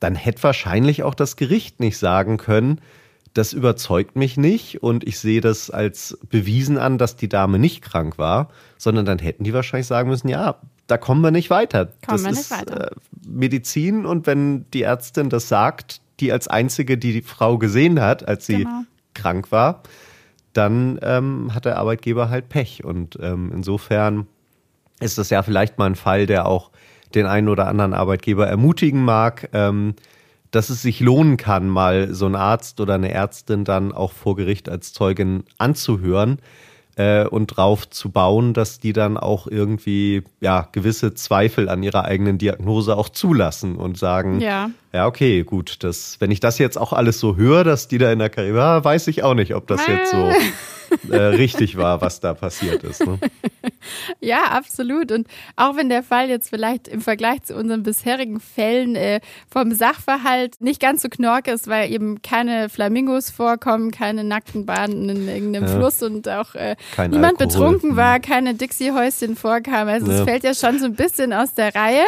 dann 0.00 0.14
hätte 0.14 0.42
wahrscheinlich 0.42 1.02
auch 1.02 1.14
das 1.14 1.36
Gericht 1.36 1.80
nicht 1.80 1.98
sagen 1.98 2.36
können, 2.36 2.80
das 3.36 3.52
überzeugt 3.52 4.16
mich 4.16 4.36
nicht 4.36 4.82
und 4.82 5.06
ich 5.06 5.18
sehe 5.18 5.40
das 5.40 5.70
als 5.70 6.18
bewiesen 6.30 6.78
an, 6.78 6.96
dass 6.96 7.16
die 7.16 7.28
Dame 7.28 7.58
nicht 7.58 7.82
krank 7.82 8.16
war, 8.16 8.48
sondern 8.78 9.04
dann 9.04 9.18
hätten 9.18 9.44
die 9.44 9.52
wahrscheinlich 9.52 9.86
sagen 9.86 10.08
müssen, 10.08 10.28
ja, 10.28 10.60
da 10.86 10.96
kommen 10.96 11.20
wir 11.20 11.30
nicht 11.30 11.50
weiter. 11.50 11.86
Kommen 11.86 11.96
das 12.06 12.22
wir 12.24 12.30
nicht 12.30 12.40
ist 12.40 12.50
weiter. 12.50 12.92
Äh, 12.92 12.96
Medizin 13.28 14.06
und 14.06 14.26
wenn 14.26 14.64
die 14.72 14.82
Ärztin 14.82 15.28
das 15.28 15.48
sagt, 15.48 16.00
die 16.20 16.32
als 16.32 16.48
einzige, 16.48 16.96
die 16.96 17.12
die 17.12 17.22
Frau 17.22 17.58
gesehen 17.58 18.00
hat, 18.00 18.26
als 18.26 18.46
sie 18.46 18.64
genau. 18.64 18.84
krank 19.12 19.52
war, 19.52 19.82
dann 20.54 20.98
ähm, 21.02 21.54
hat 21.54 21.66
der 21.66 21.76
Arbeitgeber 21.76 22.30
halt 22.30 22.48
Pech. 22.48 22.84
Und 22.84 23.18
ähm, 23.20 23.52
insofern 23.54 24.26
ist 25.00 25.18
das 25.18 25.28
ja 25.28 25.42
vielleicht 25.42 25.76
mal 25.76 25.86
ein 25.86 25.96
Fall, 25.96 26.24
der 26.24 26.46
auch 26.46 26.70
den 27.14 27.26
einen 27.26 27.48
oder 27.50 27.68
anderen 27.68 27.92
Arbeitgeber 27.92 28.46
ermutigen 28.46 29.04
mag, 29.04 29.50
ähm, 29.52 29.94
dass 30.56 30.70
es 30.70 30.80
sich 30.80 31.00
lohnen 31.00 31.36
kann, 31.36 31.68
mal 31.68 32.14
so 32.14 32.24
einen 32.24 32.34
Arzt 32.34 32.80
oder 32.80 32.94
eine 32.94 33.12
Ärztin 33.12 33.64
dann 33.64 33.92
auch 33.92 34.12
vor 34.12 34.36
Gericht 34.36 34.70
als 34.70 34.94
Zeugin 34.94 35.44
anzuhören 35.58 36.38
äh, 36.96 37.26
und 37.26 37.48
drauf 37.48 37.88
zu 37.90 38.10
bauen, 38.10 38.54
dass 38.54 38.80
die 38.80 38.94
dann 38.94 39.18
auch 39.18 39.46
irgendwie 39.46 40.24
ja 40.40 40.66
gewisse 40.72 41.12
Zweifel 41.12 41.68
an 41.68 41.82
ihrer 41.82 42.06
eigenen 42.06 42.38
Diagnose 42.38 42.96
auch 42.96 43.10
zulassen 43.10 43.76
und 43.76 43.98
sagen, 43.98 44.40
ja, 44.40 44.70
ja 44.94 45.06
okay, 45.06 45.44
gut, 45.44 45.84
das, 45.84 46.16
wenn 46.20 46.30
ich 46.30 46.40
das 46.40 46.58
jetzt 46.58 46.78
auch 46.78 46.94
alles 46.94 47.20
so 47.20 47.36
höre, 47.36 47.62
dass 47.62 47.86
die 47.86 47.98
da 47.98 48.10
in 48.10 48.18
der 48.18 48.30
Karriere, 48.30 48.82
weiß 48.82 49.08
ich 49.08 49.22
auch 49.22 49.34
nicht, 49.34 49.54
ob 49.54 49.66
das 49.66 49.86
jetzt 49.86 50.10
so 50.10 50.32
äh, 51.10 51.16
richtig 51.16 51.76
war, 51.76 52.00
was 52.00 52.20
da 52.20 52.34
passiert 52.34 52.82
ist. 52.84 53.04
Ne? 53.06 53.18
Ja, 54.20 54.44
absolut. 54.50 55.12
Und 55.12 55.26
auch 55.56 55.76
wenn 55.76 55.88
der 55.88 56.02
Fall 56.02 56.28
jetzt 56.28 56.50
vielleicht 56.50 56.88
im 56.88 57.00
Vergleich 57.00 57.42
zu 57.44 57.54
unseren 57.54 57.82
bisherigen 57.82 58.40
Fällen 58.40 58.96
äh, 58.96 59.20
vom 59.50 59.72
Sachverhalt 59.72 60.60
nicht 60.60 60.80
ganz 60.80 61.02
so 61.02 61.08
knorke 61.08 61.52
ist, 61.52 61.68
weil 61.68 61.92
eben 61.92 62.22
keine 62.22 62.68
Flamingos 62.68 63.30
vorkommen, 63.30 63.90
keine 63.90 64.24
nackten 64.24 64.66
Bahnen 64.66 65.08
in 65.08 65.28
irgendeinem 65.28 65.68
ja. 65.68 65.76
Fluss 65.76 66.02
und 66.02 66.28
auch 66.28 66.54
äh, 66.54 66.76
niemand 66.98 67.40
Alkohol. 67.40 67.46
betrunken 67.46 67.90
mhm. 67.92 67.96
war, 67.96 68.20
keine 68.20 68.54
Dixie-Häuschen 68.54 69.36
vorkam. 69.36 69.88
Also 69.88 70.10
es 70.10 70.22
fällt 70.22 70.44
ja 70.44 70.54
schon 70.54 70.78
so 70.78 70.86
ein 70.86 70.94
bisschen 70.94 71.32
aus 71.32 71.54
der 71.54 71.74
Reihe. 71.74 72.04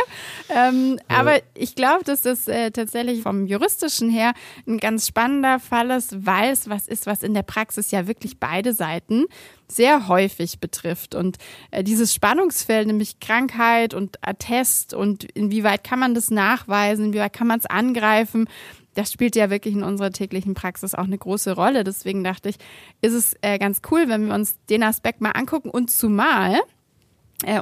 Ähm, 0.48 0.98
ja. 1.10 1.18
Aber 1.18 1.34
ich 1.54 1.74
glaube, 1.74 2.04
dass 2.04 2.22
das 2.22 2.48
äh, 2.48 2.70
tatsächlich 2.70 3.22
vom 3.22 3.46
juristischen 3.46 4.10
her 4.10 4.32
ein 4.66 4.78
ganz 4.78 5.06
spannender 5.06 5.60
Fall 5.60 5.90
ist, 5.90 6.26
weil 6.26 6.52
es 6.52 6.68
was 6.68 6.88
ist, 6.88 7.06
was 7.06 7.22
in 7.22 7.34
der 7.34 7.42
Praxis 7.42 7.90
ja 7.90 8.06
wirklich 8.06 8.38
beide 8.38 8.67
Seiten 8.72 9.26
sehr 9.68 10.08
häufig 10.08 10.60
betrifft. 10.60 11.14
Und 11.14 11.36
äh, 11.70 11.84
dieses 11.84 12.14
Spannungsfeld, 12.14 12.86
nämlich 12.86 13.20
Krankheit 13.20 13.94
und 13.94 14.18
Attest 14.22 14.94
und 14.94 15.24
inwieweit 15.24 15.84
kann 15.84 15.98
man 15.98 16.14
das 16.14 16.30
nachweisen, 16.30 17.06
inwieweit 17.06 17.32
kann 17.32 17.46
man 17.46 17.58
es 17.58 17.66
angreifen, 17.66 18.48
das 18.94 19.12
spielt 19.12 19.36
ja 19.36 19.48
wirklich 19.48 19.74
in 19.74 19.84
unserer 19.84 20.10
täglichen 20.10 20.54
Praxis 20.54 20.94
auch 20.94 21.04
eine 21.04 21.18
große 21.18 21.52
Rolle. 21.52 21.84
Deswegen 21.84 22.24
dachte 22.24 22.48
ich, 22.48 22.56
ist 23.00 23.12
es 23.12 23.36
äh, 23.42 23.56
ganz 23.58 23.80
cool, 23.92 24.08
wenn 24.08 24.26
wir 24.26 24.34
uns 24.34 24.56
den 24.70 24.82
Aspekt 24.82 25.20
mal 25.20 25.30
angucken 25.30 25.70
und 25.70 25.88
zumal 25.88 26.58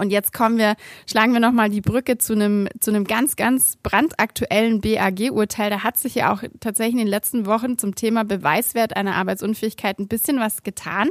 und 0.01 0.09
jetzt 0.11 0.33
kommen 0.33 0.57
wir, 0.57 0.75
schlagen 1.07 1.35
wir 1.35 1.41
nochmal 1.41 1.69
die 1.69 1.83
Brücke 1.83 2.17
zu 2.17 2.33
einem, 2.33 2.67
zu 2.81 2.91
einem 2.91 3.05
ganz, 3.05 3.37
ganz 3.37 3.77
brandaktuellen 3.83 4.81
BAG-Urteil. 4.81 5.69
Da 5.69 5.83
hat 5.83 5.99
sich 5.99 6.15
ja 6.15 6.33
auch 6.33 6.43
tatsächlich 6.61 6.95
in 6.95 7.01
den 7.01 7.09
letzten 7.09 7.45
Wochen 7.45 7.77
zum 7.77 7.95
Thema 7.95 8.25
Beweiswert 8.25 8.97
einer 8.97 9.17
Arbeitsunfähigkeit 9.17 9.99
ein 9.99 10.09
bisschen 10.09 10.41
was 10.41 10.63
getan. 10.63 11.11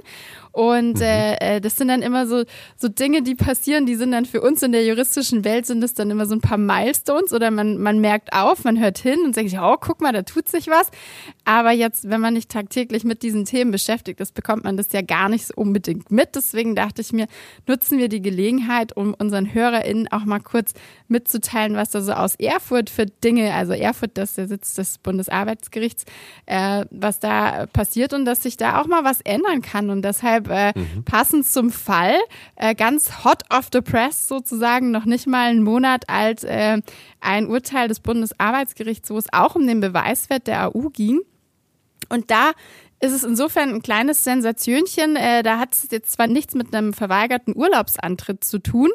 Und 0.52 0.96
mhm. 0.96 1.02
äh, 1.02 1.58
äh, 1.58 1.62
das 1.62 1.78
sind 1.78 1.90
dann 1.90 2.02
immer 2.02 2.26
so, 2.26 2.44
so 2.76 2.88
Dinge, 2.88 3.22
die 3.22 3.36
passieren, 3.36 3.86
die 3.86 3.96
sind 3.96 4.12
dann 4.12 4.26
für 4.26 4.42
uns 4.42 4.64
in 4.64 4.72
der 4.72 4.84
juristischen 4.84 5.46
Welt 5.46 5.68
sind 5.68 5.84
es 5.84 5.94
dann 5.94 6.10
immer 6.10 6.26
so 6.26 6.34
ein 6.34 6.42
paar 6.42 6.58
Milestones 6.58 7.34
oder 7.34 7.52
man, 7.52 7.78
man 7.78 8.00
merkt 8.00 8.34
auf, 8.34 8.64
man 8.64 8.80
hört 8.80 8.98
hin 8.98 9.20
und 9.26 9.36
sagt, 9.36 9.50
oh, 9.62 9.76
guck 9.80 10.02
mal, 10.02 10.12
da 10.12 10.24
tut 10.24 10.48
sich 10.48 10.68
was. 10.68 10.90
Aber 11.44 11.72
jetzt, 11.72 12.10
wenn 12.10 12.22
man 12.22 12.34
nicht 12.34 12.50
tagtäglich 12.50 13.04
mit 13.04 13.22
diesen 13.22 13.46
Themen 13.46 13.70
beschäftigt 13.70 14.20
ist, 14.20 14.34
bekommt 14.34 14.64
man 14.64 14.76
das 14.76 14.92
ja 14.92 15.02
gar 15.04 15.30
nicht 15.30 15.46
so 15.46 15.54
unbedingt 15.56 16.10
mit. 16.10 16.36
Deswegen 16.36 16.74
dachte 16.74 17.02
ich 17.02 17.14
mir, 17.14 17.28
nutzen 17.68 18.00
wir 18.00 18.10
die 18.10 18.22
Gelegenheit, 18.22 18.55
Gelegenheit, 18.56 18.96
um 18.96 19.14
unseren 19.14 19.54
HörerInnen 19.54 20.08
auch 20.12 20.26
mal 20.26 20.40
kurz 20.40 20.74
mitzuteilen, 21.08 21.76
was 21.76 21.92
da 21.92 22.02
so 22.02 22.14
aus 22.14 22.36
Erfurt 22.36 22.90
für 22.90 23.06
Dinge, 23.06 23.54
also 23.54 23.74
Erfurt, 23.74 24.12
das 24.16 24.30
ist 24.32 24.38
der 24.38 24.48
Sitz 24.48 24.74
des 24.76 24.98
Bundesarbeitsgerichts, 24.98 26.06
äh, 26.46 26.86
was 26.90 27.20
da 27.20 27.66
passiert 27.68 28.14
und 28.14 28.26
dass 28.26 28.44
sich 28.44 28.58
da 28.58 28.82
auch 28.82 28.88
mal 28.88 29.04
was 29.04 29.22
ändern 29.22 29.62
kann. 29.62 29.90
Und 29.90 30.04
deshalb 30.04 30.50
äh, 30.50 30.74
mhm. 30.76 31.04
passend 31.04 31.46
zum 31.46 31.72
Fall, 31.72 32.16
äh, 32.56 32.76
ganz 32.76 33.24
hot 33.24 33.44
off 33.50 33.70
the 33.72 33.82
press 33.82 34.28
sozusagen, 34.28 34.92
noch 34.92 35.06
nicht 35.06 35.28
mal 35.28 35.50
einen 35.50 35.64
Monat 35.64 36.10
alt, 36.10 36.44
äh, 36.44 36.82
ein 37.22 37.48
Urteil 37.48 37.88
des 37.88 38.00
Bundesarbeitsgerichts, 38.00 39.10
wo 39.10 39.18
es 39.18 39.32
auch 39.32 39.56
um 39.56 39.68
den 39.68 39.80
Beweiswert 39.80 40.48
der 40.48 40.68
AU 40.68 40.90
ging. 40.90 41.22
Und 42.10 42.32
da 42.32 42.52
ist 43.00 43.12
es 43.12 43.24
insofern 43.24 43.70
ein 43.70 43.82
kleines 43.82 44.24
Sensationchen. 44.24 45.16
Äh, 45.16 45.44
da 45.44 45.60
hat 45.60 45.74
es 45.74 45.88
jetzt 45.92 46.14
zwar 46.14 46.28
nichts 46.28 46.56
mit 46.56 46.74
einem 46.74 46.94
verweigerten 46.94 47.56
Urlaubsantritt 47.56 48.44
zu 48.44 48.60
tun, 48.60 48.90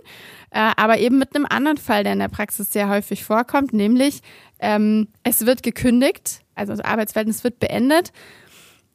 äh, 0.51 0.70
aber 0.77 0.99
eben 0.99 1.18
mit 1.18 1.35
einem 1.35 1.46
anderen 1.46 1.77
Fall, 1.77 2.05
der 2.05 2.14
in 2.14 2.18
der 2.18 2.29
Praxis 2.29 2.73
sehr 2.73 2.88
häufig 2.88 3.25
vorkommt, 3.25 3.73
nämlich 3.73 4.20
ähm, 4.59 5.09
es 5.23 5.46
wird 5.46 5.62
gekündigt, 5.62 6.40
also 6.55 6.73
das 6.73 6.85
Arbeitsverhältnis 6.85 7.44
wird 7.44 7.59
beendet. 7.59 8.12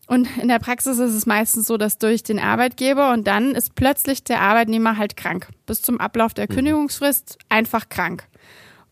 Und 0.08 0.28
in 0.38 0.50
der 0.50 0.60
Praxis 0.60 1.00
ist 1.00 1.16
es 1.16 1.26
meistens 1.26 1.66
so, 1.66 1.78
dass 1.78 1.98
durch 1.98 2.22
den 2.22 2.38
Arbeitgeber 2.38 3.12
und 3.12 3.26
dann 3.26 3.56
ist 3.56 3.74
plötzlich 3.74 4.24
der 4.24 4.42
Arbeitnehmer 4.42 4.98
halt 4.98 5.18
krank. 5.18 5.48
Bis 5.66 5.82
zum 5.82 6.00
Ablauf 6.00 6.34
der 6.36 6.46
mhm. 6.48 6.56
Kündigungsfrist 6.56 7.40
einfach 7.50 7.90
krank. 7.90 8.28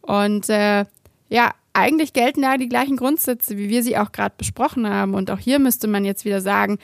Und 0.02 0.50
äh, 0.50 0.86
ja, 1.30 1.52
eigentlich 1.74 2.14
gelten 2.14 2.44
da 2.44 2.58
die 2.58 2.70
gleichen 2.70 2.98
Grundsätze, 2.98 3.58
wie 3.58 3.70
wir 3.70 3.84
sie 3.84 3.98
auch 3.98 4.12
gerade 4.12 4.36
besprochen 4.38 4.88
haben. 4.88 5.16
Und 5.16 5.32
auch 5.32 5.40
hier 5.40 5.60
müsste 5.60 5.88
man 5.88 6.06
jetzt 6.06 6.24
wieder 6.24 6.40
sagen, 6.40 6.78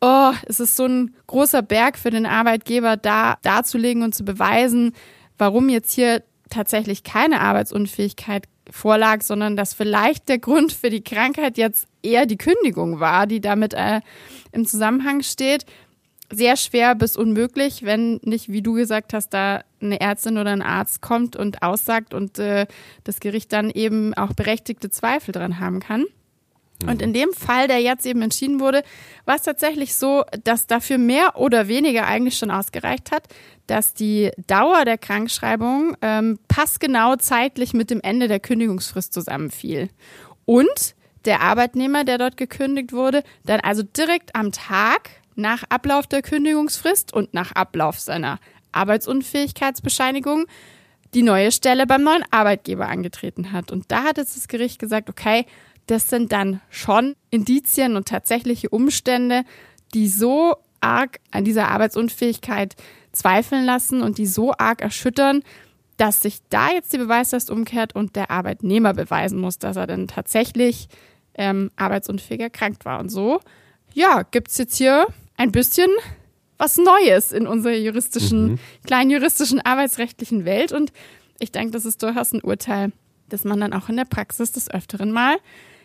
oh, 0.00 0.32
es 0.46 0.60
ist 0.60 0.76
so 0.76 0.86
ein 0.86 1.14
großer 1.26 1.62
Berg 1.62 1.96
für 1.96 2.10
den 2.10 2.26
Arbeitgeber, 2.26 2.96
da 2.96 3.36
darzulegen 3.42 4.02
und 4.02 4.14
zu 4.14 4.24
beweisen, 4.24 4.92
warum 5.38 5.68
jetzt 5.68 5.92
hier 5.92 6.22
tatsächlich 6.50 7.04
keine 7.04 7.40
Arbeitsunfähigkeit 7.40 8.44
vorlag, 8.70 9.22
sondern 9.22 9.56
dass 9.56 9.74
vielleicht 9.74 10.28
der 10.28 10.38
Grund 10.38 10.72
für 10.72 10.90
die 10.90 11.04
Krankheit 11.04 11.58
jetzt 11.58 11.86
eher 12.02 12.26
die 12.26 12.38
Kündigung 12.38 13.00
war, 13.00 13.26
die 13.26 13.40
damit 13.40 13.74
äh, 13.74 14.00
im 14.52 14.66
Zusammenhang 14.66 15.22
steht 15.22 15.64
sehr 16.32 16.56
schwer 16.56 16.94
bis 16.94 17.16
unmöglich, 17.16 17.82
wenn 17.82 18.20
nicht, 18.22 18.48
wie 18.48 18.62
du 18.62 18.74
gesagt 18.74 19.12
hast, 19.12 19.30
da 19.30 19.62
eine 19.80 20.00
Ärztin 20.00 20.38
oder 20.38 20.50
ein 20.50 20.62
Arzt 20.62 21.00
kommt 21.00 21.36
und 21.36 21.62
aussagt 21.62 22.14
und 22.14 22.38
äh, 22.38 22.66
das 23.04 23.20
Gericht 23.20 23.52
dann 23.52 23.70
eben 23.70 24.14
auch 24.14 24.32
berechtigte 24.32 24.90
Zweifel 24.90 25.32
dran 25.32 25.60
haben 25.60 25.80
kann. 25.80 26.06
Und 26.86 27.00
in 27.00 27.12
dem 27.12 27.32
Fall, 27.32 27.68
der 27.68 27.80
jetzt 27.80 28.04
eben 28.04 28.20
entschieden 28.20 28.60
wurde, 28.60 28.82
war 29.24 29.36
es 29.36 29.42
tatsächlich 29.42 29.94
so, 29.94 30.24
dass 30.42 30.66
dafür 30.66 30.98
mehr 30.98 31.36
oder 31.36 31.68
weniger 31.68 32.06
eigentlich 32.06 32.36
schon 32.36 32.50
ausgereicht 32.50 33.10
hat, 33.10 33.28
dass 33.66 33.94
die 33.94 34.32
Dauer 34.46 34.84
der 34.84 34.98
Krankschreibung 34.98 35.96
ähm, 36.02 36.38
passgenau 36.48 37.16
zeitlich 37.16 37.72
mit 37.72 37.90
dem 37.90 38.00
Ende 38.00 38.28
der 38.28 38.40
Kündigungsfrist 38.40 39.14
zusammenfiel. 39.14 39.88
Und 40.44 40.94
der 41.24 41.40
Arbeitnehmer, 41.40 42.04
der 42.04 42.18
dort 42.18 42.36
gekündigt 42.36 42.92
wurde, 42.92 43.22
dann 43.46 43.60
also 43.60 43.82
direkt 43.82 44.34
am 44.34 44.52
Tag 44.52 45.10
nach 45.36 45.64
Ablauf 45.68 46.06
der 46.06 46.22
Kündigungsfrist 46.22 47.12
und 47.12 47.34
nach 47.34 47.52
Ablauf 47.52 47.98
seiner 47.98 48.38
Arbeitsunfähigkeitsbescheinigung 48.72 50.46
die 51.14 51.22
neue 51.22 51.52
Stelle 51.52 51.86
beim 51.86 52.02
neuen 52.02 52.24
Arbeitgeber 52.30 52.88
angetreten 52.88 53.52
hat. 53.52 53.70
Und 53.70 53.90
da 53.90 54.02
hat 54.02 54.18
jetzt 54.18 54.36
das 54.36 54.48
Gericht 54.48 54.78
gesagt, 54.78 55.08
okay, 55.08 55.46
das 55.86 56.10
sind 56.10 56.32
dann 56.32 56.60
schon 56.70 57.14
Indizien 57.30 57.96
und 57.96 58.08
tatsächliche 58.08 58.68
Umstände, 58.68 59.44
die 59.92 60.08
so 60.08 60.56
arg 60.80 61.20
an 61.30 61.44
dieser 61.44 61.68
Arbeitsunfähigkeit 61.68 62.74
zweifeln 63.12 63.64
lassen 63.64 64.02
und 64.02 64.18
die 64.18 64.26
so 64.26 64.52
arg 64.52 64.82
erschüttern, 64.82 65.42
dass 65.96 66.20
sich 66.20 66.40
da 66.50 66.70
jetzt 66.70 66.92
die 66.92 66.98
Beweislast 66.98 67.50
umkehrt 67.50 67.94
und 67.94 68.16
der 68.16 68.30
Arbeitnehmer 68.30 68.94
beweisen 68.94 69.38
muss, 69.38 69.58
dass 69.58 69.76
er 69.76 69.86
dann 69.86 70.08
tatsächlich 70.08 70.88
ähm, 71.34 71.70
arbeitsunfähig 71.76 72.40
erkrankt 72.40 72.84
war. 72.84 72.98
Und 72.98 73.10
so, 73.10 73.40
ja, 73.92 74.22
gibt 74.22 74.48
es 74.48 74.58
jetzt 74.58 74.76
hier 74.76 75.06
ein 75.36 75.52
bisschen 75.52 75.90
was 76.58 76.78
Neues 76.78 77.32
in 77.32 77.46
unserer 77.46 77.74
juristischen, 77.74 78.52
mhm. 78.52 78.58
kleinen 78.86 79.10
juristischen 79.10 79.60
arbeitsrechtlichen 79.60 80.44
Welt. 80.44 80.72
Und 80.72 80.92
ich 81.40 81.52
denke, 81.52 81.72
das 81.72 81.84
ist 81.84 82.02
durchaus 82.02 82.32
ein 82.32 82.42
Urteil, 82.42 82.92
das 83.28 83.44
man 83.44 83.60
dann 83.60 83.72
auch 83.72 83.88
in 83.88 83.96
der 83.96 84.04
Praxis 84.04 84.52
des 84.52 84.70
Öfteren 84.70 85.10
mal 85.10 85.36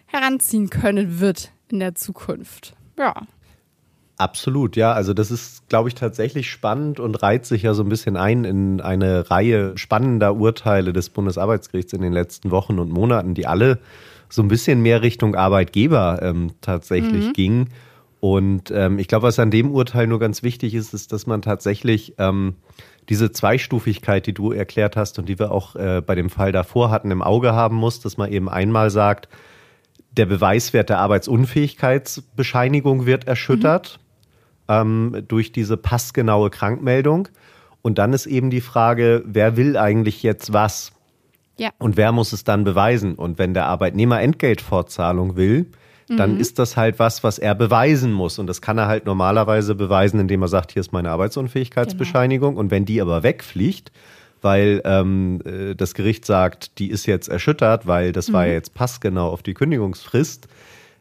heranziehen 0.06 0.70
können 0.70 1.20
wird 1.20 1.52
in 1.70 1.80
der 1.80 1.96
Zukunft. 1.96 2.76
Ja. 2.98 3.14
Absolut, 4.18 4.76
ja. 4.76 4.92
Also 4.92 5.14
das 5.14 5.32
ist, 5.32 5.70
glaube 5.70 5.88
ich, 5.88 5.96
tatsächlich 5.96 6.52
spannend 6.52 7.00
und 7.00 7.24
reiht 7.24 7.46
sich 7.46 7.64
ja 7.64 7.74
so 7.74 7.84
ein 7.84 7.90
bisschen 7.90 8.18
ein 8.18 8.44
in 8.44 8.82
eine 8.82 9.32
Reihe 9.32 9.78
spannender 9.78 10.36
Urteile 10.36 10.92
des 10.92 11.10
Bundesarbeitsgerichts 11.10 11.94
in 11.94 12.02
den 12.02 12.12
letzten 12.12 12.52
Wochen 12.52 12.80
und 12.80 12.92
Monaten, 12.92 13.34
die 13.34 13.48
alle 13.48 13.80
so 14.28 14.42
ein 14.42 14.50
bisschen 14.50 14.82
mehr 14.82 15.02
Richtung 15.04 15.36
Arbeitgeber 15.36 16.20
ähm, 16.22 16.52
tatsächlich 16.60 17.28
mhm. 17.28 17.34
gingen. 17.34 17.70
Und 18.20 18.72
ähm, 18.72 18.98
ich 19.00 19.08
glaube, 19.08 19.28
was 19.28 19.40
an 19.40 19.50
dem 19.52 19.72
Urteil 19.72 20.08
nur 20.08 20.20
ganz 20.20 20.44
wichtig 20.44 20.76
ist, 20.76 20.94
ist, 20.94 21.14
dass 21.14 21.26
man 21.26 21.42
tatsächlich 21.42 22.16
ähm, 22.18 22.56
diese 23.08 23.32
Zweistufigkeit, 23.32 24.28
die 24.28 24.34
du 24.34 24.52
erklärt 24.52 24.98
hast 24.98 25.18
und 25.20 25.30
die 25.30 25.40
wir 25.40 25.52
auch 25.52 25.76
äh, 25.76 26.02
bei 26.06 26.16
dem 26.16 26.30
Fall 26.30 26.52
davor 26.52 26.92
hatten, 26.92 27.12
im 27.12 27.22
Auge 27.22 27.54
haben 27.54 27.78
muss, 27.78 28.02
dass 28.02 28.18
man 28.18 28.30
eben 28.32 28.50
einmal 28.50 28.90
sagt, 28.90 29.30
der 30.12 30.26
Beweiswert 30.26 30.90
der 30.90 31.00
Arbeitsunfähigkeitsbescheinigung 31.00 33.06
wird 33.06 33.26
erschüttert 33.28 34.02
mhm. 34.68 34.76
ähm, 34.76 35.24
durch 35.28 35.54
diese 35.54 35.78
passgenaue 35.78 36.50
Krankmeldung. 36.50 37.30
Und 37.82 37.98
dann 37.98 38.12
ist 38.12 38.26
eben 38.26 38.50
die 38.50 38.60
Frage, 38.60 39.24
wer 39.26 39.56
will 39.56 39.78
eigentlich 39.78 40.22
jetzt 40.24 40.52
was? 40.52 40.92
Ja. 41.58 41.70
Und 41.78 41.96
wer 41.96 42.12
muss 42.12 42.34
es 42.34 42.44
dann 42.44 42.66
beweisen? 42.66 43.16
Und 43.16 43.38
wenn 43.38 43.54
der 43.54 43.68
Arbeitnehmer 43.68 44.20
Entgeltfortzahlung 44.22 45.38
will, 45.38 45.68
dann 46.18 46.36
mhm. 46.36 46.40
ist 46.40 46.60
das 46.60 46.76
halt 46.76 47.00
was, 47.00 47.24
was 47.24 47.38
er 47.38 47.56
beweisen 47.56 48.12
muss. 48.12 48.40
Und 48.40 48.48
das 48.48 48.62
kann 48.62 48.78
er 48.78 48.88
halt 48.88 49.06
normalerweise 49.06 49.76
beweisen, 49.76 50.20
indem 50.20 50.42
er 50.42 50.48
sagt, 50.48 50.72
hier 50.72 50.80
ist 50.80 50.92
meine 50.92 51.12
Arbeitsunfähigkeitsbescheinigung. 51.12 52.52
Genau. 52.52 52.60
Und 52.60 52.72
wenn 52.72 52.86
die 52.86 53.02
aber 53.02 53.24
wegfliegt, 53.24 53.92
weil 54.42 54.82
ähm, 54.86 55.42
äh, 55.46 55.76
das 55.76 55.94
Gericht 55.94 56.26
sagt, 56.26 56.80
die 56.80 56.90
ist 56.90 57.06
jetzt 57.06 57.28
erschüttert, 57.28 57.88
weil 57.88 58.12
das 58.12 58.30
mhm. 58.30 58.34
war 58.34 58.48
ja 58.48 58.54
jetzt 58.54 58.74
passgenau 58.74 59.30
auf 59.30 59.44
die 59.44 59.54
Kündigungsfrist, 59.54 60.48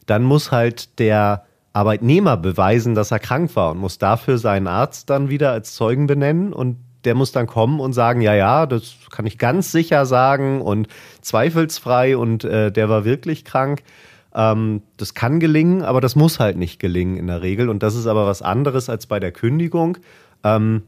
dann 0.07 0.25
muss 0.25 0.53
halt 0.53 0.99
der 0.99 1.45
Arbeitnehmer 1.73 2.37
beweisen, 2.37 2.95
dass 2.95 3.11
er 3.11 3.19
krank 3.19 3.55
war 3.55 3.71
und 3.71 3.79
muss 3.79 3.99
dafür 3.99 4.39
seinen 4.39 4.67
Arzt 4.67 5.11
dann 5.11 5.29
wieder 5.29 5.53
als 5.53 5.75
Zeugen 5.75 6.07
benennen 6.07 6.53
und 6.53 6.77
der 7.05 7.15
muss 7.15 7.31
dann 7.31 7.47
kommen 7.47 7.79
und 7.81 7.93
sagen, 7.93 8.21
ja, 8.21 8.35
ja, 8.35 8.67
das 8.67 8.97
kann 9.11 9.27
ich 9.27 9.39
ganz 9.39 9.71
sicher 9.71 10.05
sagen 10.05 10.61
und 10.61 10.89
zweifelsfrei 11.21 12.17
und 12.17 12.45
äh, 12.45 12.73
der 12.73 12.89
war 12.89 13.05
wirklich 13.05 13.45
krank. 13.45 13.83
Ähm, 14.35 14.83
das 14.97 15.15
kann 15.15 15.41
gelingen, 15.41 15.83
aber 15.83 16.01
das 16.01 16.17
muss 16.17 16.41
halt 16.41 16.57
nicht 16.57 16.79
gelingen 16.79 17.17
in 17.17 17.27
der 17.27 17.43
Regel. 17.43 17.69
Und 17.69 17.83
das 17.83 17.95
ist 17.95 18.07
aber 18.07 18.27
was 18.27 18.43
anderes 18.43 18.89
als 18.89 19.07
bei 19.07 19.21
der 19.21 19.33
Kündigung. 19.33 19.99
Ähm, 20.45 20.83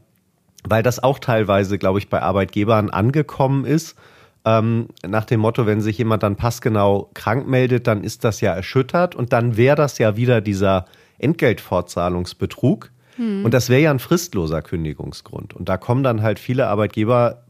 weil 0.63 0.83
das 0.83 1.01
auch 1.01 1.19
teilweise, 1.19 1.77
glaube 1.77 1.99
ich, 1.99 2.09
bei 2.09 2.21
Arbeitgebern 2.21 2.89
angekommen 2.89 3.65
ist. 3.65 3.97
Ähm, 4.43 4.87
nach 5.07 5.25
dem 5.25 5.39
Motto, 5.39 5.65
wenn 5.65 5.81
sich 5.81 5.97
jemand 5.97 6.23
dann 6.23 6.35
passgenau 6.35 7.09
krank 7.13 7.47
meldet, 7.47 7.87
dann 7.87 8.03
ist 8.03 8.23
das 8.23 8.41
ja 8.41 8.53
erschüttert 8.53 9.15
und 9.15 9.33
dann 9.33 9.55
wäre 9.57 9.75
das 9.75 9.97
ja 9.97 10.15
wieder 10.17 10.41
dieser 10.41 10.85
Entgeltfortzahlungsbetrug. 11.19 12.91
Hm. 13.17 13.45
Und 13.45 13.53
das 13.53 13.69
wäre 13.69 13.81
ja 13.81 13.91
ein 13.91 13.99
fristloser 13.99 14.61
Kündigungsgrund. 14.61 15.53
Und 15.53 15.69
da 15.69 15.77
kommen 15.77 16.03
dann 16.03 16.21
halt 16.21 16.39
viele 16.39 16.67
Arbeitgeber 16.67 17.43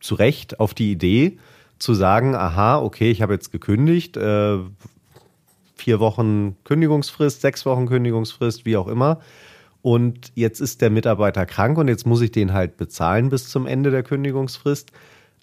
zu 0.00 0.14
Recht 0.14 0.60
auf 0.60 0.74
die 0.74 0.92
Idee 0.92 1.38
zu 1.78 1.94
sagen, 1.94 2.34
aha, 2.34 2.78
okay, 2.78 3.10
ich 3.10 3.22
habe 3.22 3.32
jetzt 3.34 3.52
gekündigt, 3.52 4.16
äh, 4.16 4.58
vier 5.88 6.00
Wochen 6.00 6.56
Kündigungsfrist, 6.64 7.40
sechs 7.40 7.64
Wochen 7.64 7.86
Kündigungsfrist, 7.86 8.66
wie 8.66 8.76
auch 8.76 8.88
immer 8.88 9.20
und 9.80 10.32
jetzt 10.34 10.60
ist 10.60 10.82
der 10.82 10.90
Mitarbeiter 10.90 11.46
krank 11.46 11.78
und 11.78 11.88
jetzt 11.88 12.06
muss 12.06 12.20
ich 12.20 12.30
den 12.30 12.52
halt 12.52 12.76
bezahlen 12.76 13.30
bis 13.30 13.48
zum 13.48 13.66
Ende 13.66 13.90
der 13.90 14.02
Kündigungsfrist. 14.02 14.90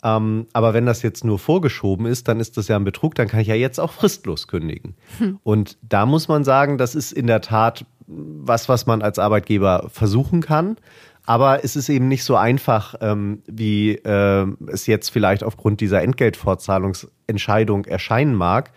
Ähm, 0.03 0.45
aber 0.53 0.75
wenn 0.75 0.85
das 0.85 1.01
jetzt 1.01 1.23
nur 1.23 1.39
vorgeschoben 1.39 2.05
ist, 2.05 2.27
dann 2.27 2.39
ist 2.39 2.57
das 2.57 2.67
ja 2.67 2.75
ein 2.75 2.83
Betrug, 2.83 3.15
dann 3.15 3.27
kann 3.27 3.39
ich 3.39 3.47
ja 3.47 3.55
jetzt 3.55 3.79
auch 3.79 3.91
fristlos 3.91 4.47
kündigen. 4.47 4.95
Hm. 5.17 5.39
Und 5.41 5.79
da 5.81 6.05
muss 6.05 6.27
man 6.27 6.43
sagen, 6.43 6.77
das 6.77 6.93
ist 6.93 7.11
in 7.11 7.25
der 7.25 7.41
Tat 7.41 7.85
was, 8.05 8.69
was 8.69 8.85
man 8.85 9.01
als 9.01 9.17
Arbeitgeber 9.17 9.87
versuchen 9.91 10.41
kann. 10.41 10.77
Aber 11.25 11.63
es 11.63 11.75
ist 11.75 11.89
eben 11.89 12.07
nicht 12.07 12.23
so 12.23 12.35
einfach, 12.35 12.93
ähm, 13.01 13.41
wie 13.47 13.93
äh, 13.95 14.45
es 14.67 14.85
jetzt 14.85 15.09
vielleicht 15.09 15.43
aufgrund 15.43 15.81
dieser 15.81 16.03
Entgeltfortzahlungsentscheidung 16.03 17.85
erscheinen 17.85 18.35
mag, 18.35 18.71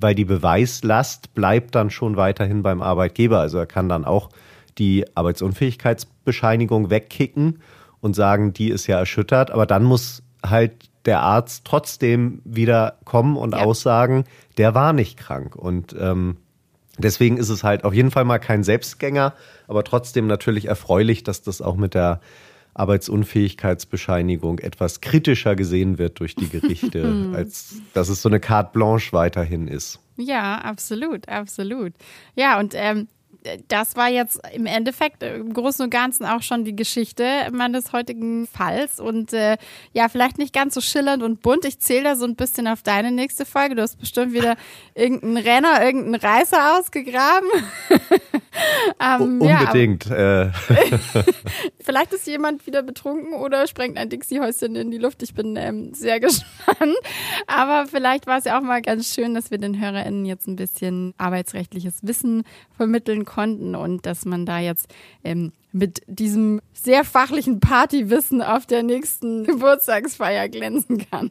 weil 0.00 0.14
die 0.14 0.24
Beweislast 0.24 1.34
bleibt 1.34 1.74
dann 1.74 1.90
schon 1.90 2.16
weiterhin 2.16 2.62
beim 2.62 2.82
Arbeitgeber. 2.82 3.40
Also 3.40 3.58
er 3.58 3.66
kann 3.66 3.88
dann 3.88 4.04
auch 4.04 4.30
die 4.78 5.04
Arbeitsunfähigkeitsbescheinigung 5.14 6.90
wegkicken 6.90 7.60
und 8.00 8.14
sagen, 8.14 8.52
die 8.52 8.70
ist 8.70 8.86
ja 8.86 8.98
erschüttert, 8.98 9.50
aber 9.50 9.66
dann 9.66 9.84
muss 9.84 10.22
halt 10.44 10.90
der 11.04 11.20
Arzt 11.20 11.64
trotzdem 11.64 12.40
wieder 12.44 12.98
kommen 13.04 13.36
und 13.36 13.54
ja. 13.54 13.60
aussagen, 13.60 14.24
der 14.58 14.74
war 14.74 14.92
nicht 14.92 15.18
krank. 15.18 15.56
Und 15.56 15.94
ähm, 15.98 16.36
deswegen 16.98 17.36
ist 17.36 17.48
es 17.48 17.64
halt 17.64 17.84
auf 17.84 17.94
jeden 17.94 18.10
Fall 18.10 18.24
mal 18.24 18.38
kein 18.38 18.64
Selbstgänger, 18.64 19.34
aber 19.66 19.84
trotzdem 19.84 20.26
natürlich 20.26 20.66
erfreulich, 20.66 21.24
dass 21.24 21.42
das 21.42 21.62
auch 21.62 21.76
mit 21.76 21.94
der 21.94 22.20
Arbeitsunfähigkeitsbescheinigung 22.80 24.58
etwas 24.58 25.00
kritischer 25.00 25.54
gesehen 25.54 25.98
wird 25.98 26.18
durch 26.20 26.34
die 26.34 26.48
Gerichte, 26.48 27.30
als 27.34 27.76
dass 27.92 28.08
es 28.08 28.22
so 28.22 28.28
eine 28.28 28.40
Carte 28.40 28.70
Blanche 28.72 29.12
weiterhin 29.12 29.68
ist. 29.68 30.00
Ja, 30.16 30.58
absolut, 30.58 31.28
absolut. 31.28 31.92
Ja, 32.34 32.58
und 32.58 32.72
ähm, 32.74 33.08
das 33.68 33.96
war 33.96 34.08
jetzt 34.08 34.40
im 34.52 34.66
Endeffekt 34.66 35.22
äh, 35.22 35.36
im 35.36 35.52
Großen 35.52 35.84
und 35.84 35.90
Ganzen 35.90 36.26
auch 36.26 36.42
schon 36.42 36.64
die 36.64 36.76
Geschichte 36.76 37.24
meines 37.52 37.92
heutigen 37.92 38.46
Falls. 38.46 39.00
Und 39.00 39.32
äh, 39.32 39.56
ja, 39.92 40.08
vielleicht 40.08 40.38
nicht 40.38 40.52
ganz 40.52 40.74
so 40.74 40.80
schillernd 40.80 41.22
und 41.22 41.40
bunt. 41.40 41.64
Ich 41.64 41.80
zähle 41.80 42.04
da 42.04 42.16
so 42.16 42.26
ein 42.26 42.36
bisschen 42.36 42.68
auf 42.68 42.82
deine 42.82 43.10
nächste 43.10 43.46
Folge. 43.46 43.74
Du 43.74 43.82
hast 43.82 43.98
bestimmt 43.98 44.32
wieder 44.32 44.56
irgendeinen 44.94 45.38
Renner, 45.38 45.82
irgendeinen 45.82 46.16
Reißer 46.16 46.78
ausgegraben. 46.78 47.48
ähm, 49.00 49.40
Unbedingt. 49.40 50.06
Ja, 50.06 50.42
äh. 50.44 50.50
vielleicht 51.80 52.12
ist 52.12 52.26
jemand 52.26 52.66
wieder 52.66 52.82
betrunken 52.82 53.34
oder 53.34 53.66
sprengt 53.66 53.98
ein 53.98 54.08
Dixie-Häuschen 54.08 54.76
in 54.76 54.90
die 54.90 54.98
Luft. 54.98 55.22
Ich 55.22 55.34
bin 55.34 55.56
ähm, 55.56 55.94
sehr 55.94 56.20
gespannt. 56.20 56.96
Aber 57.46 57.86
vielleicht 57.86 58.26
war 58.26 58.38
es 58.38 58.44
ja 58.44 58.58
auch 58.58 58.62
mal 58.62 58.82
ganz 58.82 59.14
schön, 59.14 59.34
dass 59.34 59.50
wir 59.50 59.58
den 59.58 59.80
HörerInnen 59.80 60.24
jetzt 60.24 60.46
ein 60.46 60.56
bisschen 60.56 61.14
arbeitsrechtliches 61.18 62.00
Wissen 62.02 62.44
vermitteln 62.76 63.24
konnten 63.24 63.74
und 63.74 64.06
dass 64.06 64.24
man 64.24 64.46
da 64.46 64.58
jetzt 64.58 64.92
ähm, 65.24 65.52
mit 65.72 66.02
diesem 66.06 66.60
sehr 66.72 67.04
fachlichen 67.04 67.60
Partywissen 67.60 68.42
auf 68.42 68.66
der 68.66 68.82
nächsten 68.82 69.44
Geburtstagsfeier 69.46 70.48
glänzen 70.48 71.06
kann. 71.10 71.30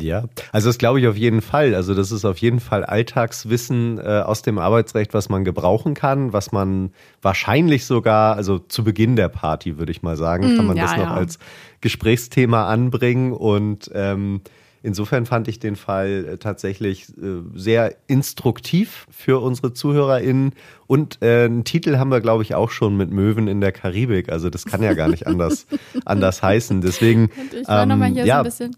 ja, 0.00 0.24
also 0.52 0.68
das 0.68 0.78
glaube 0.78 1.00
ich 1.00 1.06
auf 1.06 1.16
jeden 1.16 1.42
Fall. 1.42 1.74
Also 1.74 1.94
das 1.94 2.10
ist 2.10 2.24
auf 2.24 2.38
jeden 2.38 2.60
Fall 2.60 2.84
Alltagswissen 2.84 3.98
äh, 3.98 4.22
aus 4.24 4.42
dem 4.42 4.58
Arbeitsrecht, 4.58 5.14
was 5.14 5.28
man 5.28 5.44
gebrauchen 5.44 5.94
kann, 5.94 6.32
was 6.32 6.52
man 6.52 6.92
wahrscheinlich 7.22 7.84
sogar, 7.86 8.36
also 8.36 8.58
zu 8.58 8.84
Beginn 8.84 9.16
der 9.16 9.28
Party 9.28 9.78
würde 9.78 9.92
ich 9.92 10.02
mal 10.02 10.16
sagen, 10.16 10.56
kann 10.56 10.64
mm, 10.64 10.68
man 10.68 10.76
ja, 10.76 10.84
das 10.84 10.96
noch 10.96 11.04
ja. 11.04 11.14
als 11.14 11.38
Gesprächsthema 11.80 12.68
anbringen 12.68 13.32
und 13.32 13.90
ähm, 13.94 14.40
Insofern 14.82 15.26
fand 15.26 15.48
ich 15.48 15.58
den 15.58 15.76
Fall 15.76 16.24
äh, 16.24 16.38
tatsächlich 16.38 17.08
äh, 17.18 17.42
sehr 17.54 17.96
instruktiv 18.06 19.06
für 19.10 19.42
unsere 19.42 19.72
ZuhörerInnen. 19.72 20.52
Und 20.86 21.18
äh, 21.20 21.44
einen 21.44 21.64
Titel 21.64 21.96
haben 21.98 22.10
wir, 22.10 22.20
glaube 22.20 22.42
ich, 22.42 22.54
auch 22.54 22.70
schon 22.70 22.96
mit 22.96 23.10
Möwen 23.10 23.48
in 23.48 23.60
der 23.60 23.72
Karibik. 23.72 24.30
Also 24.30 24.50
das 24.50 24.64
kann 24.64 24.82
ja 24.82 24.94
gar 24.94 25.08
nicht 25.08 25.26
anders, 25.26 25.66
anders 26.04 26.42
heißen. 26.42 26.80
Deswegen. 26.80 27.24
Und 27.24 27.54
ich 27.54 27.68
war 27.68 27.82
ähm, 27.82 27.88
nochmal 27.88 28.10
hier 28.10 28.24
ja. 28.24 28.36
so 28.36 28.40
ein 28.40 28.44
bisschen. 28.44 28.76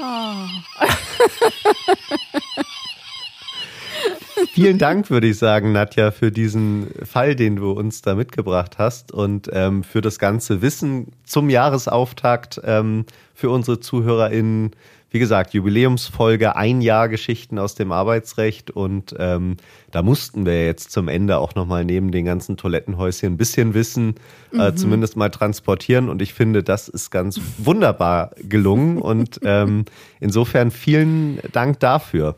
Oh. 0.00 0.46
Vielen 4.52 4.78
Dank, 4.78 5.10
würde 5.10 5.26
ich 5.26 5.38
sagen, 5.38 5.72
Nadja, 5.72 6.10
für 6.10 6.30
diesen 6.30 6.88
Fall, 7.04 7.34
den 7.34 7.56
du 7.56 7.72
uns 7.72 8.02
da 8.02 8.14
mitgebracht 8.14 8.78
hast 8.78 9.12
und 9.12 9.48
ähm, 9.52 9.82
für 9.82 10.00
das 10.00 10.18
ganze 10.18 10.62
Wissen 10.62 11.12
zum 11.24 11.50
Jahresauftakt 11.50 12.60
ähm, 12.64 13.04
für 13.34 13.50
unsere 13.50 13.80
ZuhörerInnen 13.80 14.72
wie 15.10 15.18
gesagt, 15.18 15.54
Jubiläumsfolge, 15.54 16.56
ein 16.56 16.80
Jahr 16.80 17.08
Geschichten 17.08 17.58
aus 17.58 17.74
dem 17.74 17.92
Arbeitsrecht 17.92 18.70
und 18.70 19.14
ähm, 19.18 19.56
da 19.90 20.02
mussten 20.02 20.44
wir 20.44 20.66
jetzt 20.66 20.90
zum 20.90 21.08
Ende 21.08 21.38
auch 21.38 21.54
nochmal 21.54 21.84
neben 21.84 22.10
den 22.10 22.24
ganzen 22.24 22.56
Toilettenhäuschen 22.56 23.32
ein 23.32 23.36
bisschen 23.36 23.74
Wissen 23.74 24.16
äh, 24.52 24.70
mhm. 24.70 24.76
zumindest 24.76 25.16
mal 25.16 25.30
transportieren 25.30 26.08
und 26.08 26.20
ich 26.20 26.34
finde, 26.34 26.62
das 26.62 26.88
ist 26.88 27.10
ganz 27.10 27.40
wunderbar 27.56 28.32
gelungen 28.36 28.98
und 28.98 29.40
ähm, 29.44 29.86
insofern 30.20 30.70
vielen 30.70 31.40
Dank 31.52 31.80
dafür. 31.80 32.36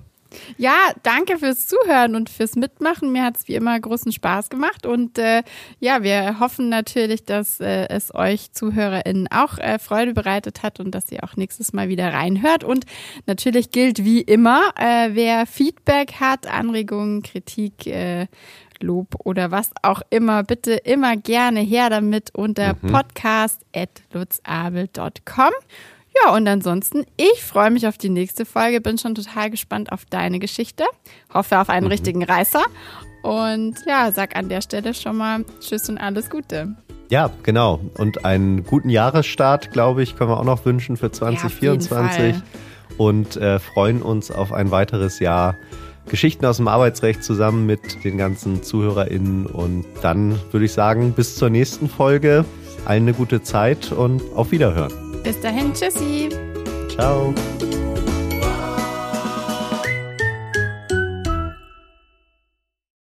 Ja, 0.57 0.93
danke 1.03 1.39
fürs 1.39 1.67
Zuhören 1.67 2.15
und 2.15 2.31
fürs 2.31 2.57
Mitmachen. 2.57 3.13
Mir 3.13 3.25
hat 3.25 3.37
es 3.37 3.49
wie 3.49 3.55
immer 3.55 3.79
großen 3.79 4.13
Spaß 4.13 4.51
gemacht. 4.51 4.87
Und 4.87 5.19
äh, 5.19 5.43
ja, 5.79 6.03
wir 6.03 6.41
hoffen 6.41 6.69
natürlich, 6.69 7.25
dass 7.25 7.61
äh, 7.61 7.89
es 7.89 8.15
euch 8.15 8.53
ZuhörerInnen 8.53 9.29
auch 9.31 9.59
äh, 9.59 9.79
Freude 9.79 10.15
bereitet 10.15 10.63
hat 10.63 10.81
und 10.81 10.93
dass 10.93 11.11
ihr 11.11 11.25
auch 11.25 11.37
nächstes 11.37 11.73
Mal 11.73 11.89
wieder 11.89 12.13
reinhört. 12.13 12.65
Und 12.65 12.85
natürlich 13.27 13.71
gilt 13.71 14.05
wie 14.05 14.21
immer, 14.21 14.73
äh, 14.77 15.11
wer 15.13 15.47
Feedback 15.47 16.15
hat, 16.21 16.47
Anregungen, 16.47 17.23
Kritik, 17.23 17.87
äh, 17.87 18.27
Lob 18.83 19.15
oder 19.25 19.51
was 19.51 19.71
auch 19.83 20.01
immer, 20.11 20.43
bitte 20.43 20.73
immer 20.73 21.17
gerne 21.17 21.61
her 21.61 21.89
damit 21.91 22.35
unter 22.35 22.77
mhm. 22.81 22.93
podcast.lutzabel.com. 22.93 25.53
Ja, 26.23 26.35
und 26.35 26.47
ansonsten, 26.49 27.05
ich 27.17 27.43
freue 27.43 27.71
mich 27.71 27.87
auf 27.87 27.97
die 27.97 28.09
nächste 28.09 28.45
Folge, 28.45 28.81
bin 28.81 28.99
schon 28.99 29.15
total 29.15 29.51
gespannt 29.51 29.93
auf 29.93 30.05
deine 30.05 30.39
Geschichte, 30.39 30.85
hoffe 31.33 31.59
auf 31.61 31.69
einen 31.69 31.87
mhm. 31.87 31.93
richtigen 31.93 32.25
Reißer 32.25 32.63
und 33.23 33.77
ja, 33.87 34.11
sag 34.13 34.37
an 34.37 34.49
der 34.49 34.61
Stelle 34.61 34.95
schon 34.95 35.17
mal 35.17 35.45
Tschüss 35.61 35.89
und 35.89 35.99
alles 35.99 36.31
Gute. 36.31 36.75
Ja, 37.11 37.31
genau. 37.43 37.81
Und 37.99 38.25
einen 38.25 38.65
guten 38.65 38.89
Jahresstart, 38.89 39.73
glaube 39.73 40.03
ich, 40.03 40.17
können 40.17 40.31
wir 40.31 40.39
auch 40.39 40.45
noch 40.45 40.65
wünschen 40.65 40.97
für 40.97 41.11
2024 41.11 42.37
ja, 42.37 42.43
und 42.99 43.37
äh, 43.37 43.59
freuen 43.59 44.01
uns 44.01 44.31
auf 44.31 44.53
ein 44.53 44.71
weiteres 44.71 45.19
Jahr. 45.19 45.57
Geschichten 46.09 46.45
aus 46.47 46.57
dem 46.57 46.69
Arbeitsrecht 46.69 47.23
zusammen 47.23 47.67
mit 47.67 48.05
den 48.05 48.17
ganzen 48.17 48.63
ZuhörerInnen. 48.63 49.47
Und 49.47 49.85
dann 50.03 50.41
würde 50.51 50.67
ich 50.67 50.73
sagen, 50.73 51.13
bis 51.13 51.37
zur 51.37 51.51
nächsten 51.51 51.89
Folge. 51.89 52.45
Allen 52.85 53.03
eine 53.03 53.13
gute 53.13 53.43
Zeit 53.43 53.93
und 53.93 54.23
auf 54.35 54.53
Wiederhören. 54.53 55.10
Bis 55.23 55.41
dahin, 55.41 55.73
tschüssi. 55.75 56.29
Ciao. 56.89 57.35